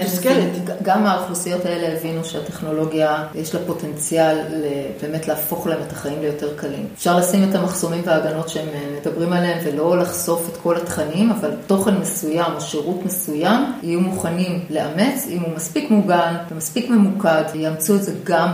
גם 0.83 1.07
האוכלוסיות 1.07 1.65
האלה 1.65 1.97
הבינו 1.99 2.25
שהטכנולוגיה, 2.25 3.25
יש 3.35 3.55
לה 3.55 3.61
פוטנציאל 3.67 4.39
באמת 5.03 5.29
להפוך 5.29 5.67
להם 5.67 5.79
את 5.87 5.93
החיים 5.93 6.21
ליותר 6.21 6.57
קלים. 6.57 6.87
אפשר 6.95 7.17
לשים 7.19 7.51
את 7.51 7.55
המחסומים 7.55 8.03
וההגנות 8.05 8.49
שהם 8.49 8.69
מדברים 9.01 9.33
עליהם 9.33 9.59
ולא 9.65 9.99
לחשוף 9.99 10.49
את 10.53 10.57
כל 10.57 10.77
התכנים, 10.77 11.31
אבל 11.31 11.51
תוכן 11.67 11.95
מסוים 11.95 12.53
או 12.55 12.61
שירות 12.61 13.05
מסוים 13.05 13.63
יהיו 13.83 14.01
מוכנים 14.01 14.61
לאמץ, 14.71 15.27
אם 15.29 15.41
הוא 15.41 15.57
מספיק 15.57 15.91
מוגן 15.91 16.35
ומספיק 16.51 16.91
ממוקד, 16.91 17.42
יאמצו 17.55 17.97
את 17.97 18.03
זה 18.03 18.13
גם 18.25 18.49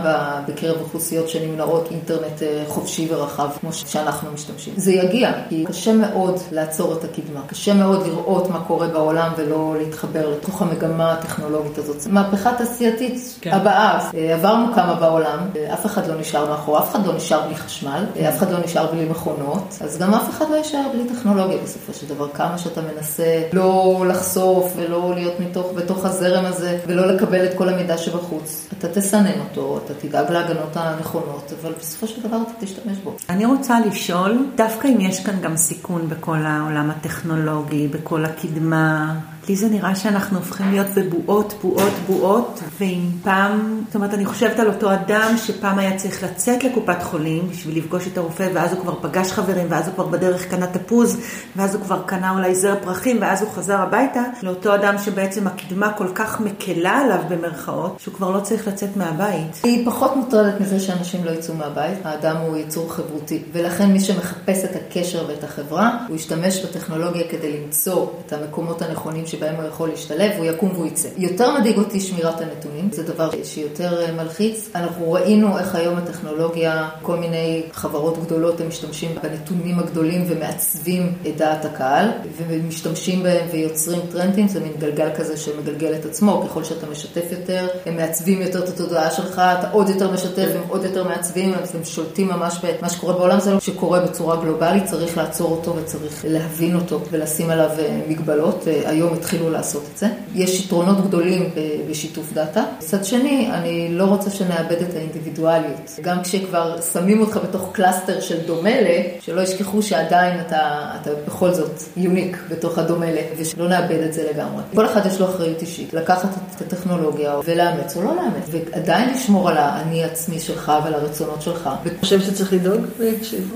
בקרב 0.47 0.81
אוכלוסיות 0.81 1.29
שנמנעות 1.29 1.87
אינטרנט 1.91 2.41
אה, 2.41 2.63
חופשי 2.67 3.07
ורחב, 3.11 3.49
כמו 3.59 3.73
שאנחנו 3.73 4.31
משתמשים. 4.31 4.73
זה 4.77 4.91
יגיע, 4.91 5.31
כי 5.49 5.65
קשה 5.65 5.93
מאוד 5.93 6.39
לעצור 6.51 6.93
את 6.93 7.03
הקדמה. 7.03 7.41
קשה 7.47 7.73
מאוד 7.73 8.07
לראות 8.07 8.49
מה 8.49 8.59
קורה 8.67 8.87
בעולם 8.87 9.31
ולא 9.37 9.75
להתחבר 9.77 10.29
לתוך 10.29 10.61
המגמה 10.61 11.13
הטכנולוגית 11.13 11.77
הזאת. 11.77 12.07
מהפכה 12.07 12.53
תעשייתית 12.57 13.37
כן. 13.41 13.51
הבאה, 13.53 14.09
אה, 14.17 14.33
עברנו 14.33 14.73
כמה 14.73 14.93
בעולם, 14.93 15.39
אה, 15.55 15.73
אף 15.73 15.85
אחד 15.85 16.07
לא 16.07 16.19
נשאר 16.19 16.49
מאחור, 16.49 16.79
אף 16.79 16.91
אחד 16.91 17.05
לא 17.05 17.13
נשאר 17.15 17.41
בלי 17.47 17.55
חשמל, 17.55 18.05
אה, 18.19 18.29
אף 18.29 18.37
אחד 18.37 18.51
לא 18.51 18.59
נשאר 18.65 18.91
בלי 18.91 19.05
מכונות, 19.05 19.77
אז 19.81 19.97
גם 19.97 20.13
אף 20.13 20.29
אחד 20.29 20.45
לא 20.51 20.55
יישאר 20.55 20.81
בלי 20.93 21.03
טכנולוגיה 21.15 21.57
בסופו 21.63 21.93
של 21.93 22.07
דבר. 22.07 22.27
כמה 22.33 22.57
שאתה 22.57 22.81
מנסה 22.81 23.43
לא 23.53 24.05
לחשוף 24.07 24.73
ולא 24.75 25.11
להיות 25.15 25.39
מתוך, 25.39 25.67
בתוך 25.75 26.05
הזרם 26.05 26.45
הזה 26.45 26.79
ולא 26.87 27.07
לקבל 27.07 27.45
את 27.45 27.53
כל 27.53 27.69
המידע 27.69 27.97
שבחוץ, 27.97 28.67
אתה 28.79 28.87
תסנן 28.87 29.39
אותו, 29.39 29.79
אתה 29.85 29.93
תדאג 29.93 30.31
להגנות 30.31 30.75
הנכונות, 30.77 31.53
אבל 31.61 31.73
בסופו 31.79 32.07
של 32.07 32.21
דבר 32.21 32.37
אתה 32.41 32.65
תשתמש 32.65 32.97
בו. 32.97 33.15
אני 33.29 33.45
רוצה 33.45 33.79
לשאול, 33.79 34.47
דווקא 34.55 34.87
אם 34.87 34.99
יש 34.99 35.25
כאן 35.25 35.41
גם 35.41 35.57
סיכון 35.57 36.09
בכל 36.09 36.37
העולם 36.45 36.89
הטכנולוגי, 36.89 37.87
בכל 37.87 38.25
הקדמה, 38.25 39.15
לי 39.49 39.55
זה 39.55 39.69
נראה 39.69 39.95
שאנחנו 39.95 40.37
הופכים 40.37 40.71
להיות 40.71 40.87
בבועות, 40.95 41.53
בועות, 41.61 41.93
בועות, 42.07 42.59
ואם 42.79 43.09
פעם, 43.23 43.83
זאת 43.87 43.95
אומרת, 43.95 44.13
אני 44.13 44.25
חושבת 44.25 44.59
על 44.59 44.67
אותו 44.67 44.93
אדם 44.93 45.33
שפעם 45.37 45.79
היה 45.79 45.97
צריך 45.97 46.23
לצאת 46.23 46.63
לקופת 46.63 47.03
חולים 47.03 47.49
בשביל 47.49 47.77
לפגוש 47.77 48.07
את 48.07 48.17
הרופא, 48.17 48.49
ואז 48.53 48.73
הוא 48.73 48.81
כבר 48.81 48.95
פגש 49.01 49.31
חברים, 49.31 49.67
ואז 49.69 49.87
הוא 49.87 49.95
כבר 49.95 50.05
בדרך 50.05 50.45
קנה 50.49 50.67
תפוז, 50.67 51.19
ואז 51.55 51.75
הוא 51.75 51.83
כבר 51.83 52.01
קנה 52.05 52.31
אולי 52.31 52.55
זר 52.55 52.75
פרחים, 52.83 53.17
ואז 53.21 53.41
הוא 53.41 53.51
חזר 53.51 53.77
הביתה, 53.77 54.23
לאותו 54.43 54.75
אדם 54.75 54.95
שבעצם 54.97 55.47
הקדמה 55.47 55.93
כל 55.93 56.07
כך 56.15 56.39
מקלה 56.41 56.97
עליו 56.97 57.19
במרכאות, 57.29 57.99
שהוא 57.99 58.13
כבר 58.13 58.31
לא 58.31 58.39
צריך 58.39 58.67
לצאת 58.67 58.97
מהבית. 58.97 59.61
היא 59.63 59.85
פחות 59.85 60.15
מוטרדת 60.15 60.61
מזה 60.61 60.79
שאנשים 60.79 61.25
לא 61.25 61.31
יצאו 61.31 61.53
מהבית, 61.53 61.97
האדם 62.03 62.37
הוא 62.37 62.57
יצור 62.57 62.93
חברותי, 62.93 63.43
ולכן 63.51 63.91
מי 63.91 63.99
שמחפש 63.99 64.63
את 64.63 64.75
הקשר 64.75 65.25
ואת 65.27 65.43
החברה, 65.43 65.97
הוא 66.07 66.15
ישתמש 66.15 66.65
בטכנולוגיה 66.65 67.23
כדי 67.29 67.57
למצוא 67.57 68.07
את 68.25 68.33
המקומות 68.33 68.81
הנכונים 68.81 69.25
שבהם 69.39 69.55
הוא 69.55 69.67
יכול 69.67 69.89
להשתלב, 69.89 70.31
הוא 70.37 70.45
יקום 70.45 70.71
והוא 70.73 70.85
יצא. 70.85 71.09
יותר 71.17 71.59
מדאיג 71.59 71.77
אותי 71.77 71.99
שמירת 71.99 72.41
הנתונים, 72.41 72.89
זה 72.91 73.03
דבר 73.03 73.29
שיותר 73.43 74.01
אה, 74.01 74.11
מלחיץ. 74.11 74.69
אנחנו 74.75 75.11
ראינו 75.11 75.59
איך 75.59 75.75
היום 75.75 75.97
הטכנולוגיה, 75.97 76.89
כל 77.01 77.17
מיני 77.17 77.63
חברות 77.71 78.25
גדולות, 78.25 78.61
הם 78.61 78.67
משתמשים 78.67 79.11
בנתונים 79.23 79.79
הגדולים 79.79 80.25
ומעצבים 80.27 81.13
את 81.27 81.37
דעת 81.37 81.65
הקהל, 81.65 82.07
ומשתמשים 82.37 83.23
בהם 83.23 83.47
ויוצרים 83.51 84.01
טרנדים, 84.11 84.47
זה 84.47 84.59
מין 84.59 84.71
גלגל 84.79 85.09
כזה 85.15 85.37
שמגלגל 85.37 85.93
את 85.93 86.05
עצמו, 86.05 86.45
ככל 86.47 86.63
שאתה 86.63 86.87
משתף 86.91 87.25
יותר, 87.31 87.67
הם 87.85 87.97
מעצבים 87.97 88.41
יותר 88.41 88.63
את 88.63 88.69
התודעה 88.69 89.11
שלך, 89.11 89.41
אתה 89.59 89.69
עוד 89.71 89.89
יותר 89.89 90.11
משתף, 90.11 90.47
הם 90.55 90.61
עוד 90.67 90.83
יותר 90.83 91.03
מעצבים, 91.03 91.53
הם 91.53 91.83
שולטים 91.83 92.27
ממש 92.27 92.59
במה 92.63 92.89
שקורה 92.89 93.13
בעולם, 93.13 93.39
זה 93.39 93.53
לא 93.53 93.59
שקורה 93.59 93.99
בצורה 93.99 94.35
גלובלית, 94.35 94.85
צריך 94.85 95.17
לעצור 95.17 95.51
אותו 95.51 95.75
וצריך 95.75 96.25
להבין 96.27 96.75
אותו 96.75 97.01
ולשים 97.11 97.49
עליו 97.49 97.69
אה, 97.79 98.01
מגבלות. 98.07 98.67
אה, 98.67 98.89
היום 98.89 99.13
התחילו 99.29 99.49
לעשות 99.49 99.83
את 99.93 99.97
זה. 99.97 100.07
יש 100.35 100.65
יתרונות 100.65 101.07
גדולים 101.07 101.49
בשיתוף 101.89 102.33
data. 102.33 102.63
מצד 102.77 103.05
שני, 103.05 103.49
אני 103.53 103.87
לא 103.91 104.03
רוצה 104.03 104.29
שנאבד 104.29 104.81
את 104.89 104.95
האינדיבידואליות. 104.95 105.99
גם 106.01 106.23
כשכבר 106.23 106.81
שמים 106.93 107.21
אותך 107.21 107.39
בתוך 107.43 107.69
cluster 107.71 108.21
של 108.21 108.37
דומה 108.45 108.81
ל, 108.81 108.87
שלא 109.21 109.41
ישכחו 109.41 109.81
שעדיין 109.81 110.39
אתה, 110.39 110.91
אתה 111.01 111.09
בכל 111.27 111.53
זאת 111.53 111.83
unique 111.97 112.37
בתוך 112.49 112.77
הדומה 112.77 113.11
ל, 113.11 113.17
ושלא 113.37 113.67
נאבד 113.67 114.01
את 114.03 114.13
זה 114.13 114.29
לגמרי. 114.33 114.63
כל 114.75 114.85
אחד 114.85 115.05
יש 115.05 115.19
לו 115.19 115.25
אחריות 115.25 115.61
אישית, 115.61 115.93
לקחת 115.93 116.29
את 116.55 116.61
הטכנולוגיה 116.61 117.35
ולאמץ 117.45 117.97
או 117.97 118.03
לא 118.03 118.15
לאמץ, 118.15 118.49
ועדיין 118.51 119.13
לשמור 119.13 119.49
על 119.49 119.57
האני 119.57 120.03
עצמי 120.03 120.39
שלך 120.39 120.71
ועל 120.83 120.93
הרצונות 120.93 121.41
שלך. 121.41 121.69
אתה 121.83 121.89
חושב 121.99 122.21
שצריך 122.21 122.53
לדאוג 122.53 122.81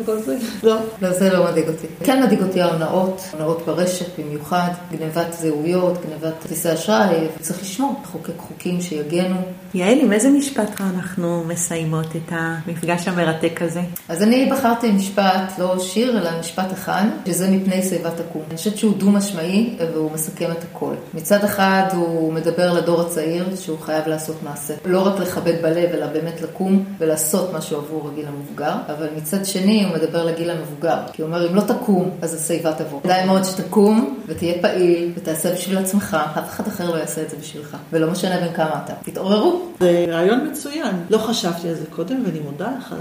לכל 0.01 0.19
זה? 0.19 0.38
לא. 0.63 0.76
לא, 1.01 1.11
זה 1.11 1.34
לא 1.34 1.45
מדאיג 1.45 1.67
אותי. 1.67 1.88
כן 2.03 2.24
מדאיג 2.24 2.41
אותי 2.41 2.61
ההונאות, 2.61 3.21
הונאות 3.32 3.61
ברשת 3.65 4.19
במיוחד, 4.19 4.69
גנבת 4.91 5.34
זהויות, 5.64 5.97
גנבת 6.05 6.34
כרטיסי 6.41 6.74
אשראי, 6.74 7.28
וצריך 7.38 7.61
לשמור, 7.61 8.01
לחוקק 8.03 8.38
חוקים 8.38 8.82
שיגנו. 8.82 9.36
יעל, 9.74 9.99
עם 9.99 10.14
איזה 10.14 10.30
משפט 10.30 10.82
אנחנו 10.82 11.43
מסיימות 11.47 12.05
את 12.16 12.32
המפגש 12.32 13.07
המרתק 13.07 13.61
הזה? 13.61 13.82
אז 14.09 14.24
אני 14.24 14.49
בחרתי 14.51 14.91
משפט, 14.91 15.59
לא 15.59 15.80
שיר, 15.80 16.20
אלא 16.20 16.39
משפט 16.39 16.72
אחד, 16.74 17.03
שזה 17.28 17.49
מפני 17.49 17.84
שיבה 17.84 18.11
תקום. 18.11 18.41
אני 18.49 18.57
חושבת 18.57 18.78
שהוא 18.78 18.93
דו-משמעי, 18.97 19.76
והוא 19.93 20.11
מסכם 20.11 20.51
את 20.51 20.64
הכל. 20.64 20.93
מצד 21.14 21.43
אחד 21.43 21.84
הוא 21.93 22.34
מדבר 22.34 22.74
לדור 22.74 23.01
הצעיר, 23.01 23.55
שהוא 23.55 23.80
חייב 23.80 24.07
לעשות 24.07 24.36
מעשה. 24.43 24.74
לא 24.86 25.07
רק 25.07 25.20
לכבד 25.20 25.61
בלב, 25.61 25.89
אלא 25.93 26.07
באמת 26.07 26.41
לקום 26.41 26.84
ולעשות 26.97 27.53
משהו 27.53 27.78
עבור 27.78 28.09
הגיל 28.11 28.26
המבוגר, 28.28 28.74
אבל 28.88 29.07
מצד 29.18 29.45
שני 29.45 29.84
הוא 29.84 29.93
מדבר 29.93 30.26
לגיל 30.26 30.49
המבוגר. 30.49 30.97
כי 31.14 31.22
הוא 31.22 31.28
אומר, 31.28 31.49
אם 31.49 31.55
לא 31.55 31.61
תקום, 31.61 32.09
אז 32.22 32.34
השיבה 32.34 32.74
תבוא. 32.74 33.01
כדאי 33.03 33.26
מאוד 33.26 33.43
שתקום 33.43 34.20
ותהיה 34.28 34.53
פעיל 34.61 35.11
ותעשה 35.16 35.42
בשביל 35.51 35.77
עצמך, 35.77 36.17
אף 36.39 36.49
אחד 36.49 36.67
אחר 36.67 36.91
לא 36.91 36.97
יעשה 36.97 37.21
את 37.21 37.29
זה 37.29 37.37
בשבילך. 37.37 37.77
ולא 37.93 38.11
משנה 38.11 38.37
בין 38.37 38.53
כמה 38.53 38.79
אתה. 38.85 38.93
תתעוררו. 39.03 39.61
זה 39.79 40.05
רעיון 40.09 40.47
מצוין. 40.51 40.95
לא 41.09 41.17
חשבתי 41.17 41.69
על 41.69 41.75
זה 41.75 41.85
קודם, 41.89 42.23
ואני 42.25 42.39
מודה 42.39 42.67
לך 42.77 42.91
על 42.91 42.97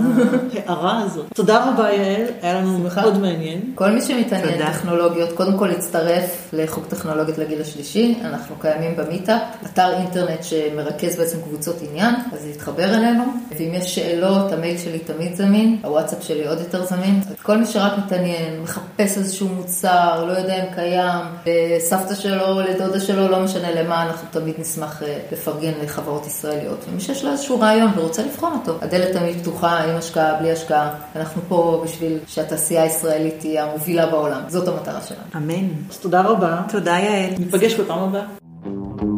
ההערה 0.66 1.00
הזאת. 1.00 1.26
תודה 1.34 1.64
רבה, 1.70 1.92
יעל, 1.92 2.26
היה 2.42 2.54
לנו 2.54 2.78
מאוד 2.78 3.18
מעניין. 3.18 3.60
כל 3.74 3.90
מי 3.90 4.02
שמתעניין 4.02 4.66
טכנולוגיות, 4.72 5.32
קודם 5.32 5.58
כל 5.58 5.70
יצטרף 5.70 6.48
לחוג 6.52 6.84
טכנולוגיות 6.88 7.38
לגיל 7.38 7.60
השלישי. 7.60 8.18
אנחנו 8.24 8.56
קיימים 8.60 8.96
במיטאפ, 8.96 9.42
אתר 9.66 9.92
אינטרנט 9.92 10.42
שמרכז 10.42 11.16
בעצם 11.16 11.38
קבוצות 11.42 11.76
עניין, 11.90 12.14
אז 12.32 12.46
להתחבר 12.46 12.94
אלינו. 12.94 13.24
ואם 13.58 13.70
יש 13.74 13.94
שאלות, 13.94 14.52
המייל 14.52 14.78
שלי 14.78 14.98
תמיד 14.98 15.36
זמין, 15.36 15.78
הוואטסאפ 15.84 16.22
שלי 16.22 16.48
עוד 16.48 16.58
יותר 16.58 16.84
זמין. 16.84 17.20
כל 17.42 17.56
מי 17.56 17.66
שרק 17.66 17.92
מתעניין, 18.06 18.60
מחפש 18.62 19.18
איזשהו 19.18 19.48
מוצר, 19.48 20.24
לא 20.24 20.32
יודע 20.32 20.54
אם 20.54 20.74
קיים, 20.74 21.24
לסבתא 21.46 22.14
שלו, 22.14 22.31
לדודה 22.68 23.00
שלו, 23.00 23.28
לא 23.28 23.40
משנה 23.40 23.82
למה, 23.82 24.02
אנחנו 24.02 24.28
תמיד 24.30 24.54
נשמח 24.58 25.02
אה, 25.02 25.18
לפרגן 25.32 25.72
לחברות 25.82 26.26
ישראליות. 26.26 26.78
ומי 26.88 27.00
שיש 27.00 27.24
לו 27.24 27.30
איזשהו 27.32 27.60
רעיון 27.60 27.90
ורוצה 27.96 28.22
לבחון 28.22 28.52
אותו, 28.52 28.78
הדלת 28.80 29.16
תמיד 29.16 29.40
פתוחה, 29.40 29.78
עם 29.78 29.96
השקעה, 29.96 30.34
בלי 30.34 30.52
השקעה. 30.52 30.94
אנחנו 31.16 31.42
פה 31.48 31.82
בשביל 31.84 32.18
שהתעשייה 32.26 32.82
הישראלית 32.82 33.38
תהיה 33.38 33.64
המובילה 33.64 34.06
בעולם. 34.06 34.40
זאת 34.48 34.68
המטרה 34.68 35.00
שלנו. 35.00 35.22
אמן. 35.36 35.68
אז 35.90 35.98
תודה 35.98 36.20
רבה. 36.20 36.62
תודה, 36.68 36.90
יעל. 36.90 37.30
ניפגש 37.38 37.74
בפעם 37.74 37.98
הבאה. 37.98 39.11